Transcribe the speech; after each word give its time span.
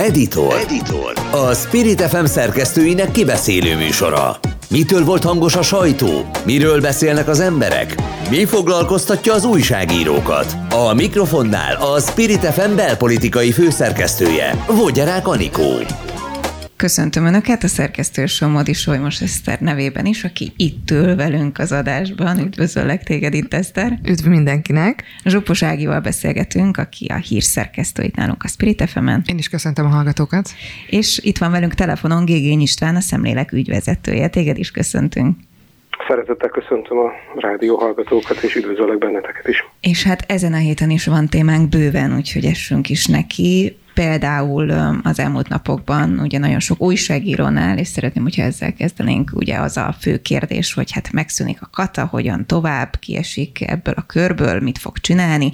Editor. 0.00 0.54
Editor. 0.54 1.12
A 1.30 1.54
Spirit 1.54 2.00
FM 2.00 2.24
szerkesztőinek 2.24 3.10
kibeszélő 3.10 3.76
műsora. 3.76 4.38
Mitől 4.70 5.04
volt 5.04 5.24
hangos 5.24 5.56
a 5.56 5.62
sajtó? 5.62 6.30
Miről 6.44 6.80
beszélnek 6.80 7.28
az 7.28 7.40
emberek? 7.40 7.94
Mi 8.30 8.44
foglalkoztatja 8.44 9.32
az 9.34 9.44
újságírókat? 9.44 10.56
A 10.70 10.94
mikrofonnál 10.94 11.74
a 11.74 12.00
Spirit 12.00 12.44
FM 12.44 12.74
belpolitikai 12.74 13.52
főszerkesztője, 13.52 14.64
Vogyarák 14.66 15.28
Anikó. 15.28 15.72
Köszöntöm 16.80 17.24
Önöket, 17.24 17.62
a 17.62 17.66
szerkesztő 17.66 18.26
Somodi 18.26 18.72
Solymos 18.72 19.20
Eszter 19.20 19.60
nevében 19.60 20.06
is, 20.06 20.24
aki 20.24 20.52
itt 20.56 20.90
ül 20.90 21.16
velünk 21.16 21.58
az 21.58 21.72
adásban. 21.72 22.38
Üdvözöllek 22.38 23.02
téged 23.02 23.34
itt, 23.34 23.54
Eszter. 23.54 23.98
Üdv 24.08 24.26
mindenkinek. 24.26 25.04
Zsupos 25.24 25.62
Ágival 25.62 26.00
beszélgetünk, 26.00 26.76
aki 26.76 27.06
a 27.06 27.14
hírszerkesztő 27.14 28.02
itt 28.02 28.14
nálunk 28.14 28.42
a 28.42 28.48
Spirit 28.48 28.82
fm 28.90 29.08
-en. 29.08 29.22
Én 29.26 29.38
is 29.38 29.48
köszöntöm 29.48 29.86
a 29.86 29.88
hallgatókat. 29.88 30.48
És 30.86 31.20
itt 31.22 31.38
van 31.38 31.50
velünk 31.50 31.74
telefonon 31.74 32.24
Gégény 32.24 32.60
István, 32.60 32.96
a 32.96 33.00
Szemlélek 33.00 33.52
ügyvezetője. 33.52 34.28
Téged 34.28 34.58
is 34.58 34.70
köszöntünk. 34.70 35.36
Szeretettel 36.08 36.48
köszöntöm 36.48 36.98
a 36.98 37.10
rádió 37.34 37.76
hallgatókat, 37.76 38.42
és 38.42 38.54
üdvözöllek 38.54 38.98
benneteket 38.98 39.48
is. 39.48 39.64
És 39.80 40.02
hát 40.02 40.24
ezen 40.26 40.52
a 40.52 40.56
héten 40.56 40.90
is 40.90 41.06
van 41.06 41.28
témánk 41.28 41.68
bőven, 41.68 42.16
úgyhogy 42.16 42.44
essünk 42.44 42.88
is 42.88 43.06
neki. 43.06 43.76
Például 44.00 44.70
az 45.02 45.18
elmúlt 45.18 45.48
napokban 45.48 46.18
ugye 46.18 46.38
nagyon 46.38 46.60
sok 46.60 46.80
újságírónál, 46.80 47.78
és 47.78 47.88
szeretném, 47.88 48.22
hogyha 48.22 48.42
ezzel 48.42 48.72
kezdenénk, 48.72 49.30
ugye 49.34 49.56
az 49.56 49.76
a 49.76 49.96
fő 50.00 50.22
kérdés, 50.22 50.72
hogy 50.72 50.92
hát 50.92 51.12
megszűnik 51.12 51.62
a 51.62 51.70
kata, 51.72 52.06
hogyan 52.06 52.46
tovább, 52.46 52.96
kiesik 52.98 53.60
ebből 53.60 53.94
a 53.96 54.02
körből, 54.02 54.60
mit 54.60 54.78
fog 54.78 54.98
csinálni. 54.98 55.50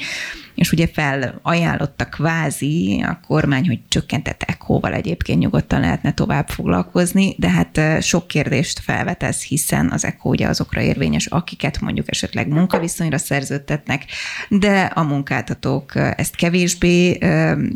És 0.55 0.73
ugye 0.73 0.87
felajánlotta 0.93 2.05
kvázi 2.05 3.05
a 3.07 3.21
kormány, 3.27 3.67
hogy 3.67 3.81
csökkentett 3.89 4.43
ECHO-val 4.43 4.93
egyébként 4.93 5.39
nyugodtan 5.39 5.81
lehetne 5.81 6.13
tovább 6.13 6.49
foglalkozni, 6.49 7.35
de 7.39 7.51
hát 7.51 8.03
sok 8.03 8.29
kérdést 8.29 8.79
felvetesz, 8.79 9.43
hiszen 9.43 9.91
az 9.91 10.05
ECHO 10.05 10.29
ugye 10.29 10.47
azokra 10.47 10.81
érvényes, 10.81 11.27
akiket 11.27 11.81
mondjuk 11.81 12.11
esetleg 12.11 12.49
munkaviszonyra 12.49 13.19
szerződtetnek, 13.19 14.05
de 14.49 14.81
a 14.81 15.03
munkáltatók 15.03 15.93
ezt 15.95 16.37
kevésbé 16.37 17.19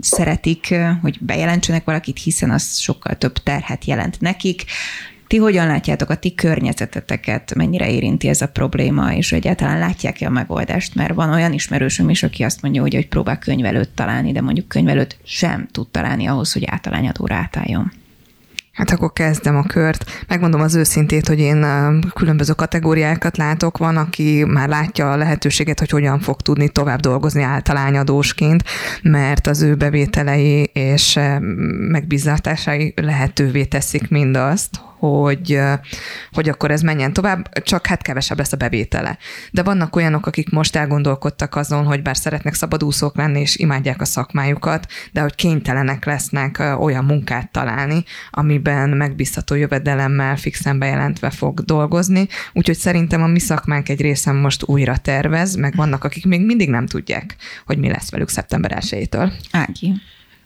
szeretik, 0.00 0.59
hogy 1.02 1.18
bejelentsenek 1.20 1.84
valakit, 1.84 2.18
hiszen 2.18 2.50
az 2.50 2.78
sokkal 2.78 3.18
több 3.18 3.32
terhet 3.32 3.84
jelent 3.84 4.20
nekik. 4.20 4.64
Ti 5.26 5.36
hogyan 5.36 5.66
látjátok 5.66 6.10
a 6.10 6.14
ti 6.14 6.34
környezeteteket, 6.34 7.54
mennyire 7.54 7.90
érinti 7.90 8.28
ez 8.28 8.40
a 8.40 8.48
probléma, 8.48 9.14
és 9.14 9.32
egyáltalán 9.32 9.78
látják-e 9.78 10.26
a 10.26 10.30
megoldást? 10.30 10.94
Mert 10.94 11.14
van 11.14 11.30
olyan 11.32 11.52
ismerősöm 11.52 12.08
is, 12.08 12.22
aki 12.22 12.42
azt 12.42 12.62
mondja, 12.62 12.82
hogy, 12.82 12.94
hogy 12.94 13.08
próbál 13.08 13.38
könyvelőt 13.38 13.90
találni, 13.90 14.32
de 14.32 14.40
mondjuk 14.40 14.68
könyvelőt 14.68 15.18
sem 15.24 15.68
tud 15.72 15.88
találni 15.88 16.26
ahhoz, 16.26 16.52
hogy 16.52 16.64
általányadóra 16.66 17.34
átálljon. 17.34 17.92
Hát 18.80 18.90
akkor 18.90 19.12
kezdem 19.12 19.56
a 19.56 19.62
kört. 19.62 20.24
Megmondom 20.28 20.60
az 20.60 20.74
őszintét, 20.74 21.28
hogy 21.28 21.38
én 21.38 21.66
különböző 22.14 22.52
kategóriákat 22.52 23.36
látok. 23.36 23.78
Van, 23.78 23.96
aki 23.96 24.44
már 24.44 24.68
látja 24.68 25.12
a 25.12 25.16
lehetőséget, 25.16 25.78
hogy 25.78 25.90
hogyan 25.90 26.20
fog 26.20 26.40
tudni 26.40 26.68
tovább 26.68 27.00
dolgozni 27.00 27.42
általányadósként, 27.42 28.64
mert 29.02 29.46
az 29.46 29.62
ő 29.62 29.74
bevételei 29.74 30.62
és 30.72 31.18
megbízatásai 31.90 32.92
lehetővé 32.96 33.64
teszik 33.64 34.08
mindazt, 34.08 34.80
hogy, 35.00 35.58
hogy 36.32 36.48
akkor 36.48 36.70
ez 36.70 36.82
menjen 36.82 37.12
tovább, 37.12 37.62
csak 37.62 37.86
hát 37.86 38.02
kevesebb 38.02 38.38
lesz 38.38 38.52
a 38.52 38.56
bevétele. 38.56 39.18
De 39.50 39.62
vannak 39.62 39.96
olyanok, 39.96 40.26
akik 40.26 40.50
most 40.50 40.76
elgondolkodtak 40.76 41.56
azon, 41.56 41.84
hogy 41.84 42.02
bár 42.02 42.16
szeretnek 42.16 42.54
szabadúszók 42.54 43.16
lenni, 43.16 43.40
és 43.40 43.56
imádják 43.56 44.00
a 44.00 44.04
szakmájukat, 44.04 44.86
de 45.12 45.20
hogy 45.20 45.34
kénytelenek 45.34 46.04
lesznek 46.04 46.62
olyan 46.78 47.04
munkát 47.04 47.50
találni, 47.52 48.04
amiben 48.30 48.88
megbízható 48.88 49.54
jövedelemmel 49.54 50.36
fixen 50.36 50.78
bejelentve 50.78 51.30
fog 51.30 51.60
dolgozni. 51.60 52.28
Úgyhogy 52.52 52.76
szerintem 52.76 53.22
a 53.22 53.26
mi 53.26 53.38
szakmánk 53.38 53.88
egy 53.88 54.00
része 54.00 54.32
most 54.32 54.62
újra 54.66 54.96
tervez, 54.96 55.54
meg 55.54 55.76
vannak, 55.76 56.04
akik 56.04 56.26
még 56.26 56.44
mindig 56.44 56.70
nem 56.70 56.86
tudják, 56.86 57.36
hogy 57.66 57.78
mi 57.78 57.88
lesz 57.88 58.10
velük 58.10 58.28
szeptember 58.28 58.78
1-től. 58.80 59.32
Ági. 59.50 59.92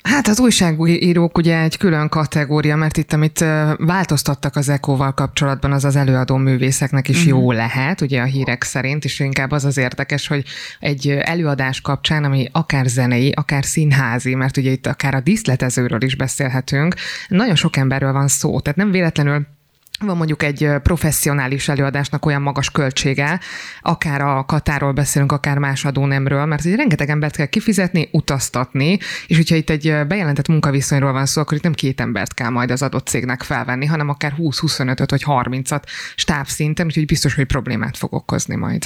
Hát 0.08 0.28
az 0.28 0.40
újságírók 0.40 1.38
ugye 1.38 1.60
egy 1.60 1.76
külön 1.76 2.08
kategória, 2.08 2.76
mert 2.76 2.96
itt, 2.96 3.12
amit 3.12 3.44
változtattak 3.76 4.56
az 4.56 4.68
ECO-val 4.68 5.14
kapcsolatban, 5.14 5.72
az 5.72 5.84
az 5.84 5.96
előadó 5.96 6.36
művészeknek 6.36 7.08
is 7.08 7.16
uh-huh. 7.16 7.40
jó 7.40 7.52
lehet, 7.52 8.00
ugye 8.00 8.20
a 8.20 8.24
hírek 8.24 8.62
szerint, 8.62 9.04
és 9.04 9.20
inkább 9.20 9.50
az 9.50 9.64
az 9.64 9.76
érdekes, 9.76 10.26
hogy 10.26 10.44
egy 10.80 11.08
előadás 11.08 11.80
kapcsán, 11.80 12.24
ami 12.24 12.48
akár 12.52 12.86
zenei, 12.86 13.32
akár 13.34 13.64
színházi, 13.64 14.34
mert 14.34 14.56
ugye 14.56 14.70
itt 14.70 14.86
akár 14.86 15.14
a 15.14 15.20
díszletezőről 15.20 16.02
is 16.02 16.16
beszélhetünk, 16.16 16.94
nagyon 17.28 17.54
sok 17.54 17.76
emberről 17.76 18.12
van 18.12 18.28
szó, 18.28 18.60
tehát 18.60 18.78
nem 18.78 18.90
véletlenül 18.90 19.46
van 20.06 20.16
mondjuk 20.16 20.42
egy 20.42 20.68
professzionális 20.82 21.68
előadásnak 21.68 22.26
olyan 22.26 22.42
magas 22.42 22.70
költsége, 22.70 23.40
akár 23.82 24.20
a 24.20 24.44
katáról 24.46 24.92
beszélünk, 24.92 25.32
akár 25.32 25.58
más 25.58 25.84
adónemről, 25.84 26.44
mert 26.44 26.64
ugye 26.64 26.76
rengeteg 26.76 27.08
embert 27.08 27.36
kell 27.36 27.46
kifizetni, 27.46 28.08
utaztatni, 28.12 28.98
és 29.26 29.36
hogyha 29.36 29.56
itt 29.56 29.70
egy 29.70 30.06
bejelentett 30.08 30.48
munkaviszonyról 30.48 31.12
van 31.12 31.26
szó, 31.26 31.40
akkor 31.40 31.56
itt 31.56 31.62
nem 31.62 31.72
két 31.72 32.00
embert 32.00 32.34
kell 32.34 32.50
majd 32.50 32.70
az 32.70 32.82
adott 32.82 33.06
cégnek 33.06 33.42
felvenni, 33.42 33.86
hanem 33.86 34.08
akár 34.08 34.32
20-25-öt 34.38 35.10
vagy 35.10 35.24
30-at 35.26 35.82
stábszinten, 36.16 36.86
úgyhogy 36.86 37.06
biztos, 37.06 37.34
hogy 37.34 37.44
problémát 37.44 37.96
fog 37.96 38.12
okozni 38.12 38.56
majd. 38.56 38.82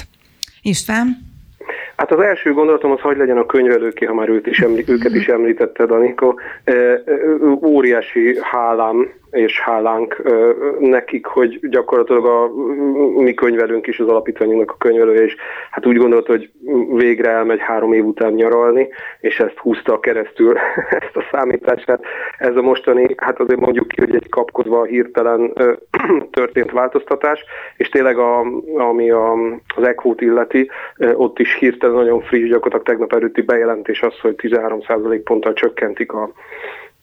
István? 0.61 1.27
Hát 1.95 2.11
az 2.11 2.19
első 2.19 2.53
gondolatom 2.53 2.91
az, 2.91 2.99
hogy 2.99 3.17
legyen 3.17 3.37
a 3.37 3.45
könyvelőké, 3.45 4.05
ha 4.05 4.13
már 4.13 4.29
őt 4.29 4.47
is 4.47 4.59
emlí- 4.59 4.89
őket 4.89 5.15
is 5.15 5.27
említetted, 5.27 5.91
Anikó. 5.91 6.39
Óriási 7.63 8.37
hálám 8.41 9.07
és 9.31 9.59
hálánk 9.59 10.21
nekik, 10.79 11.25
hogy 11.25 11.59
gyakorlatilag 11.69 12.25
a 12.25 12.51
mi 13.21 13.33
könyvelünk 13.33 13.87
is, 13.87 13.99
az 13.99 14.07
alapítványunknak 14.07 14.71
a 14.71 14.77
könyvelője, 14.77 15.23
és 15.23 15.35
hát 15.71 15.85
úgy 15.85 15.97
gondolt, 15.97 16.27
hogy 16.27 16.51
végre 16.91 17.29
elmegy 17.29 17.59
három 17.59 17.93
év 17.93 18.05
után 18.05 18.33
nyaralni, 18.33 18.87
és 19.19 19.39
ezt 19.39 19.57
húzta 19.57 19.99
keresztül, 19.99 20.57
ezt 21.01 21.15
a 21.15 21.27
számítását. 21.31 22.03
Ez 22.37 22.55
a 22.55 22.61
mostani, 22.61 23.13
hát 23.17 23.39
azért 23.39 23.59
mondjuk 23.59 23.87
ki, 23.87 23.99
hogy 23.99 24.15
egy 24.15 24.29
kapkodva 24.29 24.83
hirtelen 24.83 25.53
történt 26.31 26.71
változtatás, 26.71 27.43
és 27.77 27.89
tényleg 27.89 28.17
a, 28.17 28.39
ami 28.75 29.09
a, 29.09 29.31
az 29.75 29.83
ECHO-t 29.83 30.21
illeti, 30.21 30.69
ott 31.13 31.39
is 31.39 31.55
hirtelen 31.55 31.95
nagyon 31.95 32.21
friss, 32.21 32.49
gyakorlatilag 32.49 32.85
tegnap 32.85 33.13
előtti 33.13 33.41
bejelentés 33.41 34.01
az, 34.01 34.19
hogy 34.19 34.35
13% 34.37 35.21
ponttal 35.23 35.53
csökkentik 35.53 36.11
a 36.13 36.31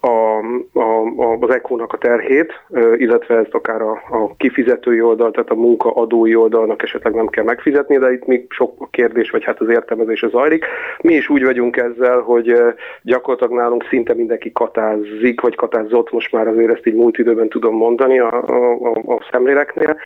a, 0.07 0.39
a, 0.73 1.37
az 1.41 1.51
ECHO-nak 1.51 1.93
a 1.93 1.99
terhét, 1.99 2.53
illetve 2.97 3.37
ezt 3.37 3.55
akár 3.55 3.83
a, 3.83 3.93
a 3.93 4.37
kifizetői 4.37 5.01
oldal, 5.01 5.31
tehát 5.31 5.51
a 5.51 5.55
munkaadói 5.55 6.35
oldalnak 6.35 6.83
esetleg 6.83 7.15
nem 7.15 7.27
kell 7.27 7.45
megfizetni, 7.45 7.99
de 7.99 8.13
itt 8.13 8.27
még 8.27 8.47
sok 8.49 8.89
kérdés, 8.91 9.31
vagy 9.31 9.45
hát 9.45 9.61
az 9.61 9.69
értelmezés 9.69 10.23
az 10.23 10.31
zajlik. 10.31 10.65
Mi 11.01 11.15
is 11.15 11.29
úgy 11.29 11.45
vagyunk 11.45 11.77
ezzel, 11.77 12.21
hogy 12.21 12.55
gyakorlatilag 13.03 13.53
nálunk 13.53 13.87
szinte 13.89 14.15
mindenki 14.15 14.53
katázik, 14.53 15.41
vagy 15.41 15.55
katázott, 15.55 16.13
most 16.13 16.33
már 16.33 16.49
azért 16.49 16.73
ezt 16.73 16.87
így 16.87 16.95
múlt 16.95 17.19
időben 17.19 17.49
tudom 17.49 17.75
mondani 17.75 18.19
a, 18.19 18.43
a, 18.47 18.91
a 19.15 19.29
szemléleknél, 19.31 19.97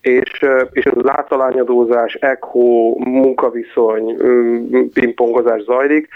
és, 0.00 0.44
és 0.72 0.86
az 0.86 1.08
általányadózás, 1.08 2.14
ECHO, 2.14 2.94
munkaviszony, 2.98 4.16
pingpongozás 4.92 5.62
zajlik. 5.62 6.08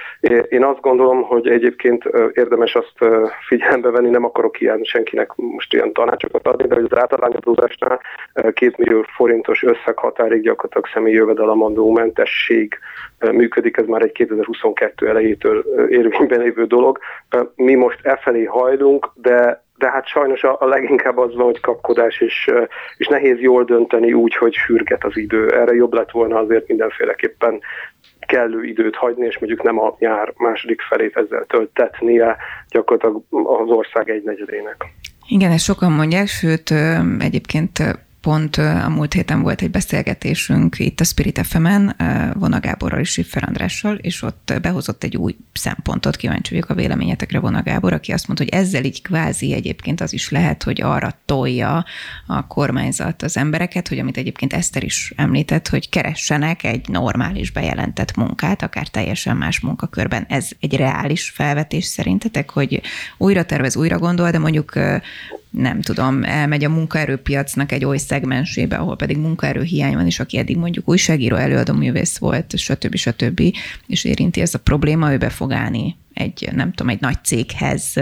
Én 0.49 0.65
azt 0.65 0.81
gondolom, 0.81 1.23
hogy 1.23 1.49
egyébként 1.49 2.05
érdemes 2.33 2.75
azt 2.75 2.95
figyelembe 3.47 3.91
venni, 3.91 4.11
nem 4.11 4.25
akarok 4.25 4.61
ilyen 4.61 4.81
senkinek 4.83 5.35
most 5.35 5.73
ilyen 5.73 5.93
tanácsokat 5.93 6.47
adni, 6.47 6.67
de 6.67 6.75
hogy 6.75 6.87
az 6.91 6.99
általányadózásnál 6.99 8.01
két 8.53 8.77
millió 8.77 9.05
forintos 9.17 9.63
összeghatárig 9.63 10.43
gyakorlatilag 10.43 10.87
személyi 10.93 11.15
jövedelemadó 11.15 11.93
mentesség 11.93 12.79
működik, 13.33 13.77
ez 13.77 13.87
már 13.87 14.03
egy 14.03 14.13
2022 14.13 15.09
elejétől 15.09 15.65
érvényben 15.89 16.41
lévő 16.41 16.65
dolog. 16.65 16.99
Mi 17.55 17.75
most 17.75 17.99
e 18.03 18.17
felé 18.23 18.45
hajlunk, 18.45 19.11
de 19.15 19.65
de 19.83 19.91
hát 19.91 20.07
sajnos 20.07 20.43
a, 20.43 20.57
a 20.61 20.67
leginkább 20.67 21.19
az 21.19 21.35
van, 21.35 21.45
hogy 21.45 21.61
kapkodás, 21.61 22.21
és, 22.21 22.51
és 22.97 23.07
nehéz 23.07 23.41
jól 23.41 23.65
dönteni 23.65 24.13
úgy, 24.13 24.35
hogy 24.35 24.55
sürget 24.55 25.05
az 25.05 25.17
idő. 25.17 25.51
Erre 25.61 25.75
jobb 25.75 25.93
lett 25.93 26.11
volna 26.11 26.39
azért 26.39 26.69
mindenféleképpen 26.69 27.61
kellő 28.21 28.65
időt 28.65 28.97
hagyni, 28.97 29.27
és 29.27 29.39
mondjuk 29.39 29.63
nem 29.63 29.79
a 29.79 29.97
nyár 29.99 30.33
második 30.37 30.81
felét 30.81 31.17
ezzel 31.17 31.45
töltetnie 31.45 32.37
gyakorlatilag 32.69 33.23
az 33.61 33.69
ország 33.69 34.11
egy 34.11 34.23
negyedének. 34.23 34.77
Igen, 35.29 35.51
ezt 35.51 35.65
sokan 35.65 35.93
mondják, 35.93 36.27
sőt 36.27 36.71
egyébként 37.19 37.79
pont 38.23 38.57
a 38.57 38.89
múlt 38.89 39.13
héten 39.13 39.43
volt 39.43 39.63
egy 39.63 39.71
beszélgetésünk 39.71 40.79
itt 40.79 41.01
a 41.01 41.05
Spirit 41.05 41.47
FM-en, 41.47 41.97
Vona 42.39 42.61
Gáborral 42.61 43.01
és 43.01 43.11
Siffer 43.11 43.45
Andrással, 43.47 43.97
és 43.97 44.23
ott 44.23 44.53
behozott 44.63 45.05
egy 45.05 45.17
új 45.17 45.37
szempontot, 45.53 46.17
kíváncsi 46.17 46.55
vagyok 46.55 46.71
a 46.71 46.75
véleményetekre 46.75 47.39
Vona 47.39 47.63
Gábor, 47.63 47.93
aki 47.93 48.13
azt 48.13 48.27
mondta, 48.27 48.45
hogy 48.45 48.61
ezzel 48.61 48.85
így 48.85 49.03
kvázi 49.03 49.53
egyébként 49.53 50.01
az 50.01 50.13
is 50.13 50.31
lehet, 50.31 50.63
hogy 50.63 50.83
arra 50.83 51.19
tolja 51.25 51.85
a 52.27 52.47
kormányzat 52.47 53.23
az 53.23 53.37
embereket, 53.37 53.89
hogy 53.89 53.99
amit 53.99 54.17
egyébként 54.17 54.53
Eszter 54.53 54.85
is 54.85 55.13
említett, 55.17 55.69
hogy 55.69 55.89
keressenek 55.89 56.65
egy 56.65 56.89
normális 56.89 57.51
bejelentett 57.51 58.17
munkát, 58.17 58.63
akár 58.63 58.89
teljesen 58.89 59.37
más 59.37 59.61
munkakörben. 59.61 60.25
Ez 60.29 60.49
egy 60.61 60.77
reális 60.77 61.31
felvetés 61.31 61.85
szerintetek, 61.85 62.51
hogy 62.51 62.81
újra 63.19 63.45
tervez, 63.45 63.77
újra 63.77 63.99
gondol, 63.99 64.31
de 64.31 64.39
mondjuk 64.39 64.73
nem 65.53 65.81
tudom, 65.81 66.25
elmegy 66.25 66.65
a 66.65 66.69
munkaerőpiacnak 66.69 67.73
egy 67.73 67.85
oly 67.85 67.97
szegmensébe, 67.97 68.77
ahol 68.77 68.97
pedig 68.97 69.17
munkaerő 69.17 69.63
hiány 69.63 69.95
van, 69.95 70.07
és 70.07 70.21
aki 70.21 70.39
eddig 70.39 70.57
mondjuk 70.57 70.89
újságíró, 70.89 71.37
előadó 71.37 71.75
művész 71.75 72.19
volt, 72.19 72.57
stb. 72.57 72.95
stb. 72.95 73.43
és 73.87 74.05
érinti 74.05 74.41
ez 74.41 74.55
a 74.55 74.59
probléma, 74.59 75.13
ő 75.13 75.19
be 75.19 75.31
fog 75.31 75.53
állni 75.53 75.97
egy, 76.15 76.49
nem 76.53 76.73
tudom, 76.73 76.93
egy 76.93 77.01
nagy 77.01 77.25
céghez, 77.25 77.93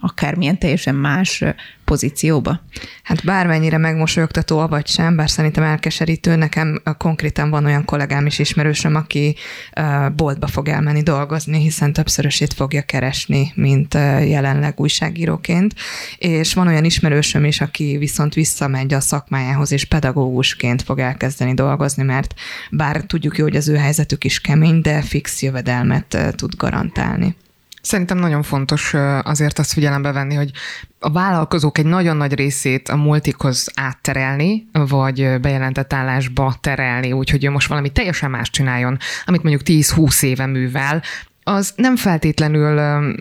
akármilyen 0.00 0.58
teljesen 0.58 0.94
más 0.94 1.44
pozícióba? 1.84 2.60
Hát 3.02 3.24
bármennyire 3.24 3.78
megmosolyogtató, 3.78 4.66
vagy 4.66 4.86
sem, 4.86 5.16
bár 5.16 5.30
szerintem 5.30 5.62
elkeserítő, 5.64 6.36
nekem 6.36 6.82
konkrétan 6.98 7.50
van 7.50 7.64
olyan 7.64 7.84
kollégám 7.84 8.26
is 8.26 8.38
ismerősöm, 8.38 8.94
aki 8.94 9.36
boltba 10.16 10.46
fog 10.46 10.68
elmenni 10.68 11.02
dolgozni, 11.02 11.58
hiszen 11.58 11.92
többszörösét 11.92 12.52
fogja 12.52 12.82
keresni, 12.82 13.52
mint 13.54 13.94
jelenleg 14.24 14.80
újságíróként, 14.80 15.74
és 16.18 16.54
van 16.54 16.66
olyan 16.66 16.84
ismerősöm 16.84 17.44
is, 17.44 17.60
aki 17.60 17.96
viszont 17.98 18.34
visszamegy 18.34 18.94
a 18.94 19.00
szakmájához, 19.00 19.72
és 19.72 19.84
pedagógusként 19.84 20.82
fog 20.82 20.98
elkezdeni 20.98 21.54
dolgozni, 21.54 22.02
mert 22.02 22.34
bár 22.70 23.00
tudjuk 23.00 23.36
jó, 23.38 23.44
hogy 23.44 23.56
az 23.56 23.68
ő 23.68 23.76
helyzetük 23.76 24.24
is 24.24 24.40
kemény, 24.40 24.80
de 24.80 25.02
fix 25.02 25.42
jövedelmet 25.42 26.18
tud 26.36 26.54
garantálni. 26.56 27.36
Szerintem 27.88 28.18
nagyon 28.18 28.42
fontos 28.42 28.94
azért 29.22 29.58
azt 29.58 29.72
figyelembe 29.72 30.12
venni, 30.12 30.34
hogy 30.34 30.50
a 30.98 31.10
vállalkozók 31.10 31.78
egy 31.78 31.86
nagyon 31.86 32.16
nagy 32.16 32.34
részét 32.34 32.88
a 32.88 32.96
multikhoz 32.96 33.70
átterelni, 33.74 34.68
vagy 34.72 35.40
bejelentett 35.40 35.92
állásba 35.92 36.54
terelni, 36.60 37.12
úgyhogy 37.12 37.44
ő 37.44 37.50
most 37.50 37.68
valami 37.68 37.92
teljesen 37.92 38.30
más 38.30 38.50
csináljon, 38.50 38.98
amit 39.24 39.42
mondjuk 39.42 39.62
10-20 39.66 40.22
éve 40.22 40.46
művel, 40.46 41.02
az 41.48 41.72
nem 41.76 41.96
feltétlenül 41.96 42.78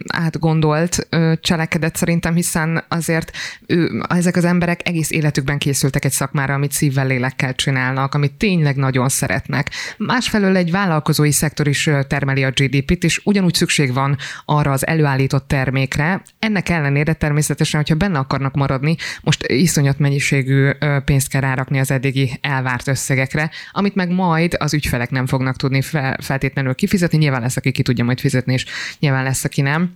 átgondolt 0.08 1.08
cselekedet 1.42 1.96
szerintem, 1.96 2.36
hiszen 2.36 2.84
azért 2.88 3.32
ő, 3.66 4.04
ezek 4.10 4.36
az 4.36 4.46
emberek 4.46 4.88
egész 4.88 5.12
életükben 5.12 5.58
készültek 5.58 6.06
egy 6.06 6.12
szakmára, 6.12 6.54
amit 6.54 6.72
szívvel, 6.72 7.08
lélekkel 7.08 7.56
csinálnak, 7.56 8.14
amit 8.14 8.34
tényleg 8.34 8.76
nagyon 8.76 9.10
szeretnek. 9.10 9.70
Másfelől 9.98 10.56
egy 10.56 10.72
vállalkozói 10.72 11.32
szektor 11.32 11.68
is 11.68 11.90
termeli 12.08 12.44
a 12.44 12.50
GDP-t, 12.50 13.04
és 13.04 13.22
ugyanúgy 13.24 13.54
szükség 13.54 13.94
van 13.94 14.18
arra 14.46 14.72
az 14.72 14.88
előállított 14.88 15.48
termékre. 15.48 16.22
Ennek 16.40 16.70
ellenére 16.70 17.14
természetesen, 17.14 17.80
hogyha 17.80 17.96
benne 17.96 18.20
akarnak 18.20 18.56
maradni, 18.56 18.96
most 19.22 19.46
iszonyat 19.48 20.00
mennyiségű 20.00 20.70
pénzt 21.06 21.30
kell 21.30 21.42
rárakni 21.42 21.80
az 21.80 21.92
eddigi 21.92 22.40
elvárt 22.42 22.88
összegekre, 22.88 23.50
amit 23.72 23.96
meg 23.96 24.10
majd 24.10 24.56
az 24.60 24.74
ügyfelek 24.74 25.10
nem 25.10 25.26
fognak 25.26 25.56
tudni 25.56 25.82
feltétlenül 26.20 26.76
kifizetni. 26.76 27.18
Nyilván 27.18 27.42
lesz, 27.42 27.58
aki 27.58 27.72
ki 27.72 27.82
tudja 27.82 28.04
majd 28.04 28.16
majd 28.18 28.20
fizetni, 28.20 28.54
és 28.54 28.66
nyilván 29.00 29.24
lesz, 29.24 29.44
aki 29.44 29.62
nem. 29.62 29.96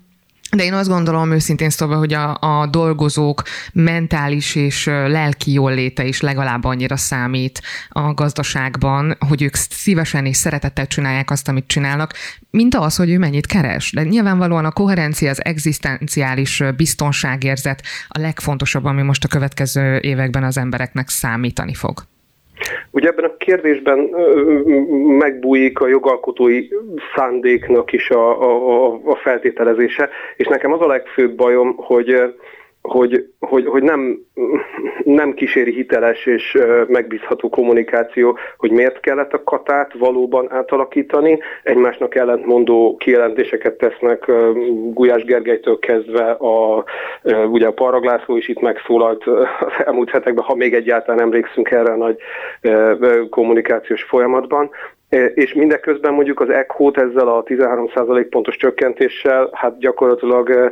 De 0.56 0.64
én 0.64 0.74
azt 0.74 0.90
gondolom 0.90 1.32
őszintén 1.32 1.70
szóval, 1.70 1.98
hogy 1.98 2.14
a, 2.14 2.38
a 2.40 2.68
dolgozók 2.68 3.44
mentális 3.74 4.56
és 4.56 4.86
lelki 4.86 5.52
jóléte 5.52 6.06
is 6.06 6.22
legalább 6.22 6.64
annyira 6.64 6.98
számít 6.98 7.62
a 7.90 8.14
gazdaságban, 8.14 9.18
hogy 9.28 9.42
ők 9.42 9.56
szívesen 9.56 10.26
és 10.26 10.38
szeretettel 10.38 10.88
csinálják 10.88 11.32
azt, 11.32 11.48
amit 11.48 11.68
csinálnak, 11.68 12.14
mint 12.50 12.76
az, 12.76 12.96
hogy 12.96 13.10
ő 13.10 13.18
mennyit 13.18 13.46
keres. 13.46 13.92
De 13.92 14.04
nyilvánvalóan 14.04 14.66
a 14.66 14.72
koherencia, 14.72 15.30
az 15.30 15.46
egzisztenciális 15.46 16.64
biztonságérzet 16.76 17.84
a 18.08 18.20
legfontosabb, 18.20 18.86
ami 18.86 19.02
most 19.02 19.24
a 19.24 19.28
következő 19.28 19.98
években 19.98 20.44
az 20.44 20.58
embereknek 20.58 21.10
számítani 21.10 21.74
fog. 21.74 22.11
Ugye 22.92 23.08
ebben 23.08 23.26
a 23.26 23.38
kérdésben 23.38 24.00
megbújik 25.18 25.80
a 25.80 25.88
jogalkotói 25.88 26.68
szándéknak 27.16 27.92
is 27.92 28.10
a, 28.10 28.42
a, 28.42 28.94
a 29.04 29.16
feltételezése, 29.16 30.10
és 30.36 30.48
nekem 30.48 30.74
az 30.74 30.82
a 30.82 30.88
legfőbb 30.88 31.36
bajom, 31.36 31.76
hogy 31.76 32.34
hogy, 32.82 33.26
hogy, 33.40 33.66
hogy 33.66 33.84
nem, 33.84 34.26
nem 35.04 35.34
kíséri 35.34 35.74
hiteles 35.74 36.26
és 36.26 36.58
megbízható 36.88 37.50
kommunikáció, 37.50 38.38
hogy 38.58 38.72
miért 38.72 39.00
kellett 39.00 39.34
a 39.34 39.44
katát 39.44 39.94
valóban 39.94 40.52
átalakítani. 40.52 41.40
Egymásnak 41.64 42.16
ellentmondó 42.16 42.96
kijelentéseket 42.98 43.78
tesznek 43.78 44.32
Gulyás 44.94 45.24
Gergelytől 45.24 45.80
kezdve, 45.80 46.32
a, 46.32 46.84
ugye 47.52 47.68
a 47.68 47.74
Paraglászló 47.74 48.38
is 48.38 48.48
itt 48.48 48.62
megszólalt 48.62 49.24
az 49.26 49.72
elmúlt 49.86 50.10
hetekben, 50.10 50.44
ha 50.44 50.56
még 50.56 50.74
egyáltalán 50.74 51.22
emlékszünk 51.22 51.72
erre 51.72 51.92
a 51.92 51.98
nagy 51.98 52.18
kommunikációs 53.30 54.04
folyamatban 54.04 54.70
és 55.34 55.54
mindeközben 55.54 56.14
mondjuk 56.14 56.40
az 56.40 56.50
ECHO-t 56.50 56.98
ezzel 56.98 57.28
a 57.28 57.44
13% 57.44 58.28
pontos 58.30 58.56
csökkentéssel 58.56 59.50
hát 59.54 59.78
gyakorlatilag 59.80 60.72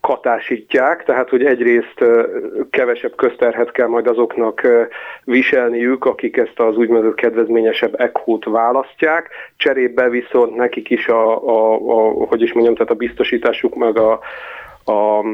katásítják, 0.00 1.04
tehát 1.04 1.28
hogy 1.28 1.44
egyrészt 1.44 2.04
kevesebb 2.70 3.14
közterhet 3.14 3.70
kell 3.70 3.86
majd 3.86 4.06
azoknak 4.06 4.66
viselniük, 5.24 6.04
akik 6.04 6.36
ezt 6.36 6.60
az 6.60 6.76
úgynevezett 6.76 7.14
kedvezményesebb 7.14 8.00
ECHO-t 8.00 8.44
választják, 8.44 9.28
cserébe 9.56 10.08
viszont 10.08 10.56
nekik 10.56 10.90
is 10.90 11.06
a, 11.06 11.48
a, 11.48 11.74
a 11.74 12.26
hogy 12.26 12.42
is 12.42 12.52
mondjam, 12.52 12.74
tehát 12.74 12.92
a 12.92 12.94
biztosításuk 12.94 13.74
meg 13.74 13.98
a, 13.98 14.20
a 14.84 15.24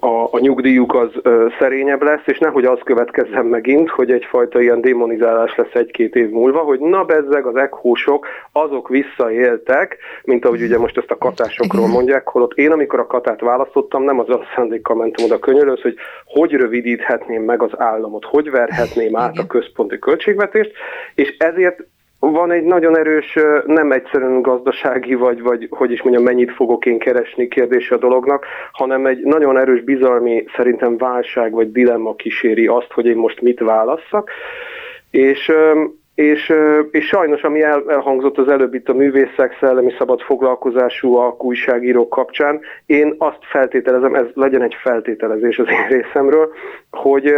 a, 0.00 0.28
a 0.30 0.38
nyugdíjuk 0.38 0.94
az 0.94 1.10
ö, 1.22 1.46
szerényebb 1.58 2.02
lesz, 2.02 2.22
és 2.24 2.38
nehogy 2.38 2.64
az 2.64 2.78
következzen 2.84 3.44
megint, 3.44 3.90
hogy 3.90 4.10
egyfajta 4.10 4.60
ilyen 4.60 4.80
démonizálás 4.80 5.54
lesz 5.56 5.74
egy-két 5.74 6.14
év 6.14 6.30
múlva, 6.30 6.58
hogy 6.58 6.80
na 6.80 7.04
bezzeg 7.04 7.46
az 7.46 7.56
ekhósok, 7.56 8.26
azok 8.52 8.88
visszaéltek, 8.88 9.96
mint 10.24 10.44
ahogy 10.44 10.62
ugye 10.62 10.78
most 10.78 10.96
ezt 10.98 11.10
a 11.10 11.18
katásokról 11.18 11.88
mondják, 11.88 12.28
holott 12.28 12.52
én 12.52 12.70
amikor 12.70 12.98
a 12.98 13.06
katát 13.06 13.40
választottam, 13.40 14.02
nem 14.02 14.18
az 14.18 14.28
a 14.28 14.44
szándékkal 14.54 14.96
mentem 14.96 15.24
oda 15.24 15.34
a 15.34 15.38
könyörőz, 15.38 15.80
hogy 15.80 15.96
hogy 16.24 16.52
rövidíthetném 16.52 17.42
meg 17.42 17.62
az 17.62 17.70
államot, 17.76 18.24
hogy 18.24 18.50
verhetném 18.50 19.16
át 19.16 19.38
a 19.38 19.46
központi 19.46 19.98
költségvetést, 19.98 20.72
és 21.14 21.36
ezért 21.38 21.86
van 22.20 22.50
egy 22.50 22.62
nagyon 22.62 22.98
erős, 22.98 23.38
nem 23.66 23.92
egyszerűen 23.92 24.42
gazdasági, 24.42 25.14
vagy, 25.14 25.42
vagy 25.42 25.68
hogy 25.70 25.90
is 25.90 26.02
mondjam, 26.02 26.24
mennyit 26.24 26.52
fogok 26.52 26.86
én 26.86 26.98
keresni 26.98 27.48
kérdése 27.48 27.94
a 27.94 27.98
dolognak, 27.98 28.44
hanem 28.72 29.06
egy 29.06 29.18
nagyon 29.22 29.58
erős 29.58 29.82
bizalmi, 29.82 30.44
szerintem 30.56 30.96
válság 30.96 31.52
vagy 31.52 31.72
dilemma 31.72 32.14
kíséri 32.14 32.66
azt, 32.66 32.92
hogy 32.92 33.06
én 33.06 33.16
most 33.16 33.40
mit 33.40 33.60
válasszak. 33.60 34.30
És 35.10 35.52
és, 36.16 36.52
és 36.90 37.06
sajnos, 37.06 37.42
ami 37.42 37.62
elhangzott 37.62 38.38
az 38.38 38.48
előbb 38.48 38.74
itt 38.74 38.88
a 38.88 38.94
művészek 38.94 39.56
szellemi 39.60 39.92
szabad 39.98 40.20
foglalkozású 40.20 41.14
a 41.14 41.36
újságírók 41.38 42.08
kapcsán, 42.08 42.60
én 42.86 43.14
azt 43.18 43.38
feltételezem, 43.40 44.14
ez 44.14 44.26
legyen 44.34 44.62
egy 44.62 44.76
feltételezés 44.82 45.58
az 45.58 45.66
én 45.68 45.98
részemről, 45.98 46.52
hogy, 46.90 47.34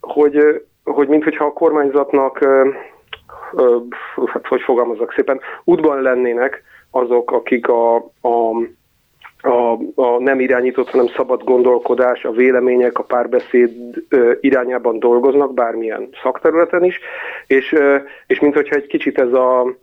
hogy, 0.00 0.62
hogy 0.84 1.08
minthogyha 1.08 1.44
a 1.44 1.52
kormányzatnak 1.52 2.46
hát 4.26 4.46
hogy 4.46 4.60
fogalmazok 4.60 5.12
szépen, 5.12 5.40
útban 5.64 6.02
lennének 6.02 6.62
azok, 6.90 7.32
akik 7.32 7.68
a, 7.68 7.96
a 8.20 8.52
a, 9.42 9.72
a 9.94 10.18
nem 10.18 10.40
irányított, 10.40 10.90
hanem 10.90 11.06
szabad 11.06 11.44
gondolkodás, 11.44 12.24
a 12.24 12.30
vélemények, 12.30 12.98
a 12.98 13.02
párbeszéd 13.02 13.70
irányában 14.40 14.98
dolgoznak, 14.98 15.54
bármilyen 15.54 16.08
szakterületen 16.22 16.84
is, 16.84 17.00
és, 17.46 17.76
és 18.26 18.40
mint 18.40 18.54
hogyha 18.54 18.76
egy 18.76 18.86
kicsit 18.86 19.18
ez 19.18 19.32
a, 19.32 19.76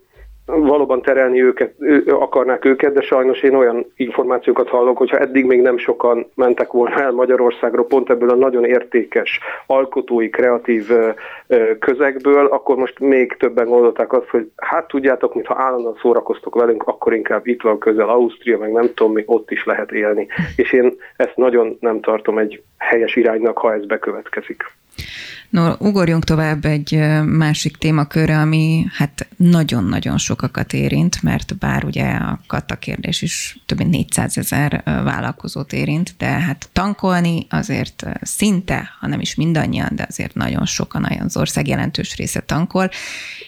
valóban 0.58 1.02
terelni 1.02 1.42
őket, 1.42 1.74
akarnák 2.06 2.64
őket, 2.64 2.92
de 2.92 3.00
sajnos 3.00 3.42
én 3.42 3.54
olyan 3.54 3.86
információkat 3.96 4.68
hallok, 4.68 4.96
hogyha 4.96 5.18
eddig 5.18 5.44
még 5.44 5.60
nem 5.60 5.78
sokan 5.78 6.26
mentek 6.34 6.72
volna 6.72 7.00
el 7.00 7.12
Magyarországról, 7.12 7.86
pont 7.86 8.10
ebből 8.10 8.30
a 8.30 8.34
nagyon 8.34 8.64
értékes, 8.64 9.40
alkotói, 9.66 10.30
kreatív 10.30 10.90
közegből, 11.78 12.46
akkor 12.46 12.76
most 12.76 12.98
még 12.98 13.36
többen 13.38 13.68
gondolták 13.68 14.12
azt, 14.12 14.28
hogy 14.28 14.50
hát 14.56 14.88
tudjátok, 14.88 15.34
mintha 15.34 15.54
állandóan 15.58 15.98
szórakoztok 16.00 16.54
velünk, 16.54 16.82
akkor 16.82 17.14
inkább 17.14 17.46
itt 17.46 17.62
van 17.62 17.78
közel 17.78 18.08
Ausztria, 18.08 18.58
meg 18.58 18.72
nem 18.72 18.90
tudom, 18.94 19.12
még 19.12 19.30
ott 19.30 19.50
is 19.50 19.64
lehet 19.64 19.92
élni. 19.92 20.26
És 20.56 20.72
én 20.72 20.96
ezt 21.16 21.36
nagyon 21.36 21.76
nem 21.80 22.00
tartom 22.00 22.38
egy 22.38 22.62
helyes 22.80 23.16
iránynak, 23.16 23.58
ha 23.58 23.74
ez 23.74 23.86
bekövetkezik. 23.86 24.64
No, 25.50 25.72
ugorjunk 25.78 26.24
tovább 26.24 26.64
egy 26.64 26.98
másik 27.24 27.76
témakörre, 27.76 28.38
ami 28.38 28.86
hát 28.92 29.28
nagyon-nagyon 29.36 30.18
sokakat 30.18 30.72
érint, 30.72 31.22
mert 31.22 31.58
bár 31.58 31.84
ugye 31.84 32.10
a 32.10 32.40
kata 32.46 32.76
kérdés 32.76 33.22
is 33.22 33.58
több 33.66 33.78
mint 33.78 33.90
400 33.90 34.38
ezer 34.38 34.82
vállalkozót 34.84 35.72
érint, 35.72 36.14
de 36.18 36.26
hát 36.26 36.68
tankolni 36.72 37.46
azért 37.50 38.06
szinte, 38.22 38.90
ha 39.00 39.06
nem 39.06 39.20
is 39.20 39.34
mindannyian, 39.34 39.90
de 39.92 40.06
azért 40.08 40.34
nagyon 40.34 40.66
sokan, 40.66 41.04
az 41.24 41.36
ország 41.36 41.68
jelentős 41.68 42.16
része 42.16 42.40
tankol, 42.40 42.90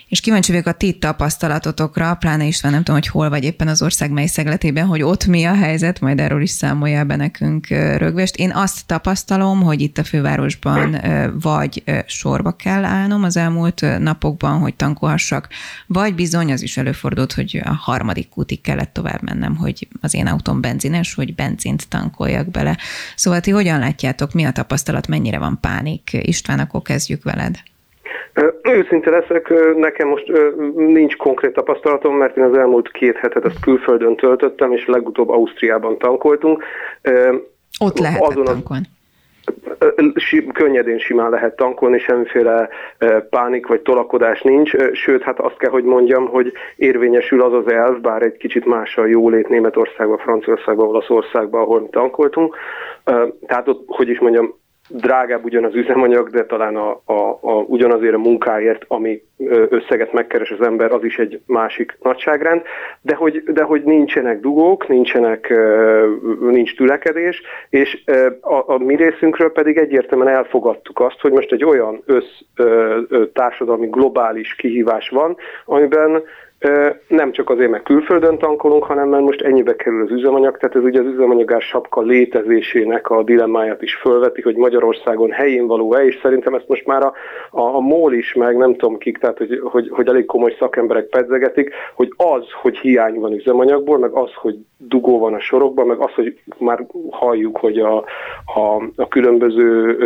és 0.09 0.21
kíváncsi 0.21 0.51
vagyok 0.51 0.67
a 0.67 0.73
ti 0.73 0.99
tapasztalatotokra, 0.99 2.15
pláne 2.15 2.45
is 2.45 2.61
van, 2.61 2.71
nem 2.71 2.83
tudom, 2.83 3.01
hogy 3.01 3.11
hol 3.11 3.29
vagy 3.29 3.45
éppen 3.45 3.69
az 3.69 3.83
ország 3.83 4.11
mely 4.11 4.27
szegletében, 4.27 4.87
hogy 4.87 5.03
ott 5.03 5.27
mi 5.27 5.45
a 5.45 5.55
helyzet, 5.55 6.01
majd 6.01 6.21
erről 6.21 6.43
is 6.43 6.51
számolja 6.51 7.05
be 7.05 7.17
nekünk 7.17 7.67
rögvest. 7.69 8.37
Én 8.37 8.51
azt 8.51 8.87
tapasztalom, 8.87 9.22
hogy 9.65 9.81
itt 9.81 9.99
a 9.99 10.05
fővárosban 10.05 10.97
vagy 11.43 11.83
sorba 12.07 12.53
kell 12.53 12.85
állnom 12.85 13.23
az 13.23 13.37
elmúlt 13.37 13.85
napokban, 13.99 14.59
hogy 14.59 14.75
tankolhassak, 14.75 15.49
vagy 15.87 16.15
bizony 16.15 16.53
az 16.53 16.63
is 16.63 16.77
előfordult, 16.77 17.33
hogy 17.33 17.61
a 17.65 17.75
harmadik 17.75 18.29
útig 18.35 18.61
kellett 18.61 18.93
tovább 18.93 19.23
mennem, 19.23 19.57
hogy 19.57 19.89
az 20.01 20.15
én 20.15 20.27
autóm 20.27 20.61
benzines, 20.61 21.15
hogy 21.15 21.35
benzint 21.35 21.89
tankoljak 21.89 22.51
bele. 22.51 22.77
Szóval 23.17 23.41
ti 23.41 23.51
hogyan 23.51 23.79
látjátok, 23.79 24.33
mi 24.33 24.45
a 24.45 24.53
tapasztalat, 24.53 25.09
mennyire 25.09 25.39
van 25.39 25.59
pánik? 25.61 26.11
István, 26.13 26.59
akkor 26.59 26.83
kezdjük 26.83 27.23
veled. 27.23 27.55
Őszinte 28.63 29.11
leszek, 29.11 29.53
nekem 29.77 30.09
most 30.09 30.33
nincs 30.77 31.17
konkrét 31.17 31.53
tapasztalatom, 31.53 32.17
mert 32.17 32.37
én 32.37 32.45
az 32.45 32.57
elmúlt 32.57 32.91
két 32.91 33.17
hetet 33.17 33.45
ezt 33.45 33.61
külföldön 33.61 34.17
töltöttem, 34.17 34.73
és 34.73 34.87
legutóbb 34.87 35.29
Ausztriában 35.29 35.99
tankoltunk. 35.99 36.65
Ott 37.79 37.99
lehet 37.99 38.21
tankolni 38.45 38.89
könnyedén 40.53 40.99
simán 40.99 41.31
lehet 41.31 41.57
tankolni, 41.57 41.99
semmiféle 41.99 42.69
pánik 43.31 43.67
vagy 43.67 43.81
tolakodás 43.81 44.43
nincs, 44.43 44.71
sőt, 44.93 45.23
hát 45.23 45.41
azt 45.41 45.57
kell, 45.57 45.71
hogy 45.71 45.85
mondjam, 45.85 46.27
hogy 46.27 46.53
érvényesül 46.77 47.43
az 47.43 47.53
az 47.53 47.73
elv, 47.73 48.01
bár 48.01 48.23
egy 48.23 48.37
kicsit 48.37 48.65
más 48.65 48.97
a 48.97 49.07
jólét 49.07 49.49
Németországban, 49.49 50.19
Franciaországban, 50.19 50.89
Olaszországban, 50.89 51.61
ahol 51.61 51.89
tankoltunk. 51.91 52.57
Tehát 53.47 53.69
ott, 53.69 53.85
hogy 53.87 54.09
is 54.09 54.21
mondjam, 54.21 54.55
drágább 54.89 55.45
ugyan 55.45 55.65
az 55.65 55.75
üzemanyag, 55.75 56.31
de 56.31 56.45
talán 56.45 56.77
a, 56.77 57.01
a, 57.05 57.39
a, 57.41 57.53
ugyanazért 57.53 58.15
a 58.15 58.19
munkáért, 58.19 58.85
ami 58.89 59.23
összeget 59.69 60.13
megkeres 60.13 60.51
az 60.51 60.67
ember, 60.67 60.93
az 60.93 61.05
is 61.05 61.19
egy 61.19 61.41
másik 61.47 61.97
nagyságrend, 62.03 62.63
de 63.01 63.15
hogy, 63.15 63.43
de 63.43 63.63
hogy 63.63 63.83
nincsenek 63.83 64.41
dugók, 64.41 64.89
nincsenek, 64.89 65.55
nincs 66.41 66.77
tülekedés, 66.77 67.43
és 67.69 68.03
a, 68.41 68.73
a 68.73 68.79
mi 68.79 68.97
részünkről 68.97 69.53
pedig 69.53 69.77
egyértelműen 69.77 70.35
elfogadtuk 70.35 71.01
azt, 71.01 71.21
hogy 71.21 71.33
most 71.33 71.53
egy 71.53 71.65
olyan 71.65 72.03
össz 72.07 72.41
társadalmi 73.33 73.87
globális 73.87 74.55
kihívás 74.55 75.09
van, 75.09 75.37
amiben 75.65 76.23
nem 77.09 77.33
csak 77.33 77.51
azért, 77.51 77.71
mert 77.71 77.85
külföldön 77.85 78.39
tankolunk, 78.39 78.85
hanem 78.85 79.09
mert 79.09 79.23
most 79.23 79.41
ennyibe 79.41 79.77
kerül 79.77 80.03
az 80.03 80.11
üzemanyag, 80.11 80.59
tehát 80.59 80.77
ez 80.77 80.83
ugye 80.83 81.01
az 81.01 81.07
üzemanyagás 81.07 81.65
sapka 81.65 82.01
létezésének 82.01 83.11
a 83.11 83.23
dilemmáját 83.23 83.83
is 83.83 83.95
fölveti, 83.95 84.43
hogy 84.43 84.57
Magyarországon 84.57 85.31
helyén 85.31 85.67
való-e, 85.67 86.05
és 86.05 86.19
szerintem 86.23 86.55
ezt 86.55 86.69
most 86.69 86.87
már 86.87 87.03
a, 87.03 87.13
a, 87.51 87.61
a 87.61 87.81
MOL 87.81 88.13
is, 88.13 88.35
meg 88.35 88.57
nem 88.57 88.77
tudom 88.77 88.99
kik, 88.99 89.19
tehát 89.19 89.39
hogy, 89.39 89.61
hogy, 89.63 89.89
hogy 89.91 90.09
elég 90.09 90.25
komoly 90.27 90.57
szakemberek 90.59 91.07
pedzegetik, 91.07 91.71
hogy 91.95 92.13
az, 92.17 92.45
hogy 92.63 92.79
hiány 92.79 93.15
van 93.15 93.33
üzemanyagból, 93.33 93.99
meg 93.99 94.11
az, 94.13 94.31
hogy 94.35 94.57
dugó 94.79 95.19
van 95.19 95.35
a 95.35 95.41
sorokban, 95.41 95.87
meg 95.87 95.99
az, 95.99 96.13
hogy 96.13 96.39
már 96.59 96.87
halljuk, 97.11 97.57
hogy 97.57 97.79
a, 97.79 97.97
a, 98.55 98.83
a 98.97 99.09
különböző, 99.09 99.97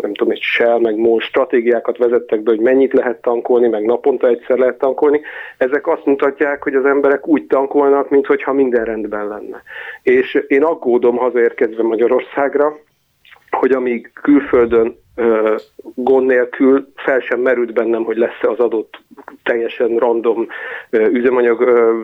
nem 0.00 0.14
tudom, 0.14 0.32
egy 0.32 0.40
Shell, 0.40 0.78
meg 0.78 0.96
MOL 0.96 1.20
stratégiákat 1.20 1.98
vezettek 1.98 2.42
be, 2.42 2.50
hogy 2.50 2.60
mennyit 2.60 2.92
lehet 2.92 3.22
tankolni, 3.22 3.68
meg 3.68 3.84
naponta 3.84 4.28
egyszer 4.28 4.58
lehet 4.58 4.78
tankolni, 4.78 5.20
ezek 5.58 5.86
azt 5.94 6.06
mutatják, 6.06 6.62
hogy 6.62 6.74
az 6.74 6.84
emberek 6.84 7.26
úgy 7.26 7.46
tankolnak, 7.46 8.10
mintha 8.10 8.52
minden 8.52 8.84
rendben 8.84 9.28
lenne. 9.28 9.62
És 10.02 10.44
én 10.48 10.62
aggódom 10.62 11.16
hazaérkezve 11.16 11.82
Magyarországra, 11.82 12.76
hogy 13.50 13.72
amíg 13.72 14.10
külföldön 14.22 15.02
gond 15.94 16.26
nélkül 16.26 16.92
fel 16.94 17.20
sem 17.20 17.40
merült 17.40 17.72
bennem, 17.72 18.04
hogy 18.04 18.16
lesz-e 18.16 18.48
az 18.48 18.58
adott 18.58 19.02
teljesen 19.42 19.96
random 19.96 20.46
üzemanyag 20.90 21.58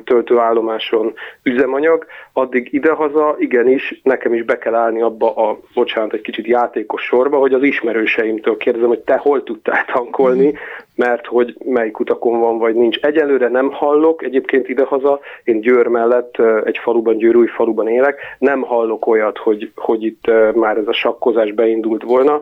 töltőállomáson 0.04 1.12
üzemanyag, 1.42 2.06
addig 2.32 2.72
idehaza 2.72 3.36
igenis 3.38 4.00
nekem 4.02 4.34
is 4.34 4.42
be 4.42 4.58
kell 4.58 4.74
állni 4.74 5.02
abba 5.02 5.34
a, 5.34 5.58
bocsánat, 5.74 6.12
egy 6.12 6.20
kicsit 6.20 6.46
játékos 6.46 7.02
sorba, 7.02 7.38
hogy 7.38 7.52
az 7.52 7.62
ismerőseimtől 7.62 8.56
kérdezem, 8.56 8.88
hogy 8.88 9.00
te 9.00 9.16
hol 9.16 9.42
tudtál 9.42 9.84
tankolni, 9.84 10.54
mert 11.00 11.26
hogy 11.26 11.56
melyik 11.64 11.98
utakon 11.98 12.40
van, 12.40 12.58
vagy 12.58 12.74
nincs. 12.74 12.98
Egyelőre 12.98 13.48
nem 13.48 13.70
hallok, 13.72 14.22
egyébként 14.22 14.68
idehaza, 14.68 15.20
én 15.44 15.60
Győr 15.60 15.86
mellett 15.86 16.36
egy 16.64 16.78
faluban, 16.82 17.16
Győrúj 17.16 17.46
faluban 17.46 17.88
élek, 17.88 18.20
nem 18.38 18.60
hallok 18.60 19.06
olyat, 19.06 19.38
hogy, 19.38 19.72
hogy 19.76 20.04
itt 20.04 20.30
már 20.54 20.76
ez 20.76 20.86
a 20.86 20.92
sakkozás 20.92 21.52
beindult 21.52 22.02
volna. 22.02 22.40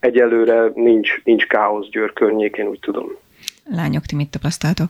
Egyelőre 0.00 0.70
nincs, 0.74 1.20
nincs 1.24 1.46
káosz 1.46 1.88
Győr 1.88 2.12
környékén, 2.12 2.66
úgy 2.66 2.80
tudom. 2.80 3.06
Lányok, 3.76 4.04
ti 4.04 4.16
mit 4.16 4.30
tapasztaltok? 4.30 4.88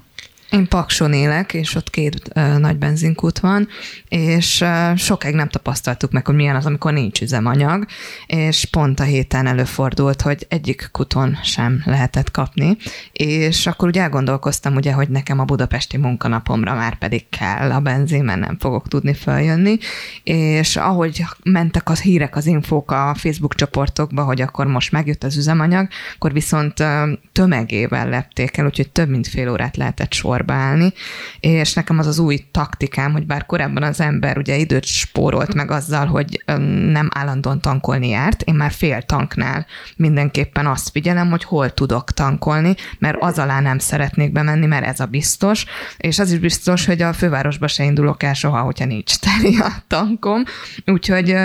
Én 0.51 0.69
Pakson 0.69 1.13
élek, 1.13 1.55
és 1.55 1.75
ott 1.75 1.91
két 1.91 2.31
uh, 2.35 2.59
nagy 2.59 2.77
benzinkút 2.77 3.39
van, 3.39 3.69
és 4.09 4.61
uh, 4.61 4.97
sokáig 4.97 5.35
nem 5.35 5.49
tapasztaltuk 5.49 6.11
meg, 6.13 6.27
hogy 6.27 6.35
milyen 6.35 6.57
az, 6.57 6.67
amikor 6.67 6.93
nincs 6.93 7.21
üzemanyag, 7.21 7.87
és 8.27 8.65
pont 8.65 9.01
a 9.01 9.03
héten 9.03 9.47
előfordult, 9.47 10.23
hogy 10.23 10.47
egyik 10.49 10.89
kuton 10.93 11.39
sem 11.43 11.83
lehetett 11.85 12.31
kapni, 12.31 12.77
és 13.13 13.67
akkor 13.67 13.89
ugye 13.89 14.03
elgondolkoztam, 14.03 14.75
ugye, 14.75 14.93
hogy 14.93 15.09
nekem 15.09 15.39
a 15.39 15.45
budapesti 15.45 15.97
munkanapomra 15.97 16.75
már 16.75 16.99
pedig 16.99 17.29
kell 17.29 17.71
a 17.71 17.81
benzin, 17.81 18.25
mert 18.25 18.41
nem 18.41 18.57
fogok 18.59 18.89
tudni 18.89 19.15
feljönni, 19.15 19.79
és 20.23 20.77
ahogy 20.77 21.25
mentek 21.43 21.89
az 21.89 22.01
hírek, 22.01 22.37
az 22.37 22.47
infók 22.47 22.91
a 22.91 23.15
Facebook 23.19 23.55
csoportokba, 23.55 24.23
hogy 24.23 24.41
akkor 24.41 24.67
most 24.67 24.93
megjött 24.93 25.25
az 25.25 25.37
üzemanyag, 25.37 25.89
akkor 26.15 26.33
viszont 26.33 26.81
uh, 26.81 26.87
tömegével 27.33 28.09
lepték 28.09 28.57
el, 28.57 28.65
úgyhogy 28.67 28.91
több 28.91 29.09
mint 29.09 29.29
fél 29.29 29.51
órát 29.51 29.77
lehetett 29.77 30.13
sor 30.13 30.39
sorba 30.41 30.55
állni, 30.55 30.93
és 31.41 31.73
nekem 31.73 31.99
az 31.99 32.07
az 32.07 32.19
új 32.19 32.45
taktikám, 32.51 33.13
hogy 33.13 33.27
bár 33.27 33.47
korábban 33.47 33.83
az 33.83 34.01
ember 34.01 34.39
ugye 34.39 34.57
időt 34.57 34.85
spórolt 34.85 35.55
meg 35.55 35.71
azzal, 35.71 36.07
hogy 36.07 36.43
nem 36.91 37.09
állandóan 37.15 37.61
tankolni 37.61 38.09
járt, 38.09 38.43
én 38.43 38.55
már 38.55 38.71
fél 38.71 39.03
tanknál 39.03 39.67
mindenképpen 39.97 40.67
azt 40.67 40.91
figyelem, 40.91 41.31
hogy 41.31 41.45
hol 41.45 41.71
tudok 41.71 42.13
tankolni, 42.13 42.75
mert 42.99 43.17
az 43.21 43.39
alá 43.39 43.61
nem 43.61 43.79
szeretnék 43.79 44.33
bemenni, 44.33 44.67
mert 44.67 44.87
ez 44.87 45.01
a 45.01 45.07
biztos, 45.07 45.65
és 45.97 46.19
az 46.19 46.33
is 46.33 46.39
biztos, 46.39 46.87
hogy 46.87 47.03
a 47.03 47.13
fővárosba 47.13 47.69
se 47.69 47.85
indulok 47.85 48.23
el 48.23 48.35
soha, 48.35 48.61
hogyha 48.61 48.85
nincs 48.85 49.19
teli 49.19 49.59
a 49.59 49.73
tankom, 49.87 50.43
úgyhogy 50.87 51.37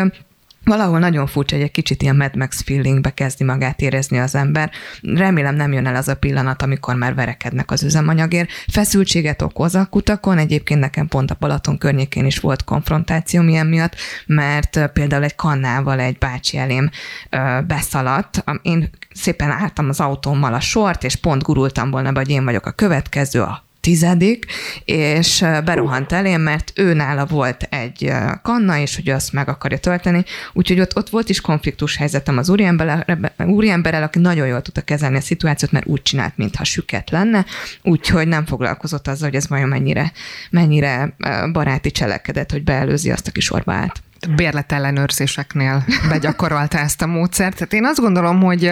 valahol 0.65 0.99
nagyon 0.99 1.27
furcsa, 1.27 1.55
hogy 1.55 1.63
egy 1.63 1.71
kicsit 1.71 2.01
ilyen 2.01 2.15
Mad 2.15 2.35
Max 2.35 2.63
feelingbe 2.63 3.13
kezdi 3.13 3.43
magát 3.43 3.81
érezni 3.81 4.19
az 4.19 4.35
ember. 4.35 4.71
Remélem 5.01 5.55
nem 5.55 5.73
jön 5.73 5.85
el 5.85 5.95
az 5.95 6.07
a 6.07 6.15
pillanat, 6.15 6.61
amikor 6.61 6.95
már 6.95 7.15
verekednek 7.15 7.71
az 7.71 7.83
üzemanyagért. 7.83 8.49
Feszültséget 8.67 9.41
okoz 9.41 9.75
a 9.75 9.85
kutakon, 9.85 10.37
egyébként 10.37 10.79
nekem 10.79 11.07
pont 11.07 11.31
a 11.31 11.37
Balaton 11.39 11.77
környékén 11.77 12.25
is 12.25 12.39
volt 12.39 12.63
konfrontáció 12.63 13.43
ilyen 13.43 13.67
miatt, 13.67 13.95
mert 14.25 14.89
például 14.93 15.23
egy 15.23 15.35
kannával 15.35 15.99
egy 15.99 16.17
bácsi 16.17 16.57
elém 16.57 16.89
ö, 17.29 17.59
beszaladt. 17.67 18.43
Én 18.61 18.89
szépen 19.13 19.49
álltam 19.49 19.89
az 19.89 19.99
autómmal 19.99 20.53
a 20.53 20.59
sort, 20.59 21.03
és 21.03 21.15
pont 21.15 21.43
gurultam 21.43 21.91
volna 21.91 22.13
hogy 22.25 22.29
én 22.29 22.45
vagyok 22.45 22.65
a 22.65 22.71
következő, 22.71 23.41
a 23.41 23.64
tizedik, 23.85 24.45
és 24.85 25.45
berohant 25.65 26.11
elém, 26.11 26.41
mert 26.41 26.71
ő 26.75 26.93
nála 26.93 27.25
volt 27.25 27.67
egy 27.69 28.11
kanna, 28.41 28.77
és 28.77 28.95
hogy 28.95 29.09
azt 29.09 29.33
meg 29.33 29.49
akarja 29.49 29.77
tölteni, 29.77 30.23
úgyhogy 30.53 30.79
ott, 30.79 30.95
ott 30.95 31.09
volt 31.09 31.29
is 31.29 31.41
konfliktus 31.41 31.97
helyzetem 31.97 32.37
az 32.37 32.49
úriemberrel, 32.49 33.33
úriemberrel, 33.37 34.03
aki 34.03 34.19
nagyon 34.19 34.47
jól 34.47 34.61
tudta 34.61 34.81
kezelni 34.81 35.17
a 35.17 35.21
szituációt, 35.21 35.71
mert 35.71 35.87
úgy 35.87 36.01
csinált, 36.01 36.37
mintha 36.37 36.63
süket 36.63 37.09
lenne, 37.09 37.45
úgyhogy 37.81 38.27
nem 38.27 38.45
foglalkozott 38.45 39.07
azzal, 39.07 39.27
hogy 39.27 39.37
ez 39.37 39.47
vajon 39.47 39.69
mennyire, 39.69 40.11
mennyire 40.49 41.15
baráti 41.51 41.91
cselekedet, 41.91 42.51
hogy 42.51 42.63
beelőzi 42.63 43.11
azt, 43.11 43.27
aki 43.27 43.39
sorba 43.39 43.73
állt 43.73 44.03
bérletellenőrzéseknél 44.35 45.85
begyakorolta 46.09 46.77
ezt 46.77 47.01
a 47.01 47.05
módszert. 47.05 47.53
Tehát 47.53 47.73
én 47.73 47.85
azt 47.85 47.99
gondolom, 47.99 48.41
hogy 48.41 48.71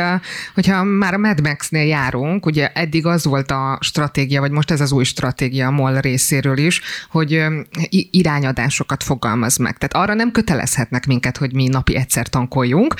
hogyha 0.54 0.84
már 0.84 1.14
a 1.14 1.18
Mad 1.18 1.42
Max-nél 1.42 1.86
járunk, 1.86 2.46
ugye 2.46 2.72
eddig 2.74 3.06
az 3.06 3.26
volt 3.26 3.52
a 3.52 3.78
stratégia, 3.82 4.40
vagy 4.40 4.52
most 4.52 4.72
ez 4.72 4.82
az 4.82 4.92
új 4.92 5.04
stratégia 5.04 5.68
a 5.68 5.72
MOL 5.72 6.00
részéről 6.00 6.58
is, 6.58 6.82
hogy 7.10 7.46
irányadásokat 7.90 9.04
fogalmaz 9.04 9.58
meg. 9.58 9.78
Tehát 9.78 10.06
arra 10.06 10.14
nem 10.14 10.32
kötelezhetnek 10.32 11.06
minket, 11.06 11.38
hogy 11.38 11.54
mi 11.54 11.68
napi 11.68 11.96
egyszer 11.96 12.28
tankoljunk, 12.28 12.94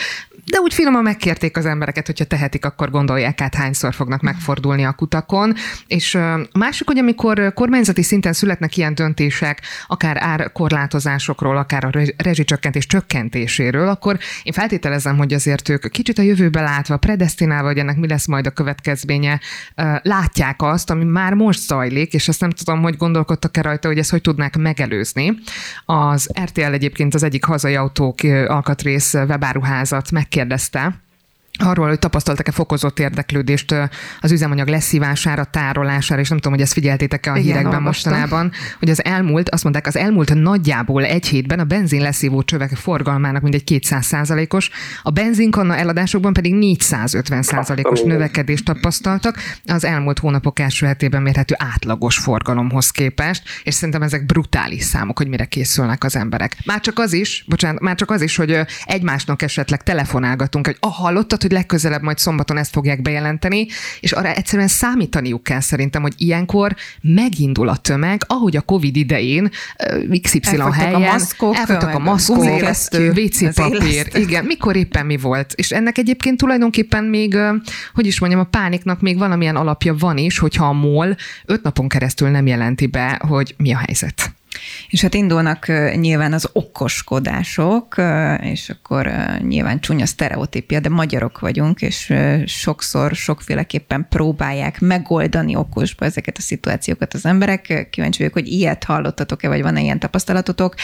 de 0.46 0.60
úgy 0.60 0.74
finoman 0.74 1.04
megkérték 1.04 1.58
az 1.58 1.66
embereket, 1.66 2.06
hogyha 2.06 2.26
tehetik, 2.26 2.66
akkor 2.66 2.90
gondolják 2.90 3.42
át, 3.42 3.56
hányszor 3.56 3.94
fognak 3.94 4.22
megfordulni 4.22 4.84
a 4.86 4.92
kutakon. 4.92 5.54
És 5.88 6.18
másik, 6.54 6.88
hogy 6.88 6.98
amikor 6.98 7.54
kormányzati 7.54 8.04
szinten 8.04 8.34
születnek 8.34 8.78
ilyen 8.78 8.96
döntések, 8.96 9.62
akár 9.88 10.18
árkorlátozásokról, 10.20 11.58
akár 11.58 11.86
a 11.86 11.90
rezsicsökkentés 12.18 12.86
csökkentéséről, 12.86 13.88
akkor 13.88 14.18
én 14.44 14.54
feltételezem, 14.54 15.18
hogy 15.18 15.34
azért 15.34 15.70
ők 15.70 15.92
kicsit 15.92 16.18
a 16.18 16.22
jövőbe 16.22 16.62
látva, 16.62 16.98
predestinálva, 16.98 17.68
hogy 17.68 17.78
ennek 17.78 17.98
mi 17.98 18.08
lesz 18.08 18.28
majd 18.28 18.48
a 18.48 18.52
következménye, 18.52 19.40
látják 20.02 20.62
azt, 20.62 20.90
ami 20.90 21.04
már 21.04 21.34
most 21.34 21.60
zajlik, 21.60 22.14
és 22.14 22.28
ezt 22.28 22.42
nem 22.42 22.50
tudom, 22.50 22.82
hogy 22.82 22.98
gondolkodtak-e 22.98 23.62
rajta, 23.62 23.88
hogy 23.88 23.98
ezt 23.98 24.12
hogy 24.12 24.22
tudnák 24.22 24.58
megelőzni. 24.58 25.34
Az 25.86 26.32
RTL 26.44 26.62
egyébként 26.62 27.14
az 27.14 27.24
egyik 27.24 27.44
hazai 27.44 27.76
autók 27.76 28.20
alkatrész 28.48 29.14
webáruházat 29.14 30.12
megkérdezte, 30.34 31.02
arról, 31.60 31.88
hogy 31.88 32.00
tapasztaltak-e 32.00 32.52
fokozott 32.52 33.00
érdeklődést 33.00 33.76
az 34.22 34.32
üzemanyag 34.32 34.68
leszívására, 34.68 35.44
tárolására, 35.44 36.22
és 36.22 36.30
nem 36.30 36.38
tudom, 36.38 36.54
hogy 36.54 36.62
ezt 36.62 36.74
figyeltétek-e 36.74 37.32
a 37.32 37.38
Igen, 37.38 37.48
hírekben 37.48 37.74
olvastam. 37.74 38.12
mostanában, 38.12 38.52
hogy 38.80 38.90
az 38.90 39.04
elmúlt, 39.04 39.50
azt 39.50 39.64
mondták, 39.64 39.88
az 39.88 39.96
elmúlt 39.96 40.34
nagyjából 40.34 41.04
egy 41.04 41.26
hétben 41.26 41.60
a 41.60 41.64
benzin 41.64 42.02
leszívó 42.02 42.44
csövek 42.44 42.76
forgalmának 42.76 43.42
mindegy 43.42 43.64
200 43.64 44.06
százalékos, 44.06 44.70
a 45.04 45.10
benzinkanna 45.10 45.76
eladásokban 45.76 46.34
pedig 46.34 46.54
450 46.54 47.42
százalékos 47.42 48.02
növekedést 48.02 48.66
tapasztaltak 48.66 49.38
az 49.66 49.84
elmúlt 49.84 50.20
hónapok 50.20 50.60
első 50.60 50.86
hetében 50.86 51.22
mérhető 51.22 51.56
átlagos 51.58 52.18
forgalomhoz 52.18 52.92
képest, 52.92 53.44
és 53.64 53.74
szerintem 53.74 54.02
ezek 54.02 54.26
brutális 54.26 54.84
számok, 54.84 55.18
hogy 55.18 55.28
mire 55.28 55.46
készülnek 55.46 56.04
az 56.04 56.16
emberek. 56.16 56.58
Már 56.66 56.80
csak 56.80 57.00
az 57.00 57.14
is, 57.14 57.46
bocsánat, 57.48 57.82
már 57.82 57.96
csak 57.96 58.12
az 58.12 58.22
is, 58.22 58.36
hogy 58.36 58.60
egymásnak 58.86 59.42
esetleg 59.42 59.84
telefonálgatunk, 59.84 60.66
hogy 60.66 60.78
ah, 60.80 60.94
hallottad, 60.94 61.43
hogy 61.44 61.52
legközelebb 61.52 62.02
majd 62.02 62.18
szombaton 62.18 62.58
ezt 62.58 62.72
fogják 62.72 63.02
bejelenteni, 63.02 63.68
és 64.00 64.12
arra 64.12 64.34
egyszerűen 64.34 64.68
számítaniuk 64.68 65.44
kell 65.44 65.60
szerintem, 65.60 66.02
hogy 66.02 66.14
ilyenkor 66.18 66.76
megindul 67.02 67.70
a 67.70 67.76
tömeg, 67.76 68.22
ahogy 68.28 68.56
a 68.56 68.62
Covid 68.62 68.96
idején 68.96 69.50
XY 70.22 70.40
elfogytak 70.44 70.74
helyen 70.74 70.94
a 70.94 71.00
maszkok, 71.00 71.56
elfogytak 71.56 71.96
a 71.96 72.00
maszkok, 72.00 72.44
WC 73.16 73.56
papír, 73.56 74.08
igen, 74.14 74.46
mikor 74.46 74.76
éppen 74.76 75.06
mi 75.06 75.18
volt. 75.18 75.54
És 75.56 75.72
ennek 75.72 75.98
egyébként 75.98 76.38
tulajdonképpen 76.38 77.04
még, 77.04 77.38
hogy 77.94 78.06
is 78.06 78.20
mondjam, 78.20 78.42
a 78.42 78.44
pániknak 78.44 79.02
még 79.02 79.18
valamilyen 79.18 79.56
alapja 79.56 79.96
van 79.96 80.18
is, 80.18 80.38
hogyha 80.38 80.66
a 80.66 80.74
MOL 80.74 81.16
öt 81.46 81.64
napon 81.64 81.88
keresztül 81.88 82.30
nem 82.30 82.48
jelenti 82.48 82.88
be, 82.88 83.22
hogy 83.28 83.56
mi 83.58 83.74
a 83.74 83.78
helyzet. 83.78 84.34
És 84.90 85.02
hát 85.02 85.14
indulnak 85.14 85.68
nyilván 85.96 86.34
az 86.34 86.50
okoskodások, 86.54 87.96
és 88.42 88.70
akkor 88.70 89.12
nyilván 89.42 89.80
csúnya 89.80 90.06
sztereotípia, 90.06 90.80
de 90.80 90.90
magyarok 90.90 91.40
vagyunk, 91.40 91.82
és 91.82 92.14
sokszor, 92.46 93.16
sokféleképpen 93.16 94.06
próbálják 94.10 94.80
megoldani 94.80 95.56
okosba 95.56 96.06
ezeket 96.06 96.38
a 96.38 96.42
szituációkat 96.42 97.14
az 97.14 97.26
emberek. 97.26 97.88
Kíváncsi 97.92 98.18
vagyok, 98.18 98.34
hogy 98.34 98.48
ilyet 98.48 98.84
hallottatok-e, 98.84 99.48
vagy 99.48 99.62
van-e 99.62 99.82
ilyen 99.82 100.00
tapasztalatotok. 100.00 100.76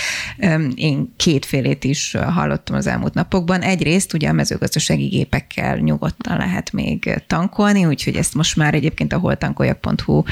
Én 0.75 1.13
kétfélét 1.17 1.83
is 1.83 2.15
hallottam 2.27 2.75
az 2.75 2.87
elmúlt 2.87 3.13
napokban. 3.13 3.61
Egyrészt 3.61 4.13
ugye 4.13 4.29
a 4.29 4.33
mezőgazdasági 4.33 5.07
gépekkel 5.07 5.77
nyugodtan 5.77 6.37
lehet 6.37 6.71
még 6.71 7.23
tankolni, 7.27 7.85
úgyhogy 7.85 8.15
ezt 8.15 8.33
most 8.33 8.55
már 8.55 8.73
egyébként 8.73 9.13
a 9.13 9.17
holtankoljak.hu 9.17 10.23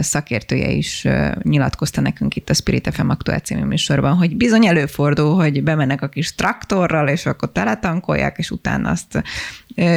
szakértője 0.00 0.70
is 0.70 1.06
nyilatkozta 1.42 2.00
nekünk 2.00 2.36
itt 2.36 2.50
a 2.50 2.54
Spirit 2.54 2.79
FM 2.90 3.08
aktuál 3.08 3.38
című 3.38 3.64
műsorban, 3.64 4.16
hogy 4.16 4.36
bizony 4.36 4.66
előfordul, 4.66 5.34
hogy 5.34 5.62
bemennek 5.62 6.02
a 6.02 6.08
kis 6.08 6.34
traktorral, 6.34 7.08
és 7.08 7.26
akkor 7.26 7.52
teletankolják, 7.52 8.38
és 8.38 8.50
utána 8.50 8.90
azt 8.90 9.22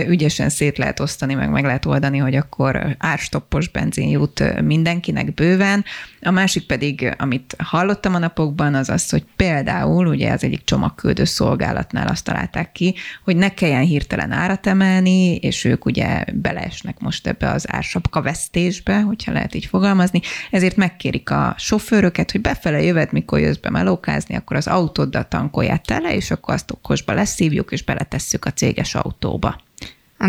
ügyesen 0.08 0.50
szét 0.50 0.78
lehet 0.78 1.00
osztani, 1.00 1.34
meg 1.34 1.50
meg 1.50 1.64
lehet 1.64 1.86
oldani, 1.86 2.18
hogy 2.18 2.36
akkor 2.36 2.96
árstoppos 2.98 3.70
benzin 3.70 4.10
jut 4.10 4.62
mindenkinek 4.62 5.34
bőven. 5.34 5.86
A 6.22 6.32
másik 6.32 6.66
pedig, 6.66 7.16
amit 7.18 7.56
hallottam 7.58 8.16
a 8.16 8.18
napokban, 8.18 8.76
az 8.76 8.90
az, 8.90 9.10
hogy 9.10 9.24
például 9.36 10.08
ugye 10.08 10.32
az 10.32 10.44
egyik 10.44 10.64
csomagküldő 10.64 11.24
szolgálatnál 11.24 12.08
azt 12.08 12.24
találták 12.24 12.72
ki, 12.72 12.96
hogy 13.24 13.36
ne 13.36 13.54
kelljen 13.54 13.84
hirtelen 13.84 14.32
árat 14.32 14.68
emelni, 14.68 15.36
és 15.36 15.64
ők 15.64 15.86
ugye 15.86 16.24
beleesnek 16.34 17.00
most 17.00 17.28
ebbe 17.28 17.50
az 17.50 17.66
ársapka 17.72 18.22
vesztésbe, 18.22 19.02
hogyha 19.02 19.32
lehet 19.32 19.56
így 19.56 19.66
fogalmazni, 19.66 20.22
ezért 20.52 20.76
megkérik 20.76 21.30
a 21.30 21.56
sofőröket, 21.58 22.32
hogy 22.32 22.42
befele 22.42 22.82
jövet, 22.82 23.12
mikor 23.12 23.40
jössz 23.40 23.58
be 23.58 23.70
melókázni, 23.70 24.36
akkor 24.36 24.58
az 24.58 24.68
autóddal 24.68 25.28
tankolját 25.28 25.86
tele, 25.86 26.16
és 26.16 26.32
akkor 26.32 26.54
azt 26.54 26.72
okosba 26.72 27.14
leszívjuk, 27.14 27.72
és 27.72 27.84
beletesszük 27.84 28.46
a 28.46 28.52
céges 28.52 28.96
autóba. 28.96 29.62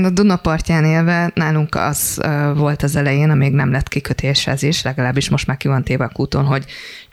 A 0.03 0.11
Duna 0.11 0.37
partján 0.37 0.85
élve 0.85 1.31
nálunk 1.35 1.75
az 1.75 2.21
volt 2.55 2.83
az 2.83 2.97
elején, 2.97 3.31
amíg 3.31 3.53
nem 3.53 3.71
lett 3.71 3.89
kikötés 3.89 4.49
is, 4.61 4.83
legalábbis 4.83 5.29
most 5.29 5.47
már 5.47 5.57
ki 5.57 5.69
van 5.69 5.85
téve 5.85 6.05
a 6.05 6.09
kúton, 6.09 6.45
hogy 6.45 6.65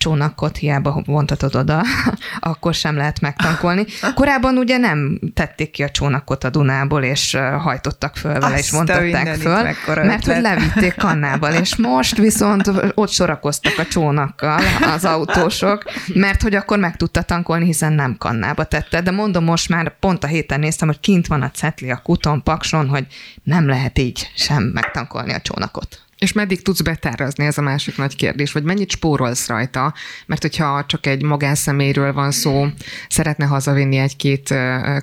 csónakot 0.02 0.58
hiába 0.58 1.02
vontatod 1.06 1.56
oda, 1.56 1.84
akkor 2.40 2.74
sem 2.74 2.96
lehet 2.96 3.20
megtankolni. 3.20 3.86
Korábban 4.16 4.58
ugye 4.58 4.78
nem 4.78 5.20
tették 5.34 5.72
ki 5.72 5.84
a 5.84 5.90
csónakot 5.90 6.44
a 6.44 6.50
Dunából, 6.50 7.04
és 7.04 7.38
hajtottak 7.58 8.16
föl 8.16 8.34
vele, 8.34 8.46
Azt 8.46 8.58
és 8.58 8.72
vontatták 8.72 9.36
föl, 9.36 9.64
mert 9.96 10.26
hogy 10.26 10.42
levitték 10.42 10.96
kannával, 10.96 11.54
és 11.54 11.76
most 11.76 12.18
viszont 12.18 12.72
ott 12.94 13.10
sorakoztak 13.10 13.78
a 13.78 13.86
csónakkal 13.86 14.62
az 14.94 15.06
autósok, 15.06 15.84
mert 16.14 16.42
hogy 16.42 16.56
akkor 16.56 16.80
meg 16.80 16.96
tudta 16.96 17.22
tankolni, 17.22 17.66
hiszen 17.66 17.94
nem 17.94 18.16
kannába 18.18 18.64
tette. 18.64 19.02
De 19.02 19.12
mondom, 19.12 19.44
most 19.44 19.70
már 19.70 20.00
pont 20.00 20.24
a 20.24 20.28
héten 20.28 20.60
néztem, 20.60 20.88
hogy 20.88 21.00
kint 21.00 21.28
van 21.28 21.42
a 21.42 21.52
cetli 21.52 21.92
a 21.92 22.02
kuton, 22.04 22.44
pakson, 22.44 22.88
hogy 22.88 23.08
nem 23.44 23.68
lehet 23.68 24.00
így 24.00 24.32
sem 24.36 24.64
megtankolni 24.64 25.34
a 25.34 25.42
csónakot. 25.42 26.00
És 26.22 26.34
meddig 26.34 26.62
tudsz 26.62 26.82
betárazni, 26.82 27.46
ez 27.46 27.58
a 27.58 27.62
másik 27.62 27.98
nagy 27.98 28.16
kérdés, 28.16 28.52
vagy 28.52 28.64
mennyit 28.64 28.92
spórolsz 28.92 29.48
rajta? 29.48 29.94
Mert 30.26 30.42
hogyha 30.42 30.86
csak 30.86 31.06
egy 31.06 31.24
magánszemélyről 31.24 32.14
van 32.14 32.32
szó, 32.32 32.68
szeretne 33.10 33.46
hazavinni 33.46 33.98
egy-két 33.98 34.54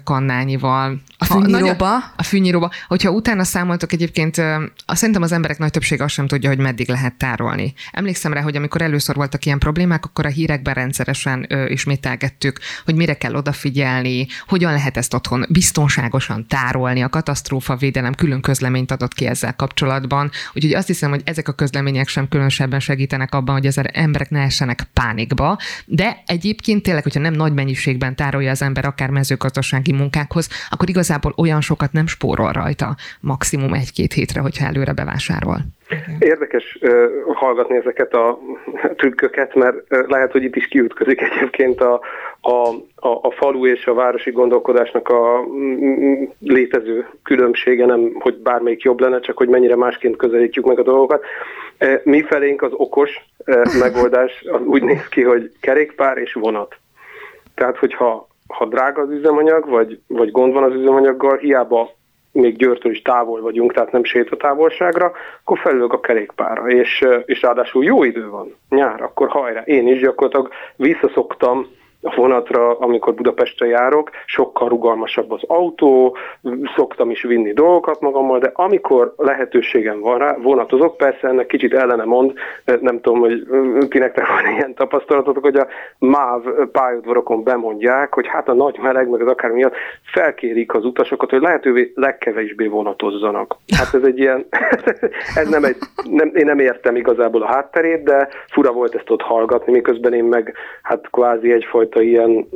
kannányival, 0.04 1.00
a 1.20 1.24
fűnyíróba? 1.24 1.96
A 2.16 2.22
fűnyíróba. 2.22 2.70
Hogyha 2.86 3.10
utána 3.10 3.44
számoltok 3.44 3.92
egyébként, 3.92 4.36
azt 4.86 4.98
szerintem 4.98 5.22
az 5.22 5.32
emberek 5.32 5.58
nagy 5.58 5.70
többsége 5.70 6.04
azt 6.04 6.14
sem 6.14 6.26
tudja, 6.26 6.48
hogy 6.48 6.58
meddig 6.58 6.88
lehet 6.88 7.14
tárolni. 7.14 7.74
Emlékszem 7.90 8.32
rá, 8.32 8.40
hogy 8.40 8.56
amikor 8.56 8.82
először 8.82 9.14
voltak 9.14 9.44
ilyen 9.44 9.58
problémák, 9.58 10.04
akkor 10.04 10.26
a 10.26 10.28
hírekben 10.28 10.74
rendszeresen 10.74 11.46
ö, 11.48 11.66
ismételgettük, 11.66 12.58
hogy 12.84 12.94
mire 12.94 13.14
kell 13.14 13.34
odafigyelni, 13.34 14.26
hogyan 14.46 14.72
lehet 14.72 14.96
ezt 14.96 15.14
otthon 15.14 15.46
biztonságosan 15.48 16.46
tárolni. 16.46 17.02
A 17.02 17.08
katasztrófa 17.08 17.76
védelem 17.76 18.14
külön 18.14 18.40
közleményt 18.40 18.90
adott 18.90 19.14
ki 19.14 19.26
ezzel 19.26 19.56
kapcsolatban. 19.56 20.30
Úgyhogy 20.54 20.74
azt 20.74 20.86
hiszem, 20.86 21.07
hogy 21.10 21.22
ezek 21.24 21.48
a 21.48 21.52
közlemények 21.52 22.08
sem 22.08 22.28
különösebben 22.28 22.80
segítenek 22.80 23.34
abban, 23.34 23.54
hogy 23.54 23.66
az 23.66 23.80
emberek 23.92 24.30
ne 24.30 24.40
essenek 24.40 24.80
pánikba. 24.94 25.56
De 25.86 26.16
egyébként 26.26 26.82
tényleg, 26.82 27.02
hogyha 27.02 27.20
nem 27.20 27.32
nagy 27.32 27.52
mennyiségben 27.52 28.16
tárolja 28.16 28.50
az 28.50 28.62
ember 28.62 28.84
akár 28.84 29.10
mezőgazdasági 29.10 29.92
munkákhoz, 29.92 30.48
akkor 30.70 30.88
igaz 30.88 31.08
igazából 31.08 31.34
olyan 31.36 31.60
sokat 31.60 31.92
nem 31.92 32.06
spórol 32.06 32.52
rajta, 32.52 32.94
maximum 33.20 33.72
egy-két 33.72 34.12
hétre, 34.12 34.40
hogyha 34.40 34.66
előre 34.66 34.92
bevásárol. 34.92 35.56
Érdekes 36.18 36.78
uh, 36.80 36.90
hallgatni 37.34 37.76
ezeket 37.76 38.12
a 38.12 38.38
trükköket, 38.96 39.54
mert 39.54 39.76
uh, 39.76 40.08
lehet, 40.08 40.32
hogy 40.32 40.42
itt 40.42 40.56
is 40.56 40.66
kiütközik 40.68 41.20
egyébként 41.20 41.80
a, 41.80 42.00
a, 42.40 42.68
a, 42.94 43.18
a 43.22 43.30
falu 43.30 43.66
és 43.66 43.86
a 43.86 43.94
városi 43.94 44.30
gondolkodásnak 44.30 45.08
a 45.08 45.44
mm, 45.48 46.22
létező 46.40 47.08
különbsége, 47.22 47.86
nem 47.86 48.16
hogy 48.18 48.36
bármelyik 48.36 48.82
jobb 48.82 49.00
lenne, 49.00 49.20
csak 49.20 49.36
hogy 49.36 49.48
mennyire 49.48 49.76
másként 49.76 50.16
közelítjük 50.16 50.64
meg 50.64 50.78
a 50.78 50.82
dolgokat. 50.82 51.24
Uh, 51.80 52.00
mi 52.04 52.22
felénk 52.22 52.62
az 52.62 52.72
okos 52.72 53.10
uh, 53.46 53.78
megoldás 53.84 54.44
az 54.52 54.60
úgy 54.64 54.82
néz 54.82 55.08
ki, 55.08 55.22
hogy 55.22 55.52
kerékpár 55.60 56.16
és 56.16 56.32
vonat. 56.32 56.76
Tehát, 57.54 57.76
hogyha 57.78 58.28
ha 58.48 58.64
drága 58.66 59.02
az 59.02 59.10
üzemanyag, 59.10 59.68
vagy, 59.68 60.00
vagy 60.06 60.30
gond 60.30 60.52
van 60.52 60.62
az 60.62 60.74
üzemanyaggal, 60.74 61.36
hiába 61.36 61.90
még 62.32 62.56
Győrtől 62.56 62.92
is 62.92 63.02
távol 63.02 63.40
vagyunk, 63.40 63.72
tehát 63.72 63.92
nem 63.92 64.04
sétatávolságra, 64.04 65.12
akkor 65.40 65.58
felülök 65.58 65.92
a 65.92 66.00
kerékpára, 66.00 66.68
és, 66.68 67.04
és 67.24 67.42
ráadásul 67.42 67.84
jó 67.84 68.04
idő 68.04 68.28
van, 68.28 68.54
nyár, 68.68 69.02
akkor 69.02 69.28
hajrá. 69.28 69.60
Én 69.60 69.88
is 69.88 70.00
gyakorlatilag 70.00 70.50
visszaszoktam 70.76 71.66
a 72.02 72.14
vonatra, 72.14 72.78
amikor 72.78 73.14
Budapestre 73.14 73.66
járok, 73.66 74.10
sokkal 74.26 74.68
rugalmasabb 74.68 75.30
az 75.30 75.42
autó, 75.46 76.16
szoktam 76.76 77.10
is 77.10 77.22
vinni 77.22 77.52
dolgokat 77.52 78.00
magammal, 78.00 78.38
de 78.38 78.50
amikor 78.54 79.14
lehetőségem 79.16 80.00
van 80.00 80.18
rá, 80.18 80.36
vonatozok, 80.42 80.96
persze 80.96 81.28
ennek 81.28 81.46
kicsit 81.46 81.74
ellene 81.74 82.04
mond, 82.04 82.32
nem 82.80 83.00
tudom, 83.00 83.20
hogy 83.20 83.46
ti 83.88 83.98
nektek 83.98 84.26
van 84.26 84.52
ilyen 84.52 84.74
tapasztalatotok, 84.74 85.42
hogy 85.42 85.56
a 85.56 85.66
MÁV 85.98 86.42
pályaudvarokon 86.72 87.42
bemondják, 87.42 88.14
hogy 88.14 88.26
hát 88.26 88.48
a 88.48 88.54
nagy 88.54 88.78
meleg, 88.82 89.08
meg 89.08 89.20
az 89.20 89.28
akár 89.28 89.50
miatt 89.50 89.74
felkérik 90.12 90.74
az 90.74 90.84
utasokat, 90.84 91.30
hogy 91.30 91.40
lehetővé 91.40 91.92
legkevésbé 91.94 92.66
vonatozzanak. 92.66 93.56
Hát 93.76 93.94
ez 93.94 94.02
egy 94.02 94.18
ilyen, 94.18 94.46
ez 95.42 95.48
nem 95.48 95.64
egy, 95.64 95.76
nem, 96.10 96.30
én 96.34 96.44
nem 96.44 96.58
értem 96.58 96.96
igazából 96.96 97.42
a 97.42 97.46
hátterét, 97.46 98.02
de 98.02 98.28
fura 98.50 98.72
volt 98.72 98.94
ezt 98.94 99.10
ott 99.10 99.22
hallgatni, 99.22 99.72
miközben 99.72 100.12
én 100.12 100.24
meg 100.24 100.54
hát 100.82 101.10
kvázi 101.10 101.52
egyfajta 101.52 101.87
ilyen 101.96 102.48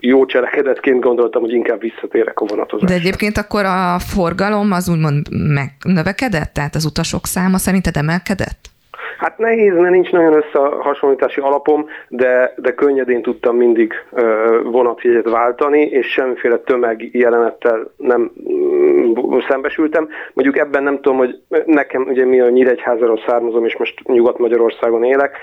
jó 0.00 0.26
cselekedetként 0.26 1.00
gondoltam, 1.00 1.42
hogy 1.42 1.52
inkább 1.52 1.80
visszatérek 1.80 2.40
a 2.40 2.44
vonatozásra. 2.44 2.94
De 2.94 3.00
egyébként 3.00 3.38
akkor 3.38 3.64
a 3.64 3.98
forgalom 3.98 4.72
az 4.72 4.88
úgymond 4.88 5.26
megnövekedett? 5.30 6.52
Tehát 6.52 6.74
az 6.74 6.84
utasok 6.84 7.26
száma 7.26 7.58
szerinted 7.58 7.96
emelkedett? 7.96 8.70
Hát 9.18 9.38
nehéz, 9.38 9.74
mert 9.74 9.90
nincs 9.90 10.10
nagyon 10.10 10.32
összehasonlítási 10.32 11.40
alapom, 11.40 11.86
de, 12.08 12.54
de 12.56 12.74
könnyedén 12.74 13.22
tudtam 13.22 13.56
mindig 13.56 13.92
vonatjegyet 14.62 15.30
váltani, 15.30 15.80
és 15.80 16.06
semmiféle 16.06 16.56
tömeg 16.56 17.08
jelenettel 17.12 17.90
nem 17.96 18.32
mm, 18.50 19.38
szembesültem. 19.48 20.08
Mondjuk 20.32 20.58
ebben 20.58 20.82
nem 20.82 20.94
tudom, 20.94 21.18
hogy 21.18 21.40
nekem 21.64 22.02
ugye 22.02 22.24
mi 22.24 22.40
a 22.40 22.48
Nyíregyházáról 22.48 23.20
származom, 23.26 23.64
és 23.64 23.76
most 23.76 24.02
Nyugat-Magyarországon 24.04 25.04
élek, 25.04 25.36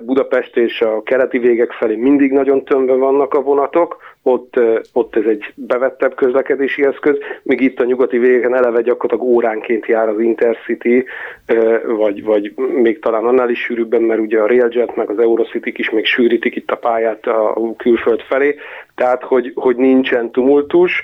Budapest 0.00 0.56
és 0.56 0.80
a 0.80 1.02
keleti 1.02 1.38
végek 1.38 1.72
felé 1.72 1.96
mindig 1.96 2.32
nagyon 2.32 2.64
tömve 2.64 2.94
vannak 2.94 3.34
a 3.34 3.42
vonatok, 3.42 3.96
ott, 4.26 4.60
ott 4.92 5.16
ez 5.16 5.24
egy 5.24 5.52
bevettebb 5.54 6.14
közlekedési 6.14 6.84
eszköz, 6.84 7.18
míg 7.42 7.60
itt 7.60 7.80
a 7.80 7.84
nyugati 7.84 8.18
végeken 8.18 8.54
eleve 8.54 8.80
gyakorlatilag 8.80 9.34
óránként 9.34 9.86
jár 9.86 10.08
az 10.08 10.20
Intercity, 10.20 11.04
vagy, 11.86 12.24
vagy 12.24 12.52
még 12.56 12.98
talán 12.98 13.24
annál 13.24 13.50
is 13.50 13.60
sűrűbben, 13.60 14.02
mert 14.02 14.20
ugye 14.20 14.40
a 14.40 14.46
Railjet 14.46 14.96
meg 14.96 15.10
az 15.10 15.18
Eurocity 15.18 15.72
is 15.78 15.90
még 15.90 16.04
sűrítik 16.04 16.56
itt 16.56 16.70
a 16.70 16.76
pályát 16.76 17.26
a 17.26 17.74
külföld 17.76 18.20
felé, 18.20 18.54
tehát 18.94 19.22
hogy, 19.22 19.52
hogy 19.54 19.76
nincsen 19.76 20.30
tumultus, 20.30 21.02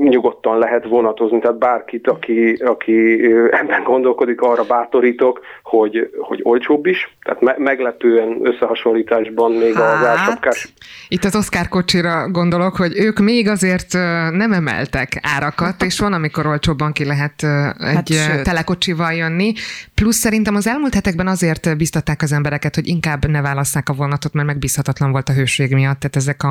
nyugodtan 0.00 0.58
lehet 0.58 0.84
vonatozni, 0.84 1.38
tehát 1.38 1.58
bárkit, 1.58 2.08
aki, 2.08 2.52
aki 2.52 3.22
ebben 3.50 3.82
gondolkodik, 3.82 4.40
arra 4.40 4.64
bátorítok, 4.64 5.40
hogy, 5.62 6.10
hogy 6.18 6.40
olcsóbb 6.42 6.86
is, 6.86 7.16
tehát 7.22 7.40
me- 7.40 7.58
meglepően 7.58 8.38
összehasonlításban 8.42 9.52
még 9.52 9.74
hát, 9.74 10.00
az 10.00 10.06
ársapkás. 10.06 10.72
Itt 11.08 11.24
az 11.24 11.36
Oscar 11.36 11.68
kocsira 11.68 12.30
gondolok, 12.30 12.76
hogy 12.76 12.92
ők 12.96 13.18
még 13.18 13.48
azért 13.48 13.92
nem 14.32 14.52
emeltek 14.52 15.08
árakat, 15.36 15.82
és 15.82 15.98
van, 15.98 16.12
amikor 16.12 16.46
olcsóbban 16.46 16.92
ki 16.92 17.04
lehet 17.04 17.42
egy 17.78 18.16
hát, 18.16 18.42
telekocsival 18.42 19.12
jönni. 19.12 19.52
Plusz 19.94 20.16
szerintem 20.16 20.54
az 20.54 20.66
elmúlt 20.66 20.94
hetekben 20.94 21.26
azért 21.26 21.76
biztatták 21.76 22.22
az 22.22 22.32
embereket, 22.32 22.74
hogy 22.74 22.86
inkább 22.86 23.26
ne 23.26 23.40
válasszák 23.40 23.88
a 23.88 23.92
vonatot, 23.92 24.32
mert 24.32 24.46
megbízhatatlan 24.46 25.10
volt 25.10 25.28
a 25.28 25.32
hőség 25.32 25.72
miatt. 25.72 25.98
Tehát 25.98 26.16
ezek 26.16 26.42
a 26.42 26.47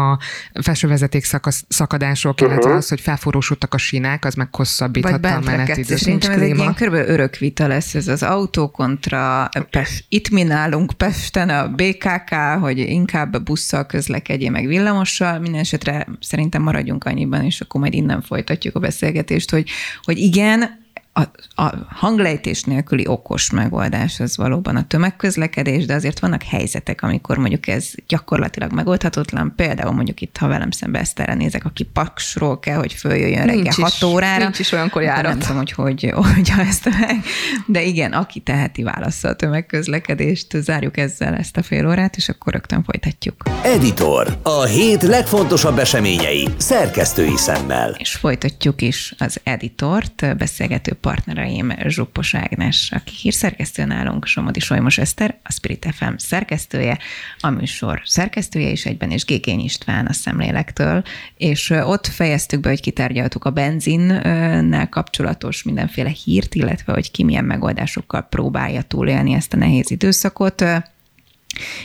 felsővezeték 0.61 1.25
szakadások, 1.67 2.41
illetve 2.41 2.57
uh-huh. 2.57 2.75
az, 2.75 2.89
hogy 2.89 3.01
felforrósodtak 3.01 3.73
a 3.73 3.77
sínák, 3.77 4.25
az 4.25 4.33
meg 4.33 4.55
hosszabbíthatta 4.55 5.35
a 5.35 5.39
menetidőt. 5.39 5.97
Szerintem 5.97 6.31
ez 6.31 6.41
egy 6.41 6.57
ilyen 6.57 6.73
kb. 6.73 6.93
örök 6.93 7.37
vita 7.37 7.67
lesz, 7.67 7.95
ez 7.95 8.07
az 8.07 8.23
autó 8.23 8.69
kontra 8.69 9.49
Pest. 9.69 10.05
Itt 10.09 10.29
mi 10.29 10.43
nálunk 10.43 10.93
Pesten 10.97 11.49
a 11.49 11.67
BKK, 11.67 12.33
hogy 12.59 12.77
inkább 12.77 13.43
busszal 13.43 13.85
közlekedjé 13.85 14.49
meg 14.49 14.67
villamossal, 14.67 15.39
minden 15.39 15.61
esetre 15.61 16.07
szerintem 16.19 16.61
maradjunk 16.61 17.03
annyiban, 17.03 17.43
és 17.43 17.61
akkor 17.61 17.81
majd 17.81 17.93
innen 17.93 18.21
folytatjuk 18.21 18.75
a 18.75 18.79
beszélgetést, 18.79 19.51
hogy, 19.51 19.69
hogy 20.03 20.17
igen, 20.17 20.85
a, 21.17 21.61
a 21.61 21.71
hanglejtés 21.89 22.63
nélküli 22.63 23.07
okos 23.07 23.51
megoldás 23.51 24.19
az 24.19 24.37
valóban 24.37 24.75
a 24.75 24.87
tömegközlekedés, 24.87 25.85
de 25.85 25.93
azért 25.93 26.19
vannak 26.19 26.43
helyzetek, 26.43 27.01
amikor 27.01 27.37
mondjuk 27.37 27.67
ez 27.67 27.89
gyakorlatilag 28.07 28.71
megoldhatatlan. 28.71 29.53
Például 29.55 29.91
mondjuk 29.91 30.21
itt, 30.21 30.37
ha 30.37 30.47
velem 30.47 30.71
szembe 30.71 30.99
Eszterre 30.99 31.33
nézek, 31.33 31.65
aki 31.65 31.83
Paksról 31.83 32.59
kell, 32.59 32.77
hogy 32.77 32.93
följöjjön 32.93 33.45
nincs 33.45 33.77
reggel 33.77 33.87
is, 33.87 33.99
6 33.99 34.03
órára. 34.03 34.43
Nincs 34.43 34.59
is 34.59 34.71
olyankor 34.71 35.01
járat. 35.01 35.31
Nem 35.31 35.39
tudom, 35.39 35.57
hogy 35.57 35.71
hogy 35.71 36.11
oldja 36.35 36.55
ezt 36.57 36.89
meg. 36.99 37.23
De 37.65 37.83
igen, 37.83 38.13
aki 38.13 38.39
teheti 38.39 38.83
válaszol 38.83 39.31
a 39.31 39.35
tömegközlekedést, 39.35 40.57
zárjuk 40.57 40.97
ezzel 40.97 41.35
ezt 41.35 41.57
a 41.57 41.63
fél 41.63 41.87
órát, 41.87 42.15
és 42.15 42.29
akkor 42.29 42.53
rögtön 42.53 42.83
folytatjuk. 42.83 43.35
Editor. 43.63 44.39
A 44.43 44.63
hét 44.63 45.03
legfontosabb 45.03 45.77
eseményei 45.77 46.47
szerkesztői 46.57 47.37
szemmel. 47.37 47.95
És 47.97 48.15
folytatjuk 48.15 48.81
is 48.81 49.15
az 49.17 49.39
editort, 49.43 50.37
beszélgető 50.37 50.93
partnereim 51.07 51.73
Zsuppos 51.87 52.33
Ágnes, 52.33 52.91
aki 52.91 53.11
hírszerkesztő 53.21 53.85
nálunk, 53.85 54.25
Somodi 54.25 54.59
Solymos 54.59 54.97
Eszter, 54.97 55.37
a 55.43 55.51
Spirit 55.51 55.87
FM 55.95 56.13
szerkesztője, 56.15 56.97
a 57.39 57.49
műsor 57.49 58.01
szerkesztője 58.05 58.69
is 58.69 58.85
egyben, 58.85 59.11
és 59.11 59.25
Gékény 59.25 59.59
István 59.59 60.05
a 60.05 60.13
szemlélektől, 60.13 61.03
és 61.37 61.69
ott 61.69 62.07
fejeztük 62.07 62.59
be, 62.59 62.69
hogy 62.69 62.81
kitárgyaltuk 62.81 63.45
a 63.45 63.49
benzinnel 63.49 64.89
kapcsolatos 64.89 65.63
mindenféle 65.63 66.09
hírt, 66.23 66.55
illetve 66.55 66.93
hogy 66.93 67.11
ki 67.11 67.23
milyen 67.23 67.45
megoldásokkal 67.45 68.21
próbálja 68.21 68.81
túlélni 68.81 69.33
ezt 69.33 69.53
a 69.53 69.57
nehéz 69.57 69.91
időszakot. 69.91 70.63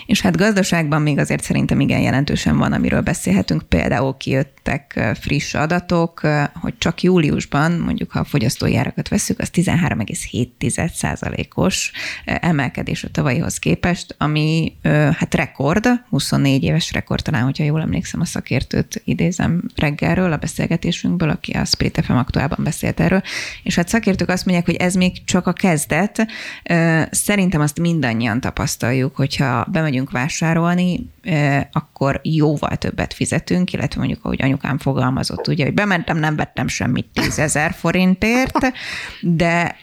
És 0.06 0.20
hát 0.20 0.36
gazdaságban 0.36 1.02
még 1.02 1.18
azért 1.18 1.42
szerintem 1.42 1.80
igen 1.80 2.00
jelentősen 2.00 2.58
van, 2.58 2.72
amiről 2.72 3.00
beszélhetünk. 3.00 3.62
Például 3.62 4.16
kijöttek 4.16 5.14
friss 5.20 5.54
adatok, 5.54 6.20
hogy 6.54 6.74
csak 6.78 7.02
júliusban, 7.02 7.72
mondjuk 7.72 8.10
ha 8.10 8.18
a 8.18 8.24
fogyasztói 8.24 8.76
árakat 8.76 9.08
veszük, 9.08 9.40
az 9.40 9.50
13,7%-os 9.52 11.92
emelkedés 12.24 13.04
a 13.04 13.10
tavalyihoz 13.10 13.58
képest, 13.58 14.14
ami 14.18 14.72
hát 15.16 15.34
rekord, 15.34 15.88
24 16.08 16.62
éves 16.62 16.92
rekord 16.92 17.22
talán, 17.22 17.42
hogyha 17.42 17.64
jól 17.64 17.80
emlékszem 17.80 18.20
a 18.20 18.24
szakértőt 18.24 19.02
idézem 19.04 19.62
reggelről 19.76 20.32
a 20.32 20.36
beszélgetésünkből, 20.36 21.30
aki 21.30 21.52
a 21.52 21.64
Spirit 21.64 22.00
FM 22.04 22.12
aktuálban 22.12 22.64
beszélt 22.64 23.00
erről, 23.00 23.22
és 23.62 23.74
hát 23.74 23.88
szakértők 23.88 24.28
azt 24.28 24.44
mondják, 24.44 24.66
hogy 24.66 24.76
ez 24.76 24.94
még 24.94 25.24
csak 25.24 25.46
a 25.46 25.52
kezdet. 25.52 26.26
Szerintem 27.10 27.60
azt 27.60 27.80
mindannyian 27.80 28.40
tapasztaljuk, 28.40 29.16
hogyha 29.16 29.61
bemegyünk 29.70 30.10
vásárolni, 30.10 31.10
akkor 31.72 32.20
jóval 32.22 32.76
többet 32.76 33.14
fizetünk, 33.14 33.72
illetve 33.72 33.98
mondjuk, 34.00 34.24
ahogy 34.24 34.42
anyukám 34.42 34.78
fogalmazott, 34.78 35.48
ugye, 35.48 35.64
hogy 35.64 35.74
bementem, 35.74 36.18
nem 36.18 36.36
vettem 36.36 36.68
semmit 36.68 37.06
10 37.12 37.38
ezer 37.38 37.72
forintért, 37.72 38.72
de 39.20 39.76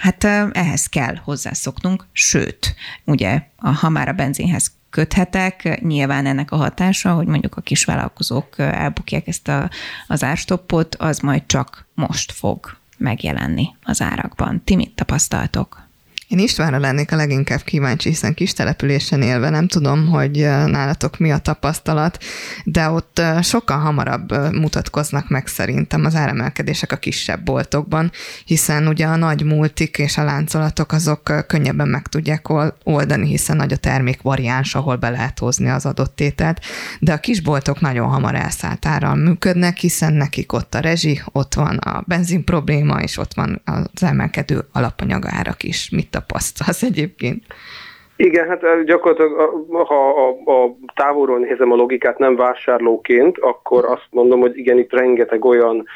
hát 0.00 0.24
ehhez 0.52 0.86
kell 0.86 1.16
hozzászoknunk, 1.16 2.06
sőt, 2.12 2.74
ugye, 3.04 3.42
ha 3.56 3.88
már 3.88 4.08
a 4.08 4.12
benzinhez 4.12 4.72
köthetek, 4.90 5.80
nyilván 5.82 6.26
ennek 6.26 6.50
a 6.50 6.56
hatása, 6.56 7.14
hogy 7.14 7.26
mondjuk 7.26 7.56
a 7.56 7.60
kisvállalkozók 7.60 8.58
elbukják 8.58 9.26
ezt 9.26 9.48
a, 9.48 9.70
az 10.06 10.22
árstoppot, 10.24 10.94
az 10.94 11.18
majd 11.18 11.42
csak 11.46 11.86
most 11.94 12.32
fog 12.32 12.78
megjelenni 12.98 13.68
az 13.82 14.00
árakban. 14.00 14.64
Ti 14.64 14.76
mit 14.76 14.94
tapasztaltok? 14.94 15.88
Én 16.30 16.38
Istvánra 16.38 16.78
lennék 16.78 17.12
a 17.12 17.16
leginkább 17.16 17.62
kíváncsi, 17.62 18.08
hiszen 18.08 18.34
kis 18.34 18.52
településen 18.52 19.22
élve 19.22 19.50
nem 19.50 19.68
tudom, 19.68 20.06
hogy 20.06 20.36
nálatok 20.66 21.18
mi 21.18 21.32
a 21.32 21.38
tapasztalat, 21.38 22.18
de 22.64 22.88
ott 22.88 23.22
sokkal 23.42 23.78
hamarabb 23.78 24.54
mutatkoznak 24.54 25.28
meg 25.28 25.46
szerintem 25.46 26.04
az 26.04 26.14
áremelkedések 26.14 26.92
a 26.92 26.96
kisebb 26.96 27.44
boltokban, 27.44 28.10
hiszen 28.44 28.86
ugye 28.86 29.06
a 29.06 29.16
nagy 29.16 29.44
multik 29.44 29.98
és 29.98 30.18
a 30.18 30.24
láncolatok 30.24 30.92
azok 30.92 31.46
könnyebben 31.46 31.88
meg 31.88 32.06
tudják 32.06 32.46
oldani, 32.82 33.28
hiszen 33.28 33.56
nagy 33.56 33.72
a 33.72 33.76
termék 33.76 34.22
variáns, 34.22 34.74
ahol 34.74 34.96
be 34.96 35.10
lehet 35.10 35.38
hozni 35.38 35.68
az 35.68 35.86
adott 35.86 36.16
tételt, 36.16 36.60
de 37.00 37.12
a 37.12 37.18
kisboltok 37.18 37.80
nagyon 37.80 38.08
hamar 38.08 38.34
elszállt 38.34 38.86
árral 38.86 39.14
működnek, 39.14 39.76
hiszen 39.76 40.12
nekik 40.12 40.52
ott 40.52 40.74
a 40.74 40.80
rezsi, 40.80 41.20
ott 41.32 41.54
van 41.54 41.76
a 41.76 42.04
benzin 42.06 42.44
probléma, 42.44 43.02
és 43.02 43.18
ott 43.18 43.34
van 43.34 43.62
az 43.64 44.02
emelkedő 44.02 44.68
alapanyagárak 44.72 45.62
is. 45.62 45.88
Mit 45.90 46.18
tapasztalsz 46.20 46.82
egyébként? 46.82 47.42
Igen, 48.16 48.48
hát 48.48 48.84
gyakorlatilag, 48.84 49.66
ha 49.86 50.08
a, 50.08 50.52
a 50.52 50.76
távolról 50.94 51.38
nézem 51.38 51.72
a 51.72 51.76
logikát 51.76 52.18
nem 52.18 52.36
vásárlóként, 52.36 53.38
akkor 53.38 53.84
azt 53.84 54.06
mondom, 54.10 54.40
hogy 54.40 54.58
igen, 54.58 54.78
itt 54.78 54.92
rengeteg 54.92 55.44
olyan 55.44 55.86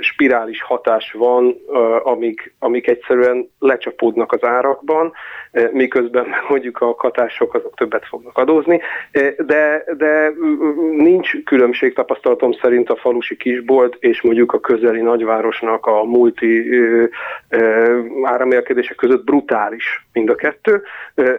spirális 0.00 0.62
hatás 0.62 1.12
van, 1.12 1.56
amik, 2.02 2.54
amik 2.58 2.86
egyszerűen 2.86 3.50
lecsapódnak 3.58 4.32
az 4.32 4.44
árakban, 4.44 5.12
miközben 5.72 6.26
mondjuk 6.48 6.78
a 6.80 6.94
hatások 6.98 7.54
azok 7.54 7.74
többet 7.74 8.06
fognak 8.06 8.38
adózni, 8.38 8.80
de, 9.36 9.84
de 9.96 10.32
nincs 10.96 11.42
különbség 11.44 11.94
tapasztalatom 11.94 12.52
szerint 12.52 12.90
a 12.90 12.96
falusi 12.96 13.36
kisbolt 13.36 13.96
és 14.00 14.22
mondjuk 14.22 14.52
a 14.52 14.60
közeli 14.60 15.00
nagyvárosnak 15.00 15.86
a 15.86 16.04
multi 16.04 16.68
áramélkedések 18.22 18.96
között 18.96 19.24
brutális 19.24 20.06
mind 20.12 20.30
a 20.30 20.34
kettő. 20.34 20.82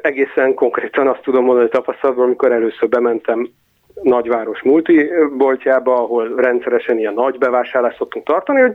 Egészen 0.02 0.54
konkrétan 0.54 1.08
azt 1.08 1.22
tudom 1.22 1.44
mondani 1.44 1.70
tapasztalatban, 1.70 2.26
amikor 2.26 2.52
először 2.52 2.90
bementem 2.90 3.50
nagyváros 4.02 4.62
multiboltjába, 4.62 5.96
ahol 5.96 6.36
rendszeresen 6.36 6.98
ilyen 6.98 7.14
nagy 7.14 7.38
bevásárlást 7.38 7.98
szoktunk 7.98 8.26
tartani, 8.26 8.60
hogy 8.60 8.74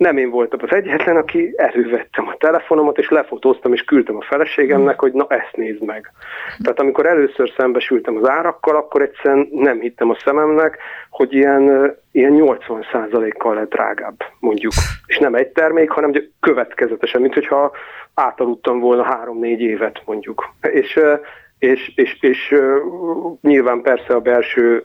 nem 0.00 0.16
én 0.16 0.30
voltam 0.30 0.58
az 0.62 0.74
egyetlen, 0.74 1.16
aki 1.16 1.52
elővettem 1.56 2.28
a 2.28 2.36
telefonomat, 2.38 2.98
és 2.98 3.08
lefotóztam, 3.08 3.72
és 3.72 3.82
küldtem 3.82 4.16
a 4.16 4.22
feleségemnek, 4.22 5.00
hogy 5.00 5.12
na 5.12 5.26
ezt 5.28 5.56
nézd 5.56 5.84
meg. 5.84 6.12
Tehát 6.62 6.80
amikor 6.80 7.06
először 7.06 7.52
szembesültem 7.56 8.16
az 8.16 8.28
árakkal, 8.28 8.76
akkor 8.76 9.02
egyszerűen 9.02 9.48
nem 9.52 9.80
hittem 9.80 10.10
a 10.10 10.16
szememnek, 10.24 10.78
hogy 11.10 11.32
ilyen, 11.32 11.94
ilyen 12.12 12.32
80%-kal 12.36 13.54
lett 13.54 13.70
drágább, 13.70 14.16
mondjuk. 14.38 14.72
És 15.06 15.18
nem 15.18 15.34
egy 15.34 15.48
termék, 15.48 15.90
hanem 15.90 16.12
következetesen, 16.40 17.20
mint 17.20 17.34
hogyha 17.34 17.72
átaludtam 18.14 18.80
volna 18.80 19.02
három-négy 19.02 19.60
évet, 19.60 20.02
mondjuk. 20.04 20.48
És 20.60 21.00
és, 21.60 21.92
és, 21.94 22.18
és 22.20 22.54
nyilván 23.40 23.82
persze 23.82 24.14
a 24.14 24.20
belső 24.20 24.84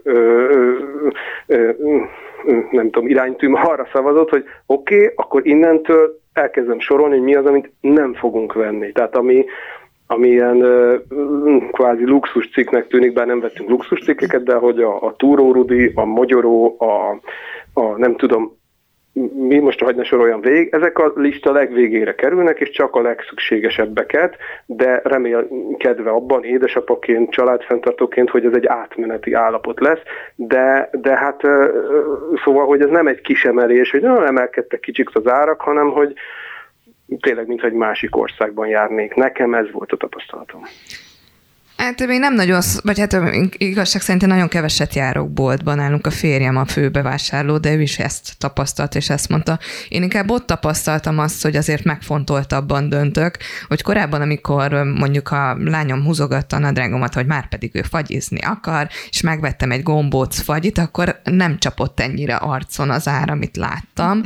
nem 2.71 2.89
tudom, 2.89 3.07
iránytűm 3.07 3.55
arra 3.71 3.87
szavazott, 3.93 4.29
hogy 4.29 4.43
oké, 4.65 4.95
okay, 4.95 5.11
akkor 5.15 5.47
innentől 5.47 6.19
elkezdem 6.33 6.79
sorolni, 6.79 7.15
hogy 7.15 7.23
mi 7.23 7.35
az, 7.35 7.45
amit 7.45 7.71
nem 7.81 8.13
fogunk 8.13 8.53
venni. 8.53 8.91
Tehát 8.91 9.15
ami, 9.15 9.45
ami 10.07 10.27
ilyen 10.27 10.63
kvázi 11.71 12.05
luxus 12.05 12.49
cikknek 12.49 12.87
tűnik, 12.87 13.13
bár 13.13 13.25
nem 13.25 13.39
vettünk 13.39 13.69
luxus 13.69 14.03
cikkeket, 14.03 14.43
de 14.43 14.55
hogy 14.55 14.81
a, 14.81 15.01
a 15.01 15.15
túrórudi, 15.15 15.91
a 15.95 16.05
magyaró, 16.05 16.75
a, 16.79 17.19
a 17.73 17.97
nem 17.97 18.15
tudom, 18.15 18.54
mi 19.33 19.59
most 19.59 19.79
hagyna 19.79 20.03
soroljan 20.03 20.41
végig, 20.41 20.73
ezek 20.73 20.99
a 20.99 21.13
lista 21.15 21.51
legvégére 21.51 22.15
kerülnek, 22.15 22.59
és 22.59 22.69
csak 22.69 22.95
a 22.95 23.01
legszükségesebbeket, 23.01 24.37
de 24.65 25.01
remélkedve 25.03 26.09
abban 26.09 26.43
édesapaként, 26.43 27.31
családfenntartóként, 27.31 28.29
hogy 28.29 28.45
ez 28.45 28.53
egy 28.53 28.65
átmeneti 28.65 29.33
állapot 29.33 29.79
lesz, 29.79 30.01
de, 30.35 30.89
de 30.91 31.17
hát 31.17 31.41
szóval, 32.43 32.65
hogy 32.65 32.81
ez 32.81 32.89
nem 32.89 33.07
egy 33.07 33.21
kisemelés, 33.21 33.91
hogy 33.91 34.01
nem 34.01 34.23
emelkedtek 34.23 34.79
kicsit 34.79 35.09
az 35.13 35.27
árak, 35.27 35.61
hanem 35.61 35.91
hogy 35.91 36.13
tényleg, 37.19 37.47
mintha 37.47 37.67
egy 37.67 37.73
másik 37.73 38.17
országban 38.17 38.67
járnék. 38.67 39.13
Nekem 39.13 39.53
ez 39.53 39.71
volt 39.71 39.91
a 39.91 39.97
tapasztalatom. 39.97 40.61
Hát 41.77 42.07
még 42.07 42.19
nem 42.19 42.33
nagyon, 42.33 42.61
vagy 42.81 42.99
hát 42.99 43.17
igazság 43.57 44.01
szerint 44.01 44.23
én 44.23 44.29
nagyon 44.29 44.47
keveset 44.47 44.95
járok 44.95 45.31
boltban, 45.31 45.75
nálunk 45.75 46.07
a 46.07 46.11
férjem 46.11 46.57
a 46.57 46.65
főbevásárló, 46.65 47.57
de 47.57 47.73
ő 47.73 47.81
is 47.81 47.99
ezt 47.99 48.35
tapasztalt, 48.37 48.95
és 48.95 49.09
ezt 49.09 49.29
mondta. 49.29 49.59
Én 49.89 50.03
inkább 50.03 50.29
ott 50.29 50.45
tapasztaltam 50.45 51.19
azt, 51.19 51.43
hogy 51.43 51.55
azért 51.55 51.83
megfontoltabban 51.83 52.89
döntök, 52.89 53.37
hogy 53.67 53.81
korábban, 53.81 54.21
amikor 54.21 54.83
mondjuk 54.83 55.31
a 55.31 55.57
lányom 55.59 56.03
húzogatta 56.03 56.55
a 56.55 56.59
nadrágomat, 56.59 57.13
hogy 57.13 57.25
már 57.25 57.47
pedig 57.47 57.71
ő 57.73 57.81
fagyizni 57.81 58.39
akar, 58.39 58.87
és 59.09 59.21
megvettem 59.21 59.71
egy 59.71 59.83
gombóc 59.83 60.39
fagyit, 60.39 60.77
akkor 60.77 61.19
nem 61.23 61.57
csapott 61.57 61.99
ennyire 61.99 62.35
arcon 62.35 62.89
az 62.89 63.07
ár, 63.07 63.29
amit 63.29 63.57
láttam. 63.57 64.21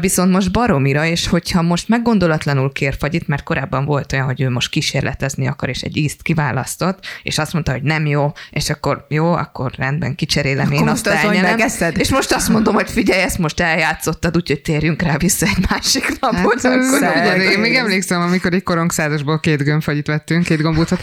Viszont 0.00 0.32
most 0.32 0.52
baromira, 0.52 1.04
és 1.04 1.26
hogyha 1.26 1.62
most 1.62 1.88
meggondolatlanul 1.88 2.72
kér 2.72 2.94
fagyit, 2.98 3.28
mert 3.28 3.42
korábban 3.42 3.84
volt 3.84 4.12
olyan, 4.12 4.26
hogy 4.26 4.40
ő 4.40 4.50
most 4.50 4.70
kísérletezni 4.70 5.46
akar, 5.46 5.68
és 5.68 5.82
egy 5.82 5.96
ízt 5.96 6.22
kiválaszt, 6.22 6.82
választott, 6.84 7.06
és 7.22 7.38
azt 7.38 7.52
mondta, 7.52 7.72
hogy 7.72 7.82
nem 7.82 8.06
jó, 8.06 8.32
és 8.50 8.70
akkor 8.70 9.06
jó, 9.08 9.32
akkor 9.32 9.72
rendben 9.76 10.14
kicserélem 10.14 10.66
akkor 10.66 10.80
én 10.80 10.88
azt 10.88 11.06
elnyelem. 11.06 11.58
És 11.96 12.10
most 12.10 12.32
azt 12.32 12.48
mondom, 12.48 12.74
hogy 12.74 12.90
figyelj, 12.90 13.22
ezt 13.22 13.38
most 13.38 13.60
eljátszottad, 13.60 14.36
úgyhogy 14.36 14.60
térjünk 14.60 15.02
rá 15.02 15.16
vissza 15.16 15.46
egy 15.46 15.66
másik 15.70 16.20
napot. 16.20 16.62
Hát, 16.62 16.74
akkor 16.74 17.00
ugye, 17.00 17.50
én 17.50 17.58
még 17.58 17.74
emlékszem, 17.74 18.20
amikor 18.20 18.52
egy 18.52 18.62
korongszázasból 18.62 19.40
két 19.40 19.62
gömbfagyit 19.62 20.06
vettünk, 20.06 20.44
két 20.44 20.60
gombócot, 20.60 21.00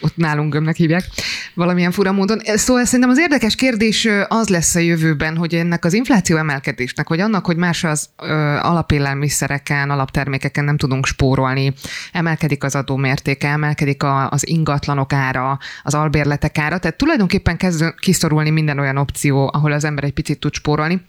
ott 0.00 0.16
nálunk 0.16 0.52
gömbnek 0.52 0.76
hívják, 0.76 1.04
valamilyen 1.54 1.90
fura 1.90 2.12
módon. 2.12 2.40
Szóval 2.44 2.84
szerintem 2.84 3.10
az 3.10 3.18
érdekes 3.18 3.54
kérdés 3.54 4.08
az 4.28 4.48
lesz 4.48 4.74
a 4.74 4.78
jövőben, 4.78 5.36
hogy 5.36 5.54
ennek 5.54 5.84
az 5.84 5.92
infláció 5.92 6.36
emelkedésnek, 6.36 7.08
vagy 7.08 7.20
annak, 7.20 7.46
hogy 7.46 7.56
más 7.56 7.84
az 7.84 8.08
ö, 8.22 8.32
alapélelmiszereken, 8.62 9.90
alaptermékeken 9.90 10.64
nem 10.64 10.76
tudunk 10.76 11.06
spórolni, 11.06 11.72
emelkedik 12.12 12.64
az 12.64 12.74
adómértéke, 12.74 13.48
emelkedik 13.48 14.02
a, 14.02 14.30
az 14.30 14.48
ingatlanok 14.48 15.12
ára, 15.18 15.58
az 15.82 15.94
albérletek 15.94 16.58
ára, 16.58 16.78
tehát 16.78 16.96
tulajdonképpen 16.96 17.56
kezd 17.56 17.94
kiszorulni 17.94 18.50
minden 18.50 18.78
olyan 18.78 18.96
opció, 18.96 19.50
ahol 19.52 19.72
az 19.72 19.84
ember 19.84 20.04
egy 20.04 20.12
picit 20.12 20.40
tud 20.40 20.54
spórolni 20.54 21.06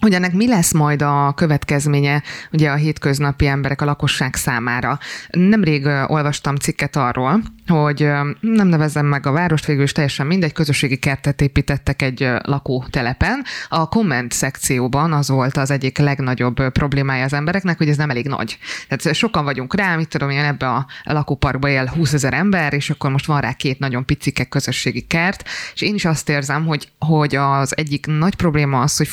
hogy 0.00 0.12
ennek 0.12 0.32
mi 0.32 0.48
lesz 0.48 0.72
majd 0.72 1.02
a 1.02 1.32
következménye 1.36 2.22
ugye 2.52 2.70
a 2.70 2.74
hétköznapi 2.74 3.46
emberek, 3.46 3.82
a 3.82 3.84
lakosság 3.84 4.34
számára. 4.34 4.98
Nemrég 5.30 5.86
olvastam 6.06 6.56
cikket 6.56 6.96
arról, 6.96 7.42
hogy 7.66 8.00
nem 8.40 8.66
nevezem 8.66 9.06
meg 9.06 9.26
a 9.26 9.32
várost, 9.32 9.66
végül 9.66 9.82
is 9.82 9.92
teljesen 9.92 10.26
mindegy, 10.26 10.52
közösségi 10.52 10.96
kertet 10.96 11.40
építettek 11.40 12.02
egy 12.02 12.28
lakótelepen. 12.42 13.44
A 13.68 13.88
komment 13.88 14.32
szekcióban 14.32 15.12
az 15.12 15.28
volt 15.28 15.56
az 15.56 15.70
egyik 15.70 15.98
legnagyobb 15.98 16.68
problémája 16.72 17.24
az 17.24 17.32
embereknek, 17.32 17.78
hogy 17.78 17.88
ez 17.88 17.96
nem 17.96 18.10
elég 18.10 18.26
nagy. 18.26 18.58
Tehát 18.88 19.14
sokan 19.16 19.44
vagyunk 19.44 19.74
rá, 19.74 19.96
mit 19.96 20.08
tudom 20.08 20.30
én, 20.30 20.44
ebbe 20.44 20.68
a 20.68 20.86
lakóparkba 21.04 21.68
él 21.68 21.86
20 21.86 22.12
ezer 22.12 22.34
ember, 22.34 22.72
és 22.72 22.90
akkor 22.90 23.10
most 23.10 23.26
van 23.26 23.40
rá 23.40 23.52
két 23.52 23.78
nagyon 23.78 24.04
picike 24.04 24.44
közösségi 24.44 25.00
kert, 25.00 25.48
és 25.74 25.80
én 25.80 25.94
is 25.94 26.04
azt 26.04 26.28
érzem, 26.28 26.66
hogy, 26.66 26.88
hogy 26.98 27.36
az 27.36 27.76
egyik 27.76 28.06
nagy 28.06 28.34
probléma 28.34 28.80
az, 28.80 28.96
hogy 28.96 29.08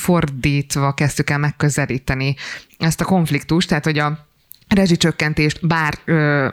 fordítva 0.76 0.94
kezdtük 0.94 1.30
el 1.30 1.38
megközelíteni 1.38 2.36
ezt 2.78 3.02
a 3.02 3.06
konfliktust, 3.06 3.68
tehát 3.68 3.84
hogy 3.84 4.00
a 4.00 4.28
rezsicsökkentést, 4.68 5.68
bár 5.68 5.94
ö, 6.06 6.48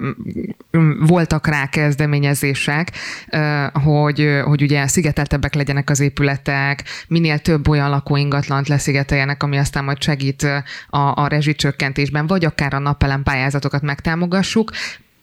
voltak 1.00 1.46
rá 1.46 1.68
kezdeményezések, 1.68 2.92
ö, 3.30 3.66
hogy, 3.72 4.40
hogy 4.44 4.62
ugye 4.62 4.86
szigeteltebbek 4.86 5.54
legyenek 5.54 5.90
az 5.90 6.00
épületek, 6.00 6.84
minél 7.08 7.38
több 7.38 7.68
olyan 7.68 7.90
lakóingatlant 7.90 8.68
leszigeteljenek, 8.68 9.42
ami 9.42 9.58
aztán 9.58 9.84
majd 9.84 10.02
segít 10.02 10.42
a, 10.88 11.22
a 11.22 11.26
rezsicsökkentésben, 11.26 12.26
vagy 12.26 12.44
akár 12.44 12.74
a 12.74 12.78
napelem 12.78 13.22
pályázatokat 13.22 13.82
megtámogassuk 13.82 14.70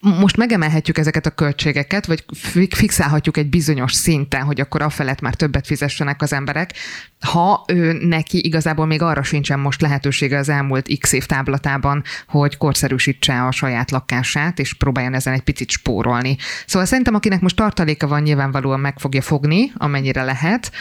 most 0.01 0.37
megemelhetjük 0.37 0.97
ezeket 0.97 1.25
a 1.25 1.29
költségeket, 1.29 2.05
vagy 2.05 2.23
fixálhatjuk 2.69 3.37
egy 3.37 3.49
bizonyos 3.49 3.93
szinten, 3.93 4.41
hogy 4.41 4.59
akkor 4.59 4.81
afelett 4.81 5.21
már 5.21 5.35
többet 5.35 5.67
fizessenek 5.67 6.21
az 6.21 6.33
emberek, 6.33 6.73
ha 7.19 7.63
ő 7.67 8.05
neki 8.05 8.45
igazából 8.45 8.85
még 8.85 9.01
arra 9.01 9.23
sincsen 9.23 9.59
most 9.59 9.81
lehetősége 9.81 10.37
az 10.37 10.49
elmúlt 10.49 10.97
x 10.99 11.13
év 11.13 11.25
táblatában, 11.25 12.03
hogy 12.27 12.57
korszerűsítse 12.57 13.43
a 13.43 13.51
saját 13.51 13.91
lakását, 13.91 14.59
és 14.59 14.73
próbáljon 14.73 15.13
ezen 15.13 15.33
egy 15.33 15.41
picit 15.41 15.69
spórolni. 15.69 16.37
Szóval 16.65 16.87
szerintem, 16.87 17.15
akinek 17.15 17.41
most 17.41 17.55
tartaléka 17.55 18.07
van, 18.07 18.21
nyilvánvalóan 18.21 18.79
meg 18.79 18.99
fogja 18.99 19.21
fogni, 19.21 19.71
amennyire 19.77 20.23
lehet. 20.23 20.71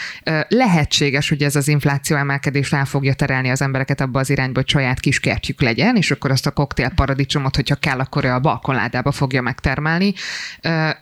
Lehetséges, 0.49 1.29
hogy 1.29 1.43
ez 1.43 1.57
az 1.57 1.69
infláció 1.69 2.17
emelkedés 2.17 2.71
rá 2.71 2.85
fogja 2.85 3.15
terelni 3.15 3.51
az 3.51 3.63
embereket 3.63 4.01
abba 4.01 4.19
az 4.19 4.31
irányba, 4.31 4.61
hogy 4.61 4.69
saját 4.69 5.01
kis 5.01 5.21
kertjük 5.21 5.61
legyen, 5.61 5.97
és 5.97 6.11
akkor 6.11 6.31
azt 6.31 6.47
a 6.47 6.51
koktél 6.51 6.93
paradicsomot, 6.95 7.57
hogyha 7.57 7.75
kell, 7.75 7.99
akkor 7.99 8.25
a 8.25 8.41
balkonládába 8.41 9.08
fogja 9.12 9.42
megtermelni. 9.42 10.12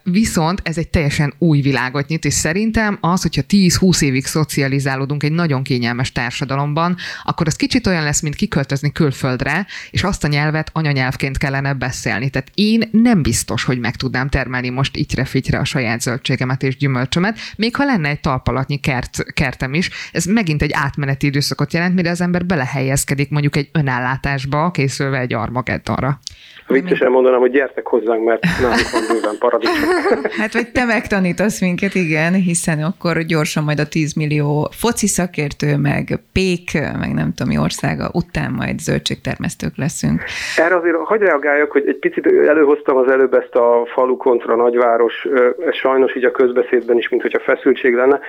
Viszont 0.03 0.61
ez 0.64 0.79
egy 0.79 0.88
teljesen 0.88 1.35
új 1.38 1.61
világot 1.61 2.07
nyit, 2.07 2.25
és 2.25 2.35
szerintem 2.35 2.99
az, 3.01 3.23
hogyha 3.23 3.42
10-20 3.49 4.03
évig 4.03 4.27
szocializálódunk 4.27 5.23
egy 5.23 5.33
nagyon 5.33 5.62
kényelmes 5.62 6.12
társadalomban, 6.12 6.97
akkor 7.25 7.47
az 7.47 7.57
kicsit 7.57 7.87
olyan 7.87 8.03
lesz, 8.03 8.23
mint 8.23 8.35
kiköltözni 8.35 8.92
külföldre, 8.92 9.66
és 9.90 10.03
azt 10.03 10.25
a 10.25 10.29
nyelvet 10.29 10.71
anyanyelvként 10.73 11.38
kellene 11.38 11.75
beszélni. 11.75 12.31
Tehát 12.31 12.51
én 12.55 12.88
nem 12.92 13.23
biztos, 13.23 13.64
hogy 13.64 13.79
meg 13.79 13.97
tudnám 13.97 14.29
termelni 14.29 14.69
most 14.69 14.97
ityre-fityre 14.97 15.59
a 15.59 15.64
saját 15.64 16.01
zöldségemet 16.01 16.62
és 16.62 16.77
gyümölcsömet, 16.77 17.38
még 17.57 17.77
ha 17.77 17.85
lenne 17.85 18.09
egy 18.09 18.21
talpalatnyi 18.21 18.77
kert, 18.77 19.33
kertem 19.33 19.75
is. 19.75 19.90
Ez 20.12 20.25
megint 20.25 20.62
egy 20.62 20.73
átmeneti 20.73 21.27
időszakot 21.27 21.73
jelent, 21.73 21.95
mire 21.95 22.11
az 22.11 22.21
ember 22.21 22.47
belehelyezkedik 22.47 23.31
mondjuk 23.31 23.57
egy 23.57 23.69
önállátásba, 23.73 24.71
készülve 24.71 25.19
egy 25.19 25.35
armageddonra. 25.35 26.19
Viccesen 26.66 27.11
mondanám, 27.11 27.40
hogy 27.40 27.51
gyertek 27.51 27.87
hozzánk, 27.99 28.25
mert 28.25 28.43
nálunk 28.61 28.91
van 28.93 29.03
bőven 29.11 29.37
paradicsom. 29.39 29.75
Hát 30.41 30.53
vagy 30.53 30.69
te 30.73 30.85
megtanítasz 30.85 31.61
minket, 31.61 31.95
igen, 31.95 32.33
hiszen 32.33 32.83
akkor 32.83 33.19
gyorsan 33.19 33.65
majd 33.65 33.79
a 33.79 33.87
10 33.87 34.15
millió 34.15 34.69
foci 34.73 35.07
szakértő, 35.07 35.77
meg 35.77 36.21
pék, 36.33 36.71
meg 36.99 37.15
nem 37.15 37.33
tudom 37.35 37.53
mi 37.53 37.59
országa 37.59 38.11
után 38.13 38.53
majd 38.53 38.79
zöldségtermesztők 38.79 39.77
leszünk. 39.77 40.23
Erre 40.57 40.77
azért 40.77 40.97
hagyj 40.97 41.25
reagáljak, 41.25 41.71
hogy 41.71 41.85
egy 41.87 41.99
picit 41.99 42.27
előhoztam 42.27 42.97
az 42.97 43.09
előbb 43.11 43.35
ezt 43.35 43.55
a 43.55 43.87
falu 43.95 44.17
kontra 44.17 44.57
nagyváros, 44.57 45.27
sajnos 45.71 46.17
így 46.17 46.25
a 46.25 46.31
közbeszédben 46.31 46.99
is, 46.99 47.09
mint 47.09 47.23
hogyha 47.23 47.41
feszültség 47.41 47.95
lenne, 47.95 48.21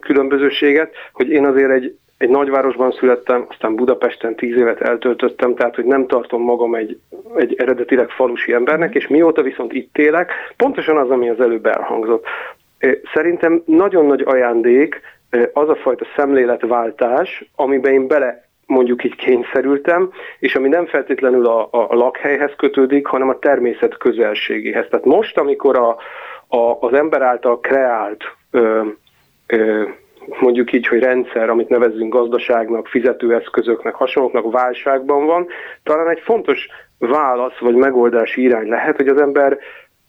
különbözőséget, 0.00 0.94
hogy 1.12 1.28
én 1.28 1.44
azért 1.44 1.70
egy 1.70 1.94
egy 2.18 2.28
nagyvárosban 2.28 2.92
születtem, 2.92 3.46
aztán 3.48 3.74
Budapesten 3.74 4.34
tíz 4.34 4.56
évet 4.56 4.80
eltöltöttem, 4.80 5.54
tehát 5.54 5.74
hogy 5.74 5.84
nem 5.84 6.06
tartom 6.06 6.42
magam 6.42 6.74
egy, 6.74 6.98
egy 7.36 7.54
eredetileg 7.58 8.08
falusi 8.08 8.52
embernek, 8.52 8.94
és 8.94 9.06
mióta 9.06 9.42
viszont 9.42 9.72
itt 9.72 9.98
élek, 9.98 10.32
pontosan 10.56 10.96
az, 10.96 11.10
ami 11.10 11.28
az 11.28 11.40
előbb 11.40 11.66
elhangzott. 11.66 12.24
Szerintem 13.14 13.62
nagyon 13.64 14.06
nagy 14.06 14.22
ajándék 14.26 15.00
az 15.52 15.68
a 15.68 15.76
fajta 15.76 16.06
szemléletváltás, 16.16 17.44
amiben 17.54 17.92
én 17.92 18.06
bele 18.06 18.44
mondjuk 18.66 19.04
így 19.04 19.14
kényszerültem, 19.14 20.10
és 20.38 20.54
ami 20.54 20.68
nem 20.68 20.86
feltétlenül 20.86 21.46
a, 21.46 21.68
a 21.70 21.94
lakhelyhez 21.94 22.52
kötődik, 22.56 23.06
hanem 23.06 23.28
a 23.28 23.38
természet 23.38 23.96
közelségéhez. 23.96 24.86
Tehát 24.90 25.04
most, 25.04 25.38
amikor 25.38 25.76
a, 25.76 25.96
a, 26.56 26.76
az 26.80 26.92
ember 26.92 27.22
által 27.22 27.60
kreált 27.60 28.24
ö, 28.50 28.82
ö, 29.46 29.84
mondjuk 30.40 30.72
így, 30.72 30.86
hogy 30.86 30.98
rendszer, 30.98 31.48
amit 31.48 31.68
nevezzünk 31.68 32.12
gazdaságnak, 32.12 32.86
fizetőeszközöknek, 32.86 33.94
hasonlóknak 33.94 34.52
válságban 34.52 35.26
van, 35.26 35.46
talán 35.82 36.10
egy 36.10 36.20
fontos 36.24 36.68
válasz 36.98 37.58
vagy 37.58 37.74
megoldási 37.74 38.42
irány 38.42 38.68
lehet, 38.68 38.96
hogy 38.96 39.08
az 39.08 39.20
ember 39.20 39.58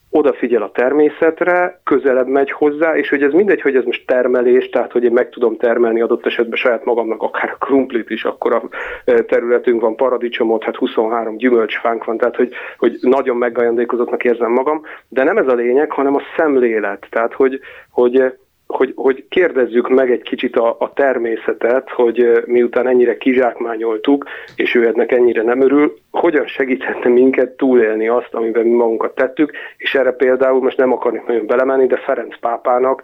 odafigyel 0.09 0.61
a 0.61 0.71
természetre, 0.71 1.79
közelebb 1.83 2.27
megy 2.27 2.51
hozzá, 2.51 2.95
és 2.95 3.09
hogy 3.09 3.23
ez 3.23 3.31
mindegy, 3.31 3.61
hogy 3.61 3.75
ez 3.75 3.83
most 3.83 4.05
termelés, 4.05 4.69
tehát 4.69 4.91
hogy 4.91 5.03
én 5.03 5.11
meg 5.11 5.29
tudom 5.29 5.57
termelni 5.57 6.01
adott 6.01 6.25
esetben 6.25 6.57
saját 6.57 6.85
magamnak 6.85 7.21
akár 7.21 7.49
a 7.49 7.65
krumplit 7.65 8.09
is, 8.09 8.23
akkor 8.23 8.53
a 8.53 8.63
területünk 9.05 9.81
van, 9.81 9.95
paradicsomot, 9.95 10.63
hát 10.63 10.75
23 10.75 11.37
gyümölcsfánk 11.37 12.03
van, 12.03 12.17
tehát 12.17 12.35
hogy, 12.35 12.53
hogy 12.77 12.97
nagyon 13.01 13.37
megajándékozottnak 13.37 14.23
érzem 14.23 14.51
magam, 14.51 14.81
de 15.09 15.23
nem 15.23 15.37
ez 15.37 15.47
a 15.47 15.55
lényeg, 15.55 15.91
hanem 15.91 16.15
a 16.15 16.21
szemlélet, 16.37 17.07
tehát 17.09 17.33
hogy, 17.33 17.59
hogy 17.89 18.33
hogy, 18.67 18.93
hogy 18.95 19.25
kérdezzük 19.29 19.89
meg 19.89 20.11
egy 20.11 20.21
kicsit 20.21 20.55
a, 20.55 20.75
a 20.79 20.93
természetet, 20.93 21.89
hogy 21.89 22.43
miután 22.45 22.87
ennyire 22.87 23.17
kizsákmányoltuk, 23.17 24.25
és 24.55 24.75
ő 24.75 24.87
ennek 24.87 25.11
ennyire 25.11 25.41
nem 25.41 25.61
örül, 25.61 25.97
hogyan 26.11 26.47
segíthetne 26.47 27.09
minket 27.09 27.49
túlélni 27.49 28.07
azt, 28.07 28.33
amiben 28.33 28.65
mi 28.65 28.75
magunkat 28.75 29.15
tettük, 29.15 29.51
és 29.77 29.95
erre 29.95 30.11
például 30.11 30.61
most 30.61 30.77
nem 30.77 30.91
akarnék 30.91 31.25
nagyon 31.25 31.45
belemenni, 31.45 31.87
de 31.87 31.97
Ferenc 31.97 32.39
pápának 32.39 33.01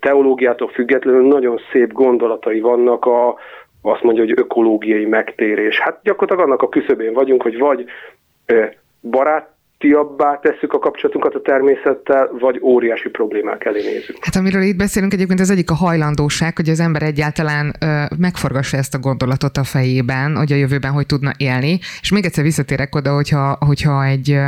teológiától 0.00 0.68
függetlenül 0.68 1.26
nagyon 1.26 1.60
szép 1.72 1.92
gondolatai 1.92 2.60
vannak 2.60 3.04
a, 3.06 3.36
azt 3.82 4.02
mondja, 4.02 4.22
hogy 4.22 4.38
ökológiai 4.38 5.04
megtérés. 5.04 5.80
Hát 5.80 6.00
gyakorlatilag 6.02 6.48
annak 6.48 6.62
a 6.62 6.68
küszöbén 6.68 7.12
vagyunk, 7.12 7.42
hogy 7.42 7.58
vagy 7.58 7.84
barát 9.00 9.51
tiabbá 9.82 10.38
tesszük 10.38 10.72
a 10.72 10.78
kapcsolatunkat 10.78 11.34
a 11.34 11.40
természettel, 11.40 12.30
vagy 12.38 12.58
óriási 12.62 13.08
problémák 13.08 13.64
elé 13.64 13.82
nézünk. 13.82 14.18
Hát 14.20 14.36
amiről 14.36 14.62
itt 14.62 14.76
beszélünk 14.76 15.12
egyébként 15.12 15.40
az 15.40 15.50
egyik 15.50 15.70
a 15.70 15.74
hajlandóság, 15.74 16.56
hogy 16.56 16.68
az 16.68 16.80
ember 16.80 17.02
egyáltalán 17.02 17.74
ö, 17.80 18.02
megforgassa 18.18 18.76
ezt 18.76 18.94
a 18.94 18.98
gondolatot 18.98 19.56
a 19.56 19.64
fejében, 19.64 20.36
hogy 20.36 20.52
a 20.52 20.56
jövőben 20.56 20.92
hogy 20.92 21.06
tudna 21.06 21.32
élni. 21.36 21.78
És 22.00 22.10
még 22.10 22.24
egyszer 22.24 22.44
visszatérek 22.44 22.94
oda, 22.94 23.14
hogyha, 23.14 23.56
hogyha 23.66 24.04
egy 24.04 24.30
ö, 24.30 24.46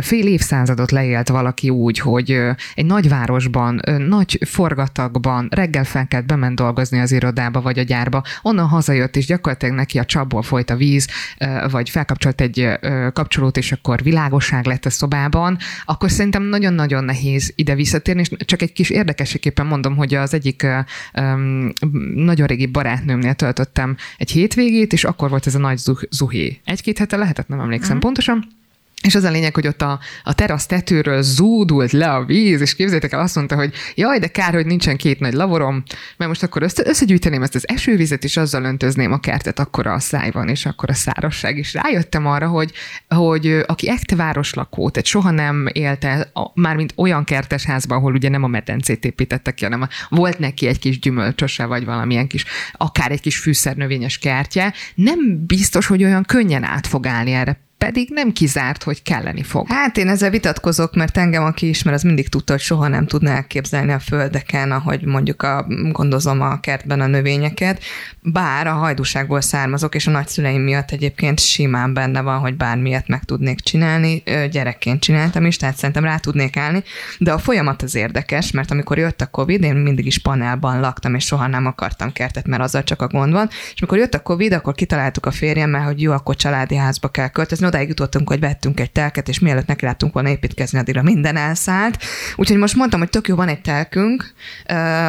fél 0.00 0.26
évszázadot 0.26 0.90
leélt 0.90 1.28
valaki 1.28 1.70
úgy, 1.70 1.98
hogy 1.98 2.32
ö, 2.32 2.50
egy 2.74 2.86
nagyvárosban, 2.86 3.80
ö, 3.86 3.98
nagy 3.98 4.38
forgatagban 4.46 5.48
reggel 5.50 5.84
felkelt 5.84 6.26
bement 6.26 6.56
dolgozni 6.56 7.00
az 7.00 7.12
irodába 7.12 7.60
vagy 7.60 7.78
a 7.78 7.82
gyárba, 7.82 8.22
onnan 8.42 8.66
hazajött, 8.66 9.16
és 9.16 9.26
gyakorlatilag 9.26 9.74
neki 9.74 9.98
a 9.98 10.04
csapból 10.04 10.42
folyt 10.42 10.70
a 10.70 10.76
víz, 10.76 11.08
ö, 11.40 11.46
vagy 11.70 11.90
felkapcsolt 11.90 12.40
egy 12.40 12.60
ö, 12.80 13.08
kapcsolót, 13.12 13.56
és 13.56 13.72
akkor 13.72 14.02
világos 14.02 14.56
biztonság 14.58 14.66
lett 14.66 14.84
a 14.84 14.90
szobában, 14.90 15.58
akkor 15.84 16.10
szerintem 16.10 16.42
nagyon-nagyon 16.42 17.04
nehéz 17.04 17.52
ide 17.56 17.74
visszatérni, 17.74 18.20
és 18.20 18.30
csak 18.44 18.62
egy 18.62 18.72
kis 18.72 18.90
érdekességképpen 18.90 19.66
mondom, 19.66 19.96
hogy 19.96 20.14
az 20.14 20.34
egyik 20.34 20.66
um, 21.14 21.72
nagyon 22.14 22.46
régi 22.46 22.66
barátnőmnél 22.66 23.34
töltöttem 23.34 23.96
egy 24.16 24.30
hétvégét, 24.30 24.92
és 24.92 25.04
akkor 25.04 25.30
volt 25.30 25.46
ez 25.46 25.54
a 25.54 25.58
nagy 25.58 25.78
zuhé. 26.10 26.60
Egy-két 26.64 26.98
hete 26.98 27.16
lehetett, 27.16 27.48
nem 27.48 27.60
emlékszem 27.60 27.96
mm. 27.96 28.00
pontosan, 28.00 28.57
és 29.02 29.14
az 29.14 29.24
a 29.24 29.30
lényeg, 29.30 29.54
hogy 29.54 29.66
ott 29.66 29.82
a, 29.82 29.98
a 30.22 30.34
terasz 30.34 30.66
tetőről 30.66 31.22
zúdult 31.22 31.92
le 31.92 32.12
a 32.12 32.24
víz, 32.24 32.60
és 32.60 32.74
képzeljétek 32.74 33.12
el, 33.12 33.20
azt 33.20 33.34
mondta, 33.34 33.54
hogy 33.56 33.72
jaj, 33.94 34.18
de 34.18 34.26
kár, 34.26 34.54
hogy 34.54 34.66
nincsen 34.66 34.96
két 34.96 35.20
nagy 35.20 35.32
lavorom, 35.32 35.82
mert 36.16 36.30
most 36.30 36.42
akkor 36.42 36.62
össze, 36.62 36.82
összegyűjteném 36.86 37.42
ezt 37.42 37.54
az 37.54 37.68
esővizet, 37.68 38.24
és 38.24 38.36
azzal 38.36 38.64
öntözném 38.64 39.12
a 39.12 39.20
kertet, 39.20 39.58
akkor 39.58 39.86
a 39.86 39.98
száj 39.98 40.30
van, 40.30 40.48
és 40.48 40.66
akkor 40.66 40.90
a 40.90 40.94
szárasság. 40.94 41.56
És 41.56 41.74
rájöttem 41.74 42.26
arra, 42.26 42.48
hogy, 42.48 42.72
hogy 43.08 43.62
aki 43.66 43.88
ekte 43.88 44.16
városlakó, 44.16 44.90
tehát 44.90 45.08
soha 45.08 45.30
nem 45.30 45.66
élte, 45.72 46.32
mármint 46.54 46.92
olyan 46.96 47.24
kertesházban, 47.24 47.98
ahol 47.98 48.12
ugye 48.12 48.28
nem 48.28 48.42
a 48.42 48.48
medencét 48.48 49.04
építettek 49.04 49.54
ki, 49.54 49.64
hanem 49.64 49.88
volt 50.08 50.38
neki 50.38 50.66
egy 50.66 50.78
kis 50.78 50.98
gyümölcsöse, 50.98 51.64
vagy 51.64 51.84
valamilyen 51.84 52.26
kis, 52.26 52.44
akár 52.72 53.10
egy 53.10 53.20
kis 53.20 53.38
fűszernövényes 53.38 54.18
kertje, 54.18 54.72
nem 54.94 55.46
biztos, 55.46 55.86
hogy 55.86 56.04
olyan 56.04 56.22
könnyen 56.22 56.64
át 56.64 56.86
fog 56.86 57.06
állni 57.06 57.32
erre 57.32 57.66
pedig 57.78 58.08
nem 58.10 58.32
kizárt, 58.32 58.82
hogy 58.82 59.02
kelleni 59.02 59.42
fog. 59.42 59.66
Hát 59.68 59.96
én 59.96 60.08
ezzel 60.08 60.30
vitatkozok, 60.30 60.94
mert 60.94 61.16
engem, 61.16 61.44
aki 61.44 61.68
ismer, 61.68 61.94
az 61.94 62.02
mindig 62.02 62.28
tudta, 62.28 62.52
hogy 62.52 62.60
soha 62.60 62.88
nem 62.88 63.06
tudna 63.06 63.30
elképzelni 63.30 63.92
a 63.92 63.98
földeken, 63.98 64.72
ahogy 64.72 65.04
mondjuk 65.04 65.42
a, 65.42 65.66
gondozom 65.92 66.40
a 66.40 66.60
kertben 66.60 67.00
a 67.00 67.06
növényeket, 67.06 67.82
bár 68.20 68.66
a 68.66 68.72
hajdúságból 68.72 69.40
származok, 69.40 69.94
és 69.94 70.06
a 70.06 70.10
nagyszüleim 70.10 70.62
miatt 70.62 70.90
egyébként 70.90 71.40
simán 71.40 71.94
benne 71.94 72.20
van, 72.20 72.38
hogy 72.38 72.56
bármilyet 72.56 73.08
meg 73.08 73.24
tudnék 73.24 73.60
csinálni, 73.60 74.22
gyerekként 74.50 75.00
csináltam 75.00 75.46
is, 75.46 75.56
tehát 75.56 75.76
szerintem 75.76 76.04
rá 76.04 76.16
tudnék 76.16 76.56
állni, 76.56 76.82
de 77.18 77.32
a 77.32 77.38
folyamat 77.38 77.82
az 77.82 77.94
érdekes, 77.94 78.50
mert 78.50 78.70
amikor 78.70 78.98
jött 78.98 79.20
a 79.20 79.26
Covid, 79.26 79.62
én 79.62 79.74
mindig 79.74 80.06
is 80.06 80.18
panelban 80.18 80.80
laktam, 80.80 81.14
és 81.14 81.24
soha 81.24 81.46
nem 81.46 81.66
akartam 81.66 82.12
kertet, 82.12 82.46
mert 82.46 82.62
azzal 82.62 82.82
csak 82.82 83.02
a 83.02 83.06
gond 83.06 83.32
van, 83.32 83.48
és 83.48 83.80
amikor 83.80 83.98
jött 83.98 84.14
a 84.14 84.22
Covid, 84.22 84.52
akkor 84.52 84.74
kitaláltuk 84.74 85.26
a 85.26 85.30
férjemmel, 85.30 85.82
hogy 85.84 86.02
jó, 86.02 86.12
akkor 86.12 86.36
családi 86.36 86.76
házba 86.76 87.08
kell 87.08 87.28
költözni, 87.28 87.66
odáig 87.68 87.88
jutottunk, 87.88 88.28
hogy 88.28 88.40
vettünk 88.40 88.80
egy 88.80 88.90
telket, 88.90 89.28
és 89.28 89.38
mielőtt 89.38 89.66
neki 89.66 89.84
láttunk 89.84 90.12
volna 90.12 90.28
építkezni, 90.28 90.78
addigra 90.78 91.02
minden 91.02 91.36
elszállt. 91.36 92.02
Úgyhogy 92.36 92.56
most 92.56 92.76
mondtam, 92.76 93.00
hogy 93.00 93.10
tök 93.10 93.28
jó, 93.28 93.36
van 93.36 93.48
egy 93.48 93.60
telkünk, 93.60 94.32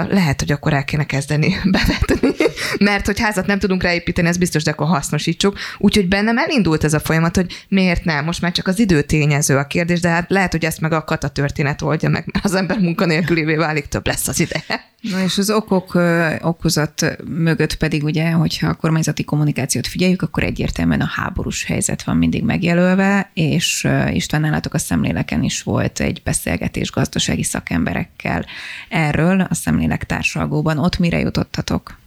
lehet, 0.10 0.40
hogy 0.40 0.52
akkor 0.52 0.74
el 0.74 0.84
kéne 0.84 1.04
kezdeni 1.04 1.56
bevetni, 1.72 2.39
mert 2.80 3.06
hogy 3.06 3.20
házat 3.20 3.46
nem 3.46 3.60
tudunk 3.60 3.84
ráépíteni, 3.84 4.28
ez 4.28 4.38
biztos, 4.38 4.64
de 4.64 4.72
akkor 4.72 4.88
hasznosítsuk. 4.88 5.58
Úgyhogy 5.78 6.08
bennem 6.08 6.38
elindult 6.38 6.84
ez 6.84 6.94
a 6.94 7.00
folyamat, 7.00 7.36
hogy 7.36 7.66
miért 7.68 8.04
nem, 8.04 8.26
most 8.26 8.42
már 8.42 8.52
csak 8.52 8.68
az 8.68 8.80
idő 8.80 9.02
tényező 9.02 9.58
a 9.58 9.68
kérdés, 9.68 10.00
de 10.00 10.10
hát 10.10 10.30
lehet, 10.30 10.52
hogy 10.52 10.66
ezt 10.66 10.82
meg 10.82 10.92
a 10.92 11.04
kata 11.04 11.28
történet 11.28 11.82
oldja 11.82 12.10
meg, 12.10 12.30
mert 12.34 12.46
az 12.46 12.54
ember 12.54 12.80
munkanélkülévé 12.80 13.56
válik, 13.56 13.86
több 13.86 14.08
lesz 14.08 14.28
az 14.28 14.40
ideje. 14.40 14.88
Na 15.02 15.24
és 15.24 15.38
az 15.38 15.50
okok 15.50 15.98
okozat 16.42 17.18
mögött 17.26 17.76
pedig 17.76 18.04
ugye, 18.04 18.32
hogyha 18.32 18.68
a 18.68 18.74
kormányzati 18.74 19.24
kommunikációt 19.24 19.88
figyeljük, 19.88 20.22
akkor 20.22 20.44
egyértelműen 20.44 21.02
a 21.02 21.12
háborús 21.16 21.64
helyzet 21.64 22.04
van 22.04 22.18
mindig 22.18 22.44
megjelölve, 22.44 23.32
és 23.34 23.88
István 24.12 24.42
nálatok 24.42 24.74
a 24.74 24.78
szemléleken 24.78 25.44
is 25.44 25.64
volt 25.64 26.00
egy 26.00 26.22
beszélgetés 26.24 26.92
gazdasági 26.92 27.44
szakemberekkel 27.44 28.46
erről 28.90 29.42
a 29.50 29.54
szemlélek 29.54 30.04
társalgóban. 30.04 30.78
Ott 30.78 30.98
mire 30.98 31.20
jutottatok? 31.20 31.98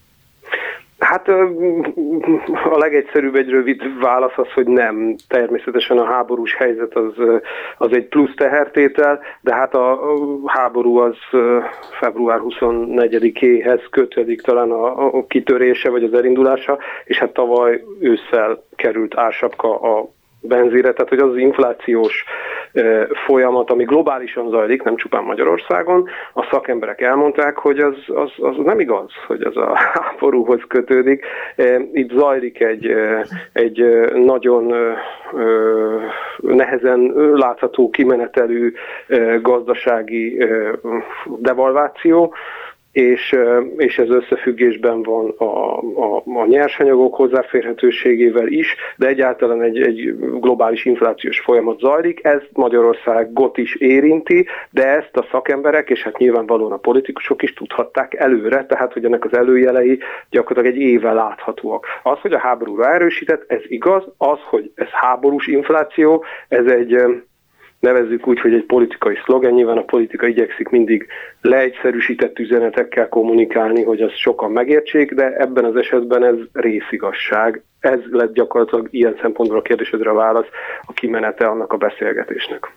Hát 1.03 1.29
a 2.73 2.79
legegyszerűbb 2.79 3.35
egy 3.35 3.49
rövid 3.49 4.01
válasz 4.01 4.37
az, 4.37 4.53
hogy 4.55 4.67
nem. 4.67 5.15
Természetesen 5.29 5.99
a 5.99 6.05
háborús 6.05 6.55
helyzet 6.55 6.95
az, 6.95 7.13
az 7.79 7.93
egy 7.93 8.07
plusz 8.07 8.35
tehertétel, 8.37 9.21
de 9.41 9.55
hát 9.55 9.75
a 9.75 10.01
háború 10.47 10.97
az 10.97 11.17
február 12.01 12.41
24-éhez 12.43 13.81
kötődik 13.91 14.41
talán 14.41 14.71
a, 14.71 15.27
kitörése 15.27 15.91
vagy 15.91 16.05
az 16.05 16.15
elindulása, 16.15 16.79
és 17.05 17.19
hát 17.19 17.33
tavaly 17.33 17.85
ősszel 18.01 18.63
került 18.77 19.17
ársapka 19.17 19.81
a 19.81 20.09
benzére, 20.43 20.93
tehát 20.93 21.09
hogy 21.09 21.19
az 21.19 21.37
inflációs 21.37 22.25
folyamat, 23.27 23.71
ami 23.71 23.85
globálisan 23.85 24.49
zajlik, 24.51 24.83
nem 24.83 24.97
csupán 24.97 25.25
Magyarországon, 25.25 26.09
a 26.35 26.49
szakemberek 26.51 27.01
elmondták, 27.01 27.57
hogy 27.57 27.79
az, 27.79 27.95
az, 28.07 28.31
az 28.37 28.57
nem 28.65 28.81
igaz, 28.81 29.11
hogy 29.27 29.43
az 29.43 29.57
a 29.57 29.77
háborúhoz 29.95 30.61
kötődik. 30.69 31.25
Itt 31.93 32.11
zajlik 32.11 32.61
egy, 32.61 32.95
egy 33.53 33.85
nagyon 34.15 34.75
nehezen 36.37 37.01
látható 37.35 37.91
kimenetelű 37.91 38.73
gazdasági 39.41 40.45
devalváció, 41.39 42.35
és, 42.93 43.37
és 43.77 43.99
ez 43.99 44.09
összefüggésben 44.09 45.03
van 45.03 45.35
a, 45.37 45.45
a, 45.45 46.23
a 46.25 46.47
nyersanyagok 46.47 47.15
hozzáférhetőségével 47.15 48.47
is, 48.47 48.77
de 48.97 49.07
egyáltalán 49.07 49.63
egy, 49.63 49.81
egy 49.81 50.15
globális 50.41 50.85
inflációs 50.85 51.41
folyamat 51.41 51.79
zajlik, 51.79 52.25
ez 52.25 52.41
Magyarországot 52.53 53.59
is 53.59 53.75
érinti, 53.75 54.47
de 54.71 54.87
ezt 54.87 55.17
a 55.17 55.27
szakemberek, 55.31 55.91
és 55.91 56.03
hát 56.03 56.19
nyilvánvalóan 56.19 56.73
a 56.73 56.77
politikusok 56.77 57.43
is 57.43 57.53
tudhatták 57.53 58.15
előre, 58.15 58.67
tehát 58.67 58.93
hogy 58.93 59.05
ennek 59.05 59.25
az 59.25 59.37
előjelei 59.37 59.99
gyakorlatilag 60.31 60.77
egy 60.77 60.83
éve 60.83 61.13
láthatóak. 61.13 61.87
Az, 62.03 62.19
hogy 62.19 62.33
a 62.33 62.39
háborúra 62.39 62.95
erősített, 62.95 63.45
ez 63.47 63.61
igaz, 63.67 64.05
az, 64.17 64.39
hogy 64.51 64.71
ez 64.75 64.89
háborús 64.89 65.47
infláció, 65.47 66.25
ez 66.49 66.67
egy 66.67 66.97
nevezzük 67.83 68.27
úgy, 68.27 68.41
hogy 68.41 68.55
egy 68.55 68.65
politikai 68.65 69.15
szlogen, 69.25 69.53
nyilván 69.53 69.77
a 69.77 69.85
politika 69.85 70.27
igyekszik 70.27 70.69
mindig 70.69 71.07
leegyszerűsített 71.41 72.39
üzenetekkel 72.39 73.09
kommunikálni, 73.09 73.83
hogy 73.83 74.01
azt 74.01 74.17
sokan 74.17 74.51
megértsék, 74.51 75.15
de 75.15 75.37
ebben 75.37 75.65
az 75.65 75.77
esetben 75.77 76.25
ez 76.25 76.35
részigasság. 76.53 77.63
Ez 77.81 77.99
lett 78.11 78.35
gyakorlatilag 78.35 78.89
ilyen 78.91 79.19
szempontból 79.21 79.59
a 79.59 79.63
kérdésedre 79.63 80.11
a 80.11 80.15
válasz, 80.15 80.47
a 80.87 80.93
kimenete 80.93 81.47
annak 81.47 81.73
a 81.73 81.77
beszélgetésnek. 81.77 82.73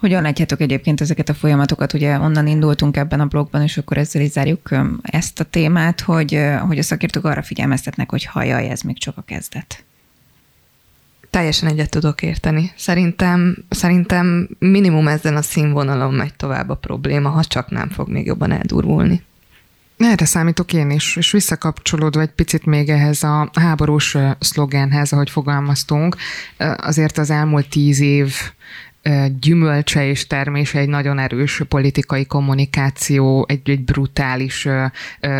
Hogyan 0.00 0.22
látjátok 0.22 0.60
egyébként 0.60 1.00
ezeket 1.00 1.28
a 1.28 1.34
folyamatokat? 1.34 1.92
Ugye 1.92 2.18
onnan 2.18 2.46
indultunk 2.46 2.96
ebben 2.96 3.20
a 3.20 3.26
blogban, 3.26 3.62
és 3.62 3.76
akkor 3.76 3.96
ezzel 3.96 4.22
is 4.22 4.28
zárjuk 4.28 4.68
ezt 5.02 5.40
a 5.40 5.44
témát, 5.50 6.00
hogy, 6.00 6.38
hogy 6.68 6.78
a 6.78 6.82
szakértők 6.82 7.24
arra 7.24 7.42
figyelmeztetnek, 7.42 8.10
hogy 8.10 8.24
hajaj, 8.24 8.68
ez 8.68 8.82
még 8.82 8.98
csak 8.98 9.14
a 9.16 9.22
kezdet. 9.26 9.84
Teljesen 11.32 11.68
egyet 11.68 11.90
tudok 11.90 12.22
érteni. 12.22 12.72
Szerintem, 12.76 13.56
szerintem 13.68 14.48
minimum 14.58 15.08
ezen 15.08 15.36
a 15.36 15.42
színvonalon 15.42 16.14
megy 16.14 16.34
tovább 16.34 16.68
a 16.68 16.74
probléma, 16.74 17.28
ha 17.28 17.44
csak 17.44 17.70
nem 17.70 17.88
fog 17.88 18.08
még 18.08 18.26
jobban 18.26 18.52
eldurvulni. 18.52 19.22
Erre 19.96 20.24
számítok 20.24 20.72
én 20.72 20.90
is, 20.90 21.16
és 21.16 21.30
visszakapcsolódva 21.30 22.20
egy 22.20 22.30
picit 22.30 22.64
még 22.64 22.88
ehhez 22.88 23.22
a 23.22 23.50
háborús 23.52 24.16
szlogenhez, 24.38 25.12
ahogy 25.12 25.30
fogalmaztunk, 25.30 26.16
azért 26.76 27.18
az 27.18 27.30
elmúlt 27.30 27.68
tíz 27.68 28.00
év 28.00 28.34
gyümölcse 29.40 30.06
és 30.06 30.26
termése 30.26 30.78
egy 30.78 30.88
nagyon 30.88 31.18
erős 31.18 31.62
politikai 31.68 32.26
kommunikáció, 32.26 33.44
egy, 33.48 33.70
egy 33.70 33.84
brutális, 33.84 34.68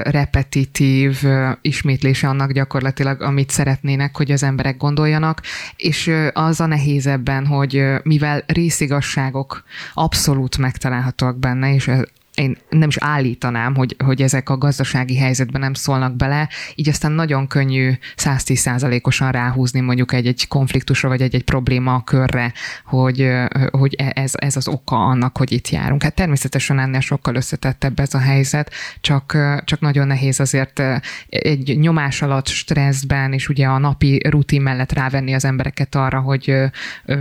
repetitív 0.03 1.23
ismétlése 1.61 2.29
annak 2.29 2.53
gyakorlatilag, 2.53 3.23
amit 3.23 3.51
szeretnének, 3.51 4.17
hogy 4.17 4.31
az 4.31 4.43
emberek 4.43 4.77
gondoljanak, 4.77 5.43
és 5.77 6.11
az 6.33 6.61
a 6.61 6.67
nehéz 6.67 7.07
ebben, 7.07 7.47
hogy 7.47 7.85
mivel 8.03 8.43
részigasságok 8.47 9.65
abszolút 9.95 10.59
megtalálhatóak 10.59 11.39
benne, 11.39 11.75
és 11.75 11.91
én 12.35 12.57
nem 12.69 12.89
is 12.89 12.97
állítanám, 12.97 13.75
hogy, 13.75 13.97
hogy 14.05 14.23
ezek 14.23 14.49
a 14.49 14.59
gazdasági 14.59 15.17
helyzetben 15.17 15.61
nem 15.61 15.75
szólnak 15.75 16.17
bele, 16.17 16.49
így 16.75 16.89
aztán 16.89 17.13
nagyon 17.13 17.47
könnyű 17.47 17.93
110%-osan 18.17 19.31
ráhúzni 19.31 19.81
mondjuk 19.81 20.13
egy-egy 20.13 20.49
konfliktusra, 20.49 21.09
vagy 21.09 21.23
egy-egy 21.23 21.45
probléma 21.45 22.05
körre, 22.05 22.53
hogy, 22.85 23.29
hogy 23.71 23.95
e, 23.99 24.13
ez, 24.15 24.33
ez 24.35 24.57
az 24.57 24.69
oka 24.69 24.97
annak, 24.97 25.37
hogy 25.37 25.53
itt 25.53 25.69
járunk. 25.69 26.03
Hát 26.03 26.15
természetesen 26.15 26.79
ennél 26.79 27.01
sokkal 27.01 27.35
összetettebb 27.35 27.99
ez 27.99 28.15
a 28.15 28.19
helyzet, 28.19 28.71
csak, 29.01 29.37
csak 29.65 29.81
nagyon 29.81 30.07
nehéz 30.07 30.41
azért 30.41 30.83
egy 31.29 31.79
nyomás 31.79 32.23
alatt, 32.23 32.47
stresszben, 32.47 33.33
és 33.33 33.49
ugye 33.49 33.67
a 33.67 33.79
napi 33.79 34.21
rutin 34.29 34.63
mellett 34.63 34.93
rávenni 34.93 35.35
az 35.35 35.45
embereket 35.45 35.95
arra, 35.95 36.21
hogy 36.21 36.55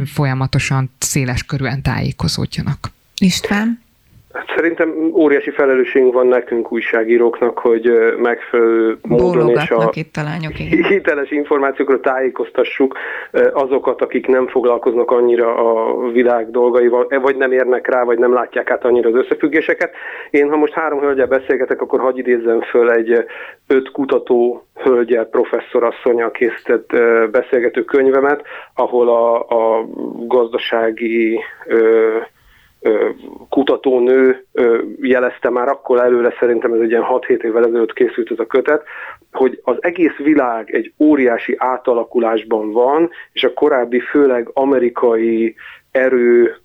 folyamatosan 0.05 0.91
széles 0.97 1.43
körülön 1.43 1.81
tájékozódjanak. 1.81 2.91
István? 3.17 3.89
Hát 4.33 4.53
szerintem 4.55 5.11
óriási 5.13 5.49
felelősségünk 5.49 6.13
van 6.13 6.27
nekünk 6.27 6.71
újságíróknak, 6.71 7.59
hogy 7.59 7.91
megfelelő 8.17 8.97
módon 9.01 9.49
és 9.49 9.69
a 9.69 9.89
itt 9.93 10.15
a 10.15 10.23
lányok, 10.23 10.59
igen. 10.59 10.83
hiteles 10.83 11.31
információkra 11.31 11.99
tájékoztassuk 11.99 12.97
azokat, 13.53 14.01
akik 14.01 14.27
nem 14.27 14.47
foglalkoznak 14.47 15.11
annyira 15.11 15.55
a 15.55 15.97
világ 16.11 16.51
dolgaival, 16.51 17.05
e, 17.09 17.19
vagy 17.19 17.35
nem 17.35 17.51
érnek 17.51 17.87
rá, 17.87 18.03
vagy 18.03 18.17
nem 18.17 18.33
látják 18.33 18.71
át 18.71 18.85
annyira 18.85 19.09
az 19.09 19.15
összefüggéseket. 19.15 19.93
Én, 20.29 20.49
ha 20.49 20.55
most 20.55 20.73
három 20.73 20.99
hölgyel 20.99 21.27
beszélgetek, 21.27 21.81
akkor 21.81 21.99
hagyj 21.99 22.19
idézzem 22.19 22.61
föl 22.61 22.91
egy 22.91 23.25
öt 23.67 23.91
kutató 23.91 24.65
hölgyel, 24.83 25.25
professzorasszonyal 25.25 26.31
készített 26.31 26.89
beszélgető 27.31 27.83
könyvemet, 27.83 28.41
ahol 28.73 29.09
a, 29.09 29.39
a 29.39 29.85
gazdasági 30.27 31.39
kutatónő 33.49 34.45
jelezte 35.01 35.49
már 35.49 35.67
akkor 35.67 35.99
előre, 35.99 36.35
szerintem 36.39 36.73
ez 36.73 36.79
egy 36.79 36.89
ilyen 36.89 37.05
6-7 37.09 37.43
évvel 37.43 37.65
ezelőtt 37.65 37.93
készült 37.93 38.31
ez 38.31 38.39
a 38.39 38.45
kötet, 38.45 38.83
hogy 39.31 39.59
az 39.63 39.77
egész 39.79 40.15
világ 40.17 40.75
egy 40.75 40.93
óriási 40.99 41.55
átalakulásban 41.57 42.71
van, 42.71 43.09
és 43.31 43.43
a 43.43 43.53
korábbi 43.53 43.99
főleg 43.99 44.49
amerikai 44.53 45.55
erő 45.91 46.55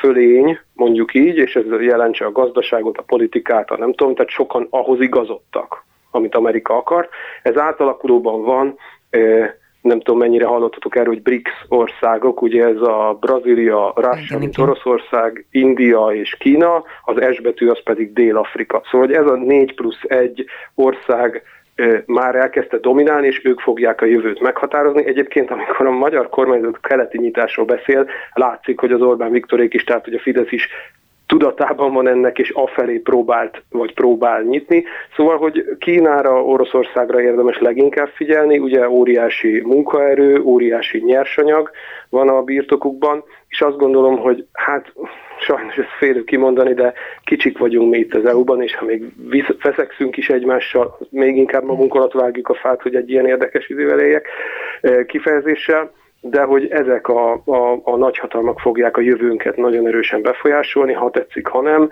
fölény, 0.00 0.58
mondjuk 0.74 1.14
így, 1.14 1.36
és 1.36 1.56
ez 1.56 1.80
jelentse 1.80 2.24
a 2.24 2.32
gazdaságot, 2.32 2.98
a 2.98 3.02
politikát, 3.02 3.70
a 3.70 3.76
nem 3.76 3.92
tudom, 3.92 4.14
tehát 4.14 4.30
sokan 4.30 4.66
ahhoz 4.70 5.00
igazodtak, 5.00 5.84
amit 6.10 6.34
Amerika 6.34 6.76
akar. 6.76 7.08
Ez 7.42 7.56
átalakulóban 7.56 8.42
van, 8.42 8.76
nem 9.80 10.00
tudom 10.00 10.18
mennyire 10.18 10.46
hallottatok 10.46 10.96
erről, 10.96 11.12
hogy 11.12 11.22
BRICS 11.22 11.50
országok, 11.68 12.42
ugye 12.42 12.64
ez 12.64 12.80
a 12.80 13.16
Brazília, 13.20 13.92
Russia, 13.96 14.38
mint 14.38 14.58
Oroszország, 14.58 15.46
India 15.50 16.06
és 16.06 16.36
Kína, 16.38 16.82
az 17.04 17.34
S 17.34 17.40
betű 17.40 17.68
az 17.68 17.82
pedig 17.82 18.12
Dél-Afrika. 18.12 18.82
Szóval 18.90 19.06
hogy 19.06 19.16
ez 19.16 19.26
a 19.26 19.36
4 19.36 19.74
plusz 19.74 20.02
1 20.02 20.44
ország 20.74 21.42
már 22.06 22.34
elkezdte 22.34 22.78
dominálni, 22.78 23.26
és 23.26 23.40
ők 23.44 23.60
fogják 23.60 24.00
a 24.00 24.06
jövőt 24.06 24.40
meghatározni. 24.40 25.06
Egyébként, 25.06 25.50
amikor 25.50 25.86
a 25.86 25.90
magyar 25.90 26.28
kormányzat 26.28 26.80
keleti 26.80 27.18
nyitásról 27.18 27.66
beszél, 27.66 28.06
látszik, 28.32 28.80
hogy 28.80 28.92
az 28.92 29.00
Orbán 29.00 29.30
Viktorék 29.30 29.74
is, 29.74 29.84
tehát 29.84 30.04
hogy 30.04 30.14
a 30.14 30.18
Fidesz 30.18 30.52
is 30.52 30.68
tudatában 31.28 31.92
van 31.92 32.08
ennek, 32.08 32.38
és 32.38 32.50
afelé 32.50 32.98
próbált, 32.98 33.62
vagy 33.70 33.94
próbál 33.94 34.42
nyitni. 34.42 34.84
Szóval, 35.16 35.36
hogy 35.36 35.64
Kínára, 35.78 36.42
Oroszországra 36.42 37.20
érdemes 37.20 37.58
leginkább 37.58 38.08
figyelni, 38.08 38.58
ugye 38.58 38.88
óriási 38.88 39.62
munkaerő, 39.64 40.40
óriási 40.42 40.98
nyersanyag 40.98 41.70
van 42.08 42.28
a 42.28 42.42
birtokukban, 42.42 43.24
és 43.48 43.60
azt 43.60 43.76
gondolom, 43.76 44.18
hogy 44.18 44.46
hát 44.52 44.92
sajnos 45.40 45.76
ezt 45.76 45.96
félő 45.98 46.24
kimondani, 46.24 46.74
de 46.74 46.92
kicsik 47.24 47.58
vagyunk 47.58 47.90
mi 47.90 47.98
itt 47.98 48.14
az 48.14 48.26
EU-ban, 48.26 48.62
és 48.62 48.74
ha 48.74 48.84
még 48.84 49.04
feszekszünk 49.58 50.16
is 50.16 50.28
egymással, 50.28 50.98
még 51.10 51.36
inkább 51.36 51.64
magunk 51.64 51.94
alatt 51.94 52.12
vágjuk 52.12 52.48
a 52.48 52.54
fát, 52.54 52.82
hogy 52.82 52.94
egy 52.94 53.10
ilyen 53.10 53.26
érdekes 53.26 53.68
idővel 53.68 54.00
éljek 54.00 54.28
eh, 54.80 55.04
kifejezéssel, 55.04 55.92
de 56.20 56.42
hogy 56.42 56.66
ezek 56.66 57.08
a, 57.08 57.32
a, 57.32 57.80
a 57.82 57.96
nagyhatalmak 57.96 58.60
fogják 58.60 58.96
a 58.96 59.00
jövőnket 59.00 59.56
nagyon 59.56 59.86
erősen 59.86 60.22
befolyásolni, 60.22 60.92
ha 60.92 61.10
tetszik, 61.10 61.46
ha 61.46 61.60
nem, 61.60 61.90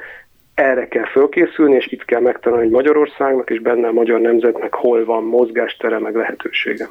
erre 0.55 0.89
kell 0.89 1.05
fölkészülni, 1.05 1.75
és 1.75 1.87
itt 1.87 2.05
kell 2.05 2.21
megtanulni, 2.21 2.65
hogy 2.65 2.73
Magyarországnak 2.73 3.51
és 3.51 3.61
benne 3.61 3.89
a 3.89 3.93
magyar 3.93 4.21
nemzetnek 4.21 4.75
hol 4.75 5.05
van 5.05 5.25
mozgástere, 5.25 5.99
meg 5.99 6.15
lehetősége. 6.15 6.89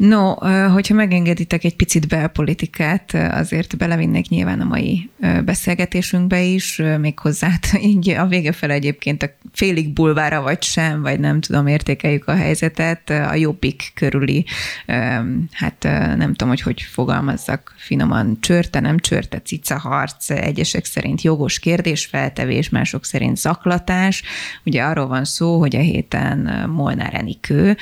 No, 0.00 0.34
hogyha 0.68 0.94
megengeditek 0.94 1.64
egy 1.64 1.76
picit 1.76 2.08
belpolitikát, 2.08 3.14
azért 3.14 3.76
belevinnék 3.76 4.28
nyilván 4.28 4.60
a 4.60 4.64
mai 4.64 5.10
beszélgetésünkbe 5.44 6.42
is, 6.42 6.82
méghozzá 6.98 7.50
így 7.82 8.10
a 8.10 8.26
vége 8.26 8.52
fel 8.52 8.70
egyébként 8.70 9.22
a 9.22 9.30
félig 9.52 9.92
bulvára 9.92 10.42
vagy 10.42 10.62
sem, 10.62 11.02
vagy 11.02 11.20
nem 11.20 11.40
tudom, 11.40 11.66
értékeljük 11.66 12.28
a 12.28 12.34
helyzetet, 12.34 13.10
a 13.10 13.34
jobbik 13.34 13.92
körüli, 13.94 14.44
hát 15.50 15.82
nem 16.16 16.34
tudom, 16.34 16.48
hogy 16.48 16.60
hogy 16.60 16.82
fogalmazzak 16.82 17.74
finoman, 17.76 18.36
csörte, 18.40 18.80
nem 18.80 18.98
csörte, 18.98 19.40
cica 19.40 19.78
harc, 19.78 20.30
egyesek 20.30 20.84
szerint 20.84 21.22
jogos 21.22 21.58
kérdésfeltevés, 21.58 22.68
mások 22.68 23.04
szerint 23.04 23.36
zaklatás. 23.36 24.22
Ugye 24.64 24.82
arról 24.82 25.06
van 25.06 25.24
szó, 25.24 25.58
hogy 25.58 25.76
a 25.76 25.80
héten 25.80 26.70
Molnár 26.70 27.14
Enikő 27.14 27.76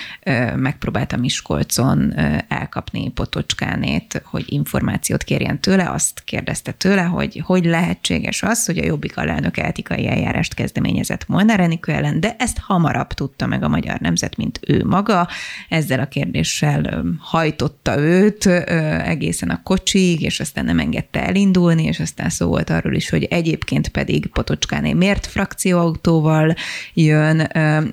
megpróbálta 0.57 1.17
Miskolcon 1.17 2.08
elkapni 2.49 3.11
Potocskánét, 3.11 4.23
hogy 4.25 4.45
információt 4.47 5.25
kérjen 5.25 5.61
tőle, 5.61 5.91
azt 5.91 6.23
kérdezte 6.25 6.73
tőle, 6.73 7.03
hogy 7.03 7.43
hogy 7.45 7.65
lehetséges 7.65 8.43
az, 8.43 8.67
hogy 8.67 8.79
a 8.79 8.85
Jobbik 8.85 9.17
alelnök 9.17 9.57
etikai 9.57 10.09
eljárást 10.09 10.55
kezdeményezett 10.55 11.29
Molnár 11.29 11.61
Enikő 11.61 11.93
ellen, 11.93 12.21
de 12.21 12.37
ezt 12.39 12.59
hamarabb 12.59 13.13
tudta 13.13 13.47
meg 13.47 13.63
a 13.63 13.69
magyar 13.69 13.99
nemzet, 13.99 14.37
mint 14.37 14.61
ő 14.67 14.85
maga. 14.85 15.29
Ezzel 15.69 16.01
a 16.01 16.07
kérdéssel 16.07 17.05
hajtotta 17.19 17.99
őt 17.99 18.47
egészen 18.47 19.51
a 19.51 19.63
kocsig, 19.63 20.23
és 20.23 20.41
aztán 20.41 20.65
nem 20.65 20.79
engedte 20.79 21.27
elindulni, 21.27 21.85
és 21.85 22.01
aztán 22.01 22.29
szó 22.29 22.47
volt 22.47 22.71
arról 22.71 22.95
is, 22.95 23.11
hogy 23.11 23.25
egyébként 23.25 23.89
pedig 23.89 24.27
Potocskáné 24.27 24.93
miért 24.93 25.27
frakcióautóval 25.27 26.55
jön. 26.95 27.41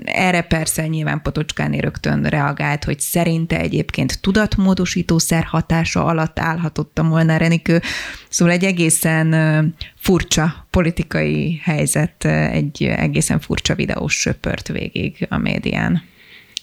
Erre 0.04 0.42
persze 0.42 0.88
nyilván 0.88 1.22
Potocskáné 1.22 1.78
rögtön 1.78 2.24
reagált, 2.24 2.84
hogy 2.84 3.00
szerinte 3.00 3.60
egyébként 3.60 4.05
egyébként 4.06 4.22
tudatmódosító 4.22 5.18
szer 5.18 5.44
hatása 5.44 6.06
alatt 6.06 6.40
állhatott 6.40 7.00
a 7.00 7.04
Molnár 7.04 7.42
Enikő. 7.42 7.82
Szóval 8.30 8.54
egy 8.54 8.64
egészen 8.64 9.76
furcsa 9.96 10.68
politikai 10.70 11.62
helyzet, 11.64 12.26
egy 12.26 12.84
egészen 12.84 13.40
furcsa 13.40 13.76
videós 13.76 14.20
söpört 14.20 14.68
végig 14.68 15.28
a 15.30 15.38
médián. 15.38 16.04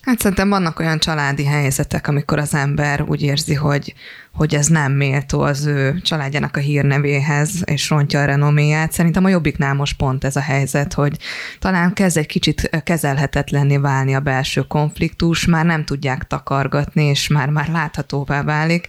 Hát 0.02 0.20
szerintem 0.20 0.48
vannak 0.48 0.78
olyan 0.78 0.98
családi 0.98 1.44
helyzetek, 1.44 2.08
amikor 2.08 2.38
az 2.38 2.54
ember 2.54 3.02
úgy 3.02 3.22
érzi, 3.22 3.54
hogy, 3.54 3.94
hogy 4.32 4.54
ez 4.54 4.66
nem 4.66 4.92
méltó 4.92 5.40
az 5.40 5.66
ő 5.66 6.00
családjának 6.00 6.56
a 6.56 6.60
hírnevéhez, 6.60 7.62
és 7.64 7.90
rontja 7.90 8.20
a 8.20 8.24
renoméját. 8.24 8.92
Szerintem 8.92 9.24
a 9.24 9.28
jobbiknál 9.28 9.74
most 9.74 9.96
pont 9.96 10.24
ez 10.24 10.36
a 10.36 10.40
helyzet, 10.40 10.92
hogy 10.92 11.18
talán 11.58 11.92
kezd 11.92 12.16
egy 12.16 12.26
kicsit 12.26 12.82
kezelhetetlenné 12.84 13.76
válni 13.76 14.14
a 14.14 14.20
belső 14.20 14.60
konfliktus, 14.60 15.46
már 15.46 15.64
nem 15.64 15.84
tudják 15.84 16.26
takargatni, 16.26 17.04
és 17.04 17.28
már, 17.28 17.48
már 17.48 17.68
láthatóvá 17.68 18.42
válik, 18.42 18.88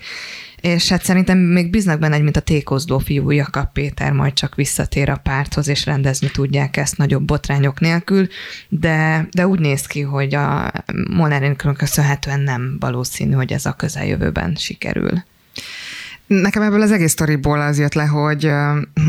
és 0.63 0.89
hát 0.89 1.03
szerintem 1.03 1.37
még 1.37 1.69
bíznak 1.69 1.99
benne, 1.99 2.13
hogy 2.13 2.23
mint 2.23 2.37
a 2.37 2.41
tékozdó 2.41 2.97
fiú 2.97 3.31
Jakab 3.31 3.71
Péter 3.73 4.11
majd 4.11 4.33
csak 4.33 4.55
visszatér 4.55 5.09
a 5.09 5.15
párthoz, 5.23 5.67
és 5.67 5.85
rendezni 5.85 6.31
tudják 6.31 6.77
ezt 6.77 6.97
nagyobb 6.97 7.23
botrányok 7.23 7.79
nélkül, 7.79 8.27
de, 8.69 9.27
de 9.31 9.47
úgy 9.47 9.59
néz 9.59 9.85
ki, 9.85 10.01
hogy 10.01 10.35
a 10.35 10.71
Molnár 11.09 11.55
köszönhetően 11.55 12.39
nem 12.39 12.77
valószínű, 12.79 13.31
hogy 13.31 13.53
ez 13.53 13.65
a 13.65 13.73
közeljövőben 13.73 14.55
sikerül. 14.55 15.23
Nekem 16.27 16.61
ebből 16.61 16.81
az 16.81 16.91
egész 16.91 17.11
sztoriból 17.11 17.61
az 17.61 17.79
jött 17.79 17.93
le, 17.93 18.05
hogy, 18.05 18.51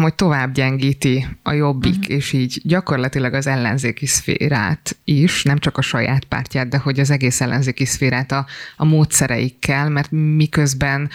hogy 0.01 0.15
tovább 0.15 0.53
gyengíti 0.53 1.27
a 1.43 1.53
jobbik, 1.53 1.99
uh-huh. 1.99 2.15
és 2.15 2.33
így 2.33 2.61
gyakorlatilag 2.65 3.35
az 3.35 3.47
ellenzéki 3.47 4.07
szférát 4.07 4.97
is, 5.05 5.43
nem 5.43 5.59
csak 5.59 5.79
a 5.79 5.83
saját 5.83 6.25
pártját, 6.25 6.69
de 6.69 6.79
hogy 6.79 7.01
az 7.01 7.11
egész 7.11 7.41
ellenzéki 7.41 7.85
szférát 7.85 8.33
a, 8.33 8.47
a 8.77 8.85
módszereikkel, 8.85 9.89
mert 9.89 10.11
miközben 10.11 11.11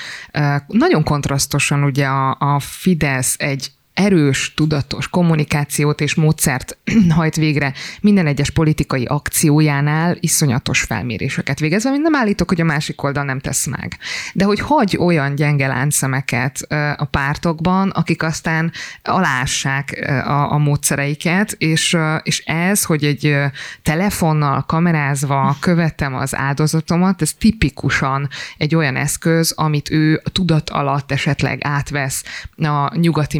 nagyon 0.68 1.04
kontrasztosan 1.04 1.84
ugye 1.84 2.06
a, 2.06 2.38
a 2.40 2.60
Fidesz 2.60 3.36
egy 3.38 3.72
erős, 4.00 4.54
tudatos 4.54 5.08
kommunikációt 5.08 6.02
és 6.02 6.16
módszert 6.16 6.78
hajt 7.10 7.36
végre 7.36 7.74
minden 8.02 8.28
egyes 8.28 8.50
politikai 8.50 9.06
akciójánál 9.06 10.18
iszonyatos 10.20 10.82
felméréseket 10.82 11.60
végezve, 11.60 11.90
amit 11.90 12.02
nem 12.02 12.16
állítok, 12.16 12.48
hogy 12.48 12.62
a 12.62 12.64
másik 12.64 13.04
oldal 13.04 13.24
nem 13.24 13.40
tesz 13.40 13.66
meg. 13.66 13.98
De 14.34 14.46
hogy 14.46 14.60
hagy 14.60 14.98
olyan 15.00 15.36
gyenge 15.36 15.68
láncszemeket 15.68 16.62
a 16.98 17.06
pártokban, 17.06 17.90
akik 17.90 18.24
aztán 18.24 18.72
alássák 19.04 20.10
a, 20.26 20.52
a 20.52 20.58
módszereiket, 20.58 21.52
és, 21.58 21.98
és 22.24 22.44
ez, 22.46 22.84
hogy 22.84 23.04
egy 23.04 23.36
telefonnal 23.84 24.64
kamerázva 24.68 25.58
követem 25.60 26.16
az 26.16 26.36
áldozatomat, 26.36 27.22
ez 27.22 27.34
tipikusan 27.34 28.30
egy 28.58 28.76
olyan 28.76 28.96
eszköz, 28.96 29.52
amit 29.56 29.92
ő 29.92 30.22
tudat 30.32 30.70
alatt 30.70 31.12
esetleg 31.12 31.60
átvesz 31.62 32.24
a 32.56 32.98
nyugati 32.98 33.40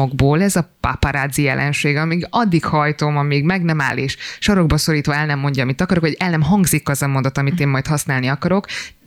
médiumokból, 0.00 0.42
ez 0.42 0.56
a 0.56 0.70
paparazzi 0.80 1.42
jelenség, 1.42 1.96
amíg 1.96 2.26
addig 2.30 2.64
hajtom, 2.64 3.16
amíg 3.16 3.44
meg 3.44 3.62
nem 3.62 3.80
áll 3.80 3.96
és 3.96 4.16
sarokba 4.38 4.76
szorítva 4.76 5.14
el 5.14 5.26
nem 5.26 5.38
mondja, 5.38 5.62
amit 5.62 5.80
akarok, 5.80 6.02
vagy 6.02 6.16
el 6.18 6.30
nem 6.30 6.42
hangzik 6.42 6.88
az 6.88 7.02
a 7.02 7.06
mondat, 7.06 7.38
amit 7.38 7.60
én 7.60 7.68
majd 7.68 7.86
használni 7.86 8.28
akarok, 8.28 8.66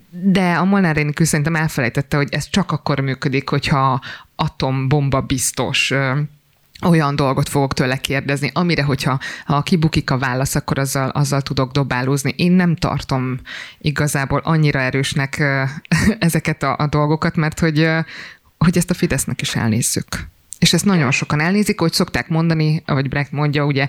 de 0.09 0.53
a 0.53 0.63
Molnár 0.63 0.95
Rénikő 0.95 1.23
szerintem 1.23 1.55
elfelejtette, 1.55 2.17
hogy 2.17 2.27
ez 2.31 2.49
csak 2.49 2.71
akkor 2.71 2.99
működik, 2.99 3.49
hogyha 3.49 4.01
atombomba 4.35 5.21
biztos 5.21 5.93
olyan 6.81 7.15
dolgot 7.15 7.49
fogok 7.49 7.73
tőle 7.73 7.97
kérdezni, 7.97 8.49
amire, 8.53 8.83
hogyha 8.83 9.19
ha 9.45 9.61
kibukik 9.61 10.11
a 10.11 10.17
válasz, 10.17 10.55
akkor 10.55 10.79
azzal, 10.79 11.09
azzal 11.09 11.41
tudok 11.41 11.71
dobálózni. 11.71 12.33
Én 12.37 12.51
nem 12.51 12.75
tartom 12.75 13.39
igazából 13.77 14.41
annyira 14.43 14.79
erősnek 14.79 15.43
ezeket 16.19 16.63
a, 16.63 16.75
a 16.77 16.87
dolgokat, 16.87 17.35
mert 17.35 17.59
hogy, 17.59 17.89
hogy 18.57 18.77
ezt 18.77 18.89
a 18.89 18.93
Fidesznek 18.93 19.41
is 19.41 19.55
elnézzük. 19.55 20.32
És 20.63 20.73
ezt 20.73 20.85
nagyon 20.85 21.11
sokan 21.11 21.39
elnézik, 21.41 21.79
hogy 21.79 21.93
szokták 21.93 22.27
mondani, 22.27 22.83
vagy 22.85 23.09
Brecht 23.09 23.31
mondja, 23.31 23.65
ugye 23.65 23.87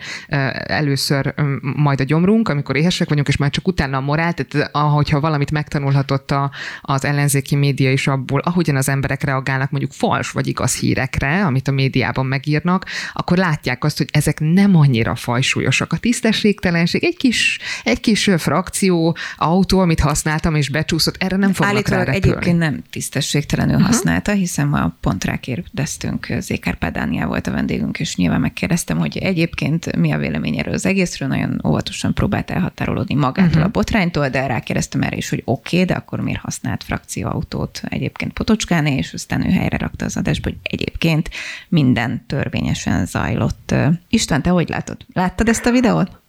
először 0.66 1.34
majd 1.60 2.00
a 2.00 2.04
gyomrunk, 2.04 2.48
amikor 2.48 2.76
éhesek 2.76 3.08
vagyunk, 3.08 3.28
és 3.28 3.36
már 3.36 3.50
csak 3.50 3.68
utána 3.68 3.96
a 3.96 4.00
morál, 4.00 4.32
tehát 4.32 4.70
ahogyha 4.72 5.20
valamit 5.20 5.50
megtanulhatott 5.50 6.30
a, 6.30 6.50
az 6.80 7.04
ellenzéki 7.04 7.56
média 7.56 7.92
is 7.92 8.06
abból, 8.06 8.40
ahogyan 8.40 8.76
az 8.76 8.88
emberek 8.88 9.22
reagálnak 9.22 9.70
mondjuk 9.70 9.92
fals 9.92 10.30
vagy 10.30 10.46
igaz 10.46 10.78
hírekre, 10.78 11.44
amit 11.44 11.68
a 11.68 11.72
médiában 11.72 12.26
megírnak, 12.26 12.86
akkor 13.12 13.36
látják 13.36 13.84
azt, 13.84 13.98
hogy 13.98 14.08
ezek 14.12 14.40
nem 14.40 14.76
annyira 14.76 15.14
fajsúlyosak. 15.14 15.92
A 15.92 15.96
tisztességtelenség, 15.96 17.04
egy 17.04 17.16
kis, 17.16 17.58
egy 17.84 18.00
kis 18.00 18.30
frakció, 18.36 19.16
autó, 19.36 19.78
amit 19.78 20.00
használtam 20.00 20.54
és 20.54 20.68
becsúszott, 20.68 21.16
erre 21.18 21.36
nem 21.36 21.52
fognak 21.52 21.74
Állítólag 21.74 22.08
egyébként 22.08 22.58
nem 22.58 22.82
tisztességtelenül 22.90 23.74
uh-huh. 23.74 23.90
használta, 23.90 24.32
hiszen 24.32 24.68
ma 24.68 24.96
pont 25.00 25.24
rákérdeztünk 25.24 26.26
Zék 26.38 26.63
Kárpát 26.64 26.92
Dániel 26.92 27.26
volt 27.26 27.46
a 27.46 27.50
vendégünk, 27.50 28.00
és 28.00 28.16
nyilván 28.16 28.40
megkérdeztem, 28.40 28.98
hogy 28.98 29.16
egyébként 29.16 29.96
mi 29.96 30.12
a 30.12 30.18
vélemény 30.18 30.58
erről 30.58 30.74
az 30.74 30.86
egészről, 30.86 31.28
nagyon 31.28 31.60
óvatosan 31.66 32.14
próbált 32.14 32.50
elhatárolódni 32.50 33.14
magától 33.14 33.48
uh-huh. 33.48 33.64
a 33.64 33.68
botránytól, 33.68 34.28
de 34.28 34.46
rákérdeztem 34.46 35.02
erre 35.02 35.16
is, 35.16 35.28
hogy 35.28 35.42
oké, 35.44 35.76
okay, 35.76 35.86
de 35.86 35.94
akkor 35.94 36.20
miért 36.20 36.40
használt 36.40 36.84
frakcióautót 36.84 37.82
egyébként 37.88 38.32
Potocskáné, 38.32 38.96
és 38.96 39.12
aztán 39.12 39.46
ő 39.46 39.50
helyre 39.50 39.76
rakta 39.76 40.04
az 40.04 40.16
adásba, 40.16 40.48
hogy 40.48 40.58
egyébként 40.62 41.30
minden 41.68 42.24
törvényesen 42.26 43.06
zajlott. 43.06 43.74
István, 44.08 44.42
te 44.42 44.50
hogy 44.50 44.68
látod? 44.68 44.96
Láttad 45.12 45.48
ezt 45.48 45.66
a 45.66 45.70
videót? 45.70 46.22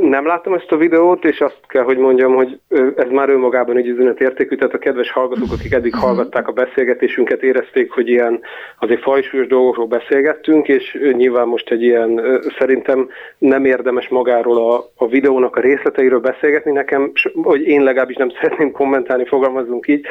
Nem 0.00 0.26
láttam 0.26 0.52
ezt 0.52 0.72
a 0.72 0.76
videót, 0.76 1.24
és 1.24 1.40
azt 1.40 1.60
kell, 1.66 1.82
hogy 1.82 1.98
mondjam, 1.98 2.34
hogy 2.34 2.60
ez 2.96 3.10
már 3.10 3.28
önmagában 3.28 3.76
egy 3.76 3.86
üzenet 3.86 4.20
értékű, 4.20 4.56
tehát 4.56 4.74
a 4.74 4.78
kedves 4.78 5.10
hallgatók, 5.10 5.52
akik 5.52 5.72
eddig 5.72 5.92
mhm. 5.92 6.02
hallgatták 6.02 6.48
a 6.48 6.52
beszélgetésünket, 6.52 7.42
érezték, 7.42 7.90
hogy 7.90 8.08
ilyen 8.08 8.40
azért 8.78 9.02
fajsúlyos 9.02 9.46
dolgokról 9.46 9.86
beszélgettünk, 9.86 10.68
és 10.68 10.98
nyilván 11.12 11.48
most 11.48 11.70
egy 11.70 11.82
ilyen, 11.82 12.40
szerintem 12.58 13.08
nem 13.38 13.64
érdemes 13.64 14.08
magáról 14.08 14.72
a, 14.72 14.90
a 14.96 15.08
videónak 15.08 15.56
a 15.56 15.60
részleteiről 15.60 16.20
beszélgetni 16.20 16.72
nekem, 16.72 17.12
hogy 17.42 17.66
én 17.66 17.82
legalábbis 17.82 18.16
nem 18.16 18.30
szeretném 18.40 18.70
kommentálni, 18.70 19.24
fogalmazunk 19.26 19.88
így. 19.88 20.06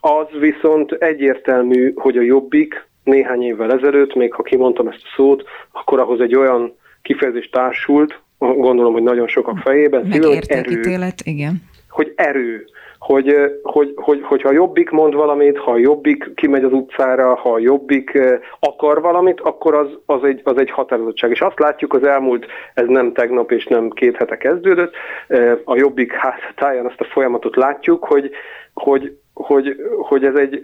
Az 0.00 0.26
viszont 0.38 0.92
egyértelmű, 0.92 1.92
hogy 1.94 2.16
a 2.16 2.22
Jobbik 2.22 2.86
néhány 3.04 3.42
évvel 3.42 3.72
ezelőtt, 3.72 4.14
még 4.14 4.32
ha 4.32 4.42
kimondtam 4.42 4.88
ezt 4.88 5.02
a 5.02 5.12
szót, 5.16 5.44
akkor 5.72 6.00
ahhoz 6.00 6.20
egy 6.20 6.36
olyan 6.36 6.76
kifejezés 7.02 7.48
társult, 7.48 8.24
gondolom, 8.38 8.92
hogy 8.92 9.02
nagyon 9.02 9.28
sokak 9.28 9.58
fejében. 9.58 10.08
Szívül, 10.12 10.28
hogy 10.28 10.44
erő, 10.48 10.70
ítélet, 10.70 11.20
igen. 11.24 11.62
Hogy 11.88 12.12
erő, 12.16 12.64
hogy, 12.98 13.34
hogy, 13.62 13.92
hogy, 13.96 14.22
hogyha 14.22 14.48
a 14.48 14.52
Jobbik 14.52 14.90
mond 14.90 15.14
valamit, 15.14 15.58
ha 15.58 15.70
a 15.70 15.78
Jobbik 15.78 16.30
kimegy 16.34 16.64
az 16.64 16.72
utcára, 16.72 17.34
ha 17.34 17.52
a 17.52 17.58
Jobbik 17.58 18.18
akar 18.60 19.00
valamit, 19.00 19.40
akkor 19.40 19.74
az, 19.74 19.88
az, 20.06 20.24
egy, 20.24 20.40
az 20.44 20.58
egy 20.58 20.70
határozottság. 20.70 21.30
És 21.30 21.40
azt 21.40 21.58
látjuk 21.58 21.94
az 21.94 22.04
elmúlt, 22.04 22.46
ez 22.74 22.86
nem 22.86 23.12
tegnap 23.12 23.52
és 23.52 23.66
nem 23.66 23.90
két 23.90 24.16
hete 24.16 24.36
kezdődött, 24.36 24.94
a 25.64 25.76
Jobbik 25.76 26.12
házatáján 26.12 26.86
azt 26.86 27.00
a 27.00 27.04
folyamatot 27.04 27.56
látjuk, 27.56 28.04
hogy, 28.04 28.30
hogy 28.74 29.18
hogy, 29.36 29.76
hogy 29.98 30.24
ez 30.24 30.34
egy, 30.34 30.60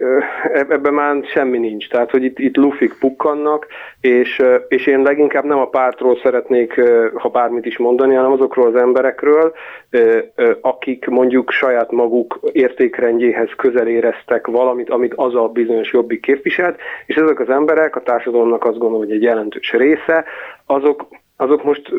ebben 0.53 0.93
már 0.93 1.23
semmi 1.25 1.57
nincs. 1.57 1.89
Tehát, 1.89 2.11
hogy 2.11 2.23
itt, 2.23 2.39
itt 2.39 2.55
lufik 2.55 2.93
pukkannak, 2.99 3.67
és, 4.01 4.41
és 4.67 4.87
én 4.87 5.01
leginkább 5.01 5.43
nem 5.43 5.57
a 5.57 5.69
pártról 5.69 6.17
szeretnék, 6.23 6.81
ha 7.13 7.29
bármit 7.29 7.65
is 7.65 7.77
mondani, 7.77 8.15
hanem 8.15 8.31
azokról 8.31 8.67
az 8.67 8.75
emberekről, 8.75 9.53
akik 10.61 11.07
mondjuk 11.07 11.51
saját 11.51 11.91
maguk 11.91 12.39
értékrendjéhez 12.51 13.49
közel 13.57 13.87
éreztek 13.87 14.47
valamit, 14.47 14.89
amit 14.89 15.13
az 15.15 15.35
a 15.35 15.47
bizonyos 15.47 15.93
jobbik 15.93 16.21
képviselt, 16.21 16.79
és 17.05 17.15
ezek 17.15 17.39
az 17.39 17.49
emberek, 17.49 17.95
a 17.95 18.01
társadalomnak 18.03 18.65
azt 18.65 18.77
gondolom, 18.77 19.05
hogy 19.05 19.15
egy 19.15 19.23
jelentős 19.23 19.71
része, 19.71 20.25
azok 20.65 21.07
azok 21.37 21.63
most 21.63 21.93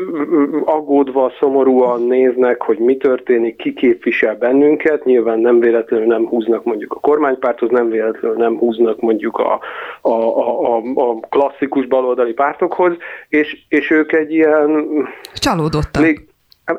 aggódva, 0.64 1.32
szomorúan 1.38 2.02
néznek, 2.02 2.62
hogy 2.62 2.78
mi 2.78 2.96
történik, 2.96 3.56
ki 3.56 3.72
képvisel 3.72 4.36
bennünket. 4.36 5.04
Nyilván 5.04 5.38
nem 5.38 5.60
véletlenül 5.60 6.06
nem 6.06 6.26
húznak 6.26 6.64
mondjuk 6.64 6.92
a 6.92 7.00
kormánypárthoz, 7.00 7.70
nem 7.70 7.88
véletlenül 7.88 8.36
nem 8.36 8.58
húznak 8.58 9.00
mondjuk 9.00 9.38
a, 9.38 9.60
a, 10.00 10.12
a, 10.12 10.76
a 10.94 11.20
klasszikus 11.28 11.86
baloldali 11.86 12.32
pártokhoz, 12.32 12.92
és, 13.28 13.64
és 13.68 13.90
ők 13.90 14.12
egy 14.12 14.32
ilyen... 14.32 14.86
Csalódottak. 15.34 16.02
Lég, 16.02 16.26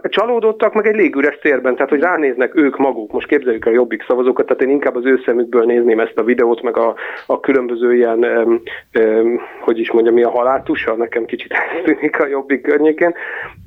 Csalódottak 0.09 0.73
meg 0.73 0.87
egy 0.87 0.95
légüres 0.95 1.37
térben, 1.37 1.75
tehát 1.75 1.89
hogy 1.89 1.99
ránéznek 1.99 2.55
ők 2.55 2.77
maguk, 2.77 3.11
most 3.11 3.27
képzeljük 3.27 3.65
el 3.65 3.71
a 3.71 3.75
jobbik 3.75 4.03
szavazókat, 4.07 4.45
tehát 4.45 4.61
én 4.61 4.69
inkább 4.69 4.95
az 4.95 5.05
ő 5.05 5.21
szemükből 5.25 5.65
nézném 5.65 5.99
ezt 5.99 6.17
a 6.17 6.23
videót, 6.23 6.61
meg 6.61 6.77
a, 6.77 6.95
a 7.25 7.39
különböző 7.39 7.95
ilyen, 7.95 8.23
um, 8.23 8.61
um, 8.99 9.39
hogy 9.61 9.79
is 9.79 9.91
mondjam, 9.91 10.13
mi 10.13 10.23
a 10.23 10.29
haláltusa, 10.29 10.95
nekem 10.95 11.25
kicsit 11.25 11.53
tűnik 11.83 12.19
a 12.19 12.27
jobbik 12.27 12.61
környékén, 12.61 13.13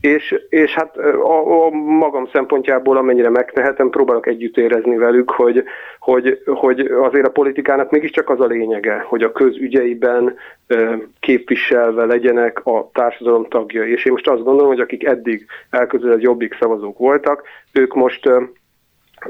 és, 0.01 0.35
és 0.49 0.75
hát 0.75 0.97
a, 0.97 1.67
a 1.67 1.71
magam 1.71 2.29
szempontjából, 2.33 2.97
amennyire 2.97 3.31
megtehetem, 3.31 3.91
próbálok 3.91 4.27
együtt 4.27 4.57
érezni 4.57 4.97
velük, 4.97 5.31
hogy, 5.31 5.65
hogy, 6.11 6.43
hogy 6.45 6.81
azért 6.81 7.27
a 7.27 7.31
politikának 7.31 7.91
mégiscsak 7.91 8.31
az 8.31 8.41
a 8.41 8.47
lényege, 8.47 9.05
hogy 9.07 9.23
a 9.23 9.33
közügyeiben 9.33 10.35
képviselve 11.21 12.05
legyenek 12.05 12.67
a 12.67 12.91
társadalom 12.93 13.47
tagjai. 13.49 13.93
És 13.93 14.05
én 14.05 14.13
most 14.13 14.29
azt 14.29 14.43
gondolom, 14.43 14.69
hogy 14.69 14.81
akik 14.81 15.05
eddig 15.05 15.47
elközelebb 15.71 16.21
jobbik 16.21 16.57
szavazók 16.61 16.99
voltak, 16.99 17.43
ők 17.73 17.95
most 17.95 18.27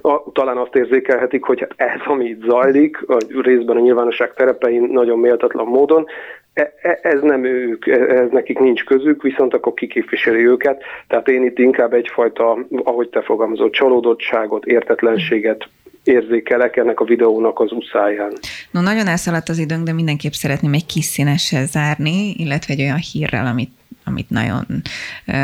a, 0.02 0.32
talán 0.32 0.56
azt 0.56 0.74
érzékelhetik, 0.74 1.44
hogy 1.44 1.60
hát 1.60 1.72
ez, 1.76 2.00
ami 2.04 2.24
itt 2.24 2.42
zajlik, 2.42 3.08
a 3.08 3.16
részben 3.42 3.76
a 3.76 3.80
nyilvánosság 3.80 4.34
terepein 4.34 4.82
nagyon 4.82 5.18
méltatlan 5.18 5.66
módon, 5.66 6.06
e, 6.52 6.72
e, 6.82 6.98
ez 7.02 7.20
nem 7.20 7.44
ők, 7.44 7.86
e, 7.86 8.00
ez 8.00 8.30
nekik 8.30 8.58
nincs 8.58 8.84
közük, 8.84 9.22
viszont 9.22 9.54
akkor 9.54 9.74
kiképviseli 9.74 10.46
őket. 10.46 10.82
Tehát 11.08 11.28
én 11.28 11.44
itt 11.44 11.58
inkább 11.58 11.92
egyfajta, 11.92 12.58
ahogy 12.84 13.08
te 13.08 13.22
fogalmazod, 13.22 13.70
csalódottságot, 13.70 14.66
értetlenséget 14.66 15.68
érzékelek 16.08 16.76
ennek 16.76 17.00
a 17.00 17.04
videónak 17.04 17.60
az 17.60 17.72
uszáján. 17.72 18.32
No, 18.70 18.80
nagyon 18.80 19.06
elszaladt 19.06 19.48
az 19.48 19.58
időnk, 19.58 19.84
de 19.84 19.92
mindenképp 19.92 20.32
szeretném 20.32 20.72
egy 20.72 20.86
kis 20.86 21.04
színessel 21.04 21.66
zárni, 21.66 22.34
illetve 22.36 22.74
egy 22.74 22.80
olyan 22.80 23.02
hírrel, 23.12 23.46
amit 23.46 23.70
amit 24.04 24.30
nagyon, 24.30 24.66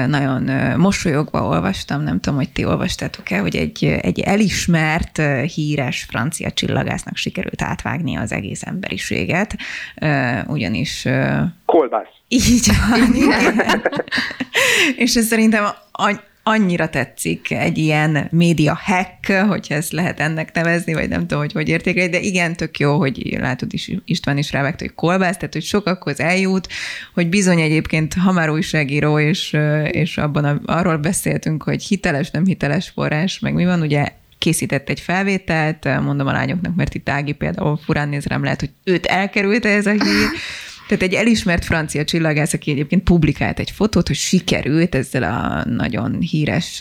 nagyon 0.08 0.50
mosolyogva 0.78 1.46
olvastam, 1.46 2.02
nem 2.02 2.20
tudom, 2.20 2.38
hogy 2.38 2.52
ti 2.52 2.64
olvastátok-e, 2.64 3.38
hogy 3.38 3.56
egy, 3.56 3.84
egy 4.00 4.20
elismert 4.20 5.22
híres 5.54 6.06
francia 6.10 6.50
csillagásznak 6.50 7.16
sikerült 7.16 7.62
átvágni 7.62 8.16
az 8.16 8.32
egész 8.32 8.62
emberiséget, 8.62 9.56
ugyanis... 10.46 11.06
Kolbász. 11.66 12.08
Így 12.28 12.70
van. 12.88 13.14
És 14.96 15.14
ez 15.14 15.24
szerintem 15.24 15.64
annyira 16.46 16.88
tetszik 16.88 17.50
egy 17.50 17.78
ilyen 17.78 18.28
média 18.30 18.78
hack, 18.84 19.46
hogyha 19.48 19.74
ezt 19.74 19.92
lehet 19.92 20.20
ennek 20.20 20.52
nevezni, 20.52 20.92
vagy 20.92 21.08
nem 21.08 21.20
tudom, 21.20 21.38
hogy 21.38 21.52
hogy 21.52 21.68
értékelni, 21.68 22.10
de 22.10 22.20
igen, 22.20 22.56
tök 22.56 22.78
jó, 22.78 22.98
hogy 22.98 23.36
látod 23.40 23.72
is, 23.72 23.90
István 24.04 24.38
is 24.38 24.52
rávágta, 24.52 24.84
hogy 24.84 24.94
kolbász, 24.94 25.36
tehát 25.36 25.52
hogy 25.52 25.62
sokakhoz 25.62 26.20
eljut, 26.20 26.68
hogy 27.14 27.28
bizony 27.28 27.60
egyébként, 27.60 28.14
ha 28.14 28.32
már 28.32 28.50
újságíró, 28.50 29.18
és, 29.18 29.56
és 29.90 30.18
abban 30.18 30.44
a, 30.44 30.60
arról 30.64 30.96
beszéltünk, 30.96 31.62
hogy 31.62 31.82
hiteles, 31.82 32.30
nem 32.30 32.46
hiteles 32.46 32.88
forrás, 32.88 33.38
meg 33.38 33.54
mi 33.54 33.64
van, 33.64 33.80
ugye 33.80 34.08
készített 34.38 34.88
egy 34.88 35.00
felvételt, 35.00 35.84
mondom 36.00 36.26
a 36.26 36.32
lányoknak, 36.32 36.74
mert 36.74 36.94
itt 36.94 37.08
Ági 37.08 37.32
például 37.32 37.76
furán 37.84 38.08
néz 38.08 38.24
rám, 38.24 38.42
lehet, 38.42 38.60
hogy 38.60 38.70
őt 38.84 39.06
elkerülte 39.06 39.68
ez 39.68 39.86
a 39.86 39.90
hír, 39.90 40.28
Tehát 40.88 41.02
egy 41.02 41.14
elismert 41.14 41.64
francia 41.64 42.04
csillagász, 42.04 42.52
aki 42.52 42.70
egyébként 42.70 43.02
publikált 43.02 43.58
egy 43.58 43.70
fotót, 43.70 44.06
hogy 44.06 44.16
sikerült 44.16 44.94
ezzel 44.94 45.22
a 45.22 45.70
nagyon 45.70 46.20
híres 46.20 46.80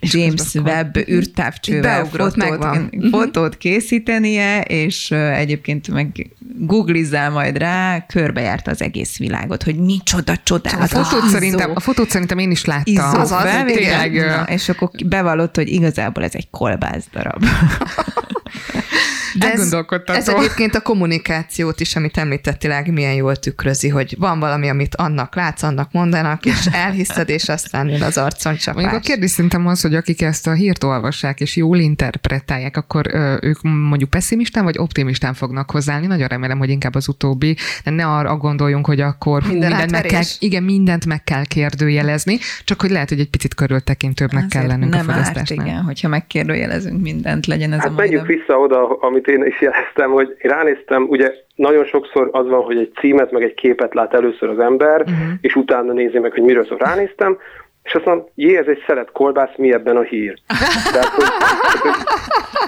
James 0.00 0.54
Webb 0.54 0.96
űrtávcsővel 1.08 2.04
fotót, 2.04 2.58
mhm. 2.90 3.08
fotót 3.10 3.56
készítenie, 3.56 4.60
és 4.60 5.10
egyébként 5.10 5.88
meg 5.88 6.30
googlizzál 6.58 7.30
majd 7.30 7.56
rá, 7.56 8.06
körbejárta 8.06 8.70
az 8.70 8.82
egész 8.82 9.18
világot, 9.18 9.62
hogy 9.62 9.76
micsoda 9.76 10.36
csodálatos. 10.42 10.92
A 10.92 11.04
fotót, 11.04 11.28
szerintem, 11.28 11.70
a 11.74 11.80
fotót 11.80 12.10
szerintem 12.10 12.38
én 12.38 12.50
is 12.50 12.64
láttam. 12.64 12.94
Izzó, 12.94 13.18
az, 13.18 13.32
az, 13.32 13.42
tényleg, 13.66 14.14
Na, 14.14 14.42
és 14.42 14.68
akkor 14.68 14.90
bevallott, 15.06 15.56
hogy 15.56 15.68
igazából 15.68 16.24
ez 16.24 16.34
egy 16.34 16.50
kolbász 16.50 17.04
darab. 17.12 17.44
De 19.34 19.52
ez, 19.52 19.74
ez 20.04 20.28
egyébként 20.28 20.74
a 20.74 20.80
kommunikációt 20.80 21.80
is, 21.80 21.96
amit 21.96 22.16
említettél, 22.16 22.84
milyen 22.92 23.14
jól 23.14 23.36
tükrözi, 23.36 23.88
hogy 23.88 24.14
van 24.18 24.38
valami, 24.40 24.68
amit 24.68 24.96
annak 24.96 25.34
látsz, 25.34 25.62
annak 25.62 25.92
mondanak, 25.92 26.44
és 26.44 26.66
elhiszed, 26.84 27.28
és 27.28 27.48
aztán 27.48 27.88
jön 27.88 28.02
az 28.02 28.18
arcon 28.18 28.56
csapás. 28.56 28.82
Mondjuk 28.82 29.02
a 29.02 29.06
kérdés 29.06 29.30
szerintem 29.30 29.66
az, 29.66 29.80
hogy 29.80 29.94
akik 29.94 30.22
ezt 30.22 30.46
a 30.46 30.52
hírt 30.52 30.84
olvassák, 30.84 31.40
és 31.40 31.56
jól 31.56 31.76
interpretálják, 31.76 32.76
akkor 32.76 33.06
ö, 33.12 33.36
ők 33.40 33.62
mondjuk 33.62 34.10
pessimistán 34.10 34.64
vagy 34.64 34.78
optimistán 34.78 35.34
fognak 35.34 35.70
hozzáállni. 35.70 36.06
Nagyon 36.06 36.28
remélem, 36.28 36.58
hogy 36.58 36.70
inkább 36.70 36.94
az 36.94 37.08
utóbbi, 37.08 37.56
de 37.84 37.90
ne 37.90 38.06
arra 38.06 38.36
gondoljunk, 38.36 38.86
hogy 38.86 39.00
akkor 39.00 39.42
hú, 39.42 39.48
Minden 39.48 39.68
mindent 39.68 39.90
meg 39.90 40.02
kell, 40.02 40.22
igen, 40.38 40.62
mindent 40.62 41.06
meg 41.06 41.24
kell 41.24 41.44
kérdőjelezni, 41.44 42.38
csak 42.64 42.80
hogy 42.80 42.90
lehet, 42.90 43.08
hogy 43.08 43.20
egy 43.20 43.30
picit 43.30 43.54
körültekintőbbnek 43.54 44.46
kell 44.46 44.66
lennünk 44.66 44.92
nem 44.92 45.08
a 45.08 45.12
árt, 45.12 45.50
igen, 45.50 45.82
hogyha 45.82 46.08
megkérdőjelezünk 46.08 47.02
mindent, 47.02 47.46
legyen 47.46 47.72
ez 47.72 47.78
hát 47.78 47.88
a 47.88 47.92
menjünk 47.92 48.26
vissza 48.26 48.58
oda, 48.58 48.96
amit 49.18 49.40
én 49.40 49.46
is 49.46 49.60
jeleztem, 49.60 50.10
hogy 50.10 50.36
én 50.38 50.50
ránéztem, 50.50 51.02
ugye 51.08 51.32
nagyon 51.54 51.84
sokszor 51.84 52.28
az 52.32 52.48
van, 52.48 52.62
hogy 52.62 52.78
egy 52.78 52.92
címet, 53.00 53.30
meg 53.30 53.42
egy 53.42 53.54
képet 53.54 53.94
lát 53.94 54.14
először 54.14 54.48
az 54.48 54.58
ember, 54.58 55.00
uh-huh. 55.00 55.16
és 55.40 55.54
utána 55.54 55.92
nézi 55.92 56.18
meg, 56.18 56.32
hogy 56.32 56.42
miről 56.42 56.64
szól. 56.64 56.78
Ránéztem, 56.78 57.38
és 57.82 57.94
azt 57.94 58.04
mondom, 58.04 58.28
jé, 58.34 58.56
ez 58.56 58.66
egy 58.66 58.82
szelet 58.86 59.12
kolbász, 59.12 59.56
mi 59.56 59.72
ebben 59.72 59.96
a 59.96 60.02
hír? 60.02 60.38
Tehát, 60.92 61.06
hogy, 61.06 61.24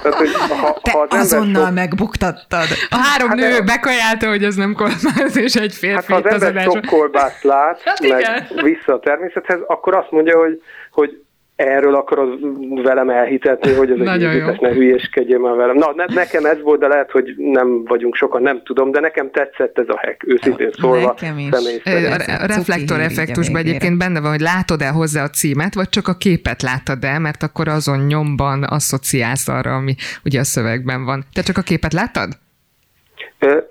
tehát, 0.02 0.16
hogy 0.16 0.32
ha, 0.32 0.78
Te 0.82 0.90
ha 0.90 1.06
az 1.08 1.18
azonnal 1.18 1.64
sok... 1.64 1.74
megbuktattad. 1.74 2.66
A 2.90 2.96
három 2.96 3.28
hát 3.28 3.38
nő 3.38 3.62
bekajálta, 3.64 4.28
hogy 4.28 4.44
ez 4.44 4.54
nem 4.54 4.74
kolbász, 4.74 5.36
és 5.36 5.54
egy 5.54 5.74
férfi. 5.74 6.12
Hát 6.12 6.22
ha 6.22 6.28
az 6.28 6.42
ember 6.42 6.62
sok 6.62 6.84
kolbászt 6.86 7.42
lát, 7.42 7.80
hát 7.84 8.00
meg 8.00 8.20
igen. 8.20 8.46
vissza 8.62 8.92
a 8.92 9.00
természethez, 9.00 9.60
akkor 9.66 9.94
azt 9.94 10.10
mondja, 10.10 10.38
hogy, 10.38 10.62
hogy 10.90 11.22
erről 11.60 11.94
akarod 11.94 12.38
velem 12.82 13.10
elhitetni, 13.10 13.72
hogy 13.72 13.90
ez 13.90 13.98
egy 13.98 14.30
hiteles, 14.30 14.58
ne 14.58 14.72
hülyéskedjél 14.72 15.38
már 15.38 15.54
velem. 15.56 15.76
Na, 15.76 15.92
ne, 15.94 16.04
nekem 16.14 16.44
ez 16.44 16.62
volt, 16.62 16.80
de 16.80 16.86
lehet, 16.86 17.10
hogy 17.10 17.34
nem 17.36 17.84
vagyunk 17.84 18.14
sokan, 18.14 18.42
nem 18.42 18.62
tudom, 18.64 18.90
de 18.90 19.00
nekem 19.00 19.30
tetszett 19.30 19.78
ez 19.78 19.88
a 19.88 20.00
hack, 20.02 20.26
őszintén 20.26 20.70
szólva. 20.72 21.14
Nekem 21.20 21.38
is. 21.38 21.50
A, 21.84 22.42
a 22.42 22.46
reflektor 22.46 23.00
effektusban 23.00 23.60
egyébként 23.60 23.98
benne 23.98 24.20
van, 24.20 24.30
hogy 24.30 24.40
látod 24.40 24.82
el 24.82 24.92
hozzá 24.92 25.22
a 25.22 25.28
címet, 25.28 25.74
vagy 25.74 25.88
csak 25.88 26.08
a 26.08 26.14
képet 26.14 26.62
látod 26.62 27.04
el, 27.04 27.18
mert 27.18 27.42
akkor 27.42 27.68
azon 27.68 27.98
nyomban 27.98 28.62
asszociálsz 28.62 29.48
arra, 29.48 29.74
ami 29.74 29.94
ugye 30.24 30.38
a 30.40 30.44
szövegben 30.44 31.04
van. 31.04 31.24
Te 31.32 31.42
csak 31.42 31.56
a 31.56 31.62
képet 31.62 31.92
láttad? 31.92 32.28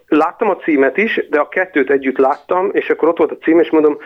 Láttam 0.07 0.49
a 0.49 0.55
címet 0.55 0.97
is, 0.97 1.27
de 1.29 1.39
a 1.39 1.47
kettőt 1.47 1.89
együtt 1.89 2.17
láttam, 2.17 2.69
és 2.71 2.89
akkor 2.89 3.07
ott 3.07 3.17
volt 3.17 3.31
a 3.31 3.37
cím, 3.37 3.59
és 3.59 3.69
mondom, 3.69 3.97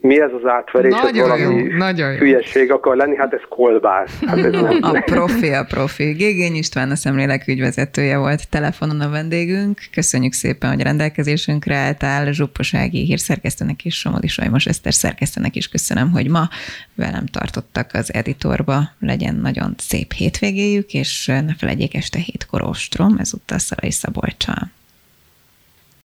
mi 0.00 0.20
ez 0.20 0.30
az 0.42 0.46
átverés, 0.46 0.92
nagyon 0.92 1.30
ez 1.30 1.38
valami 1.38 1.62
jó, 1.62 1.76
nagyon 1.76 2.12
jó. 2.12 2.38
akar 2.68 2.96
lenni, 2.96 3.16
hát 3.16 3.32
ez 3.32 3.40
kolbász. 3.48 4.18
Hát 4.26 4.38
ez 4.38 4.52
nem. 4.62 4.78
A 4.80 5.00
profi, 5.00 5.52
a 5.52 5.64
profi. 5.64 6.12
Gégény 6.12 6.54
István, 6.54 6.90
a 6.90 6.96
szemlélek 6.96 7.46
ügyvezetője 7.46 8.18
volt 8.18 8.48
telefonon 8.48 9.00
a 9.00 9.10
vendégünk. 9.10 9.80
Köszönjük 9.92 10.32
szépen, 10.32 10.70
hogy 10.70 10.82
rendelkezésünkre 10.82 11.76
álltál. 11.76 12.32
Zsupposági 12.32 13.04
hírszerkesztőnek 13.04 13.84
és 13.84 13.98
Somodi 13.98 14.28
Sajmos 14.28 14.66
Eszter 14.66 14.94
szerkesztőnek 14.94 15.56
is 15.56 15.68
köszönöm, 15.68 16.10
hogy 16.10 16.28
ma 16.28 16.48
velem 16.94 17.26
tartottak 17.26 17.90
az 17.92 18.14
editorba. 18.14 18.80
Legyen 19.00 19.34
nagyon 19.34 19.74
szép 19.78 20.12
hétvégéjük, 20.12 20.92
és 20.94 21.26
ne 21.26 21.54
felejtjék 21.58 21.94
este 21.94 22.18
hétkor 22.18 22.62
ostrom, 22.62 23.16
ezúttal 23.18 23.58
Szarai 23.58 23.90
Szabolcsal. 23.90 24.76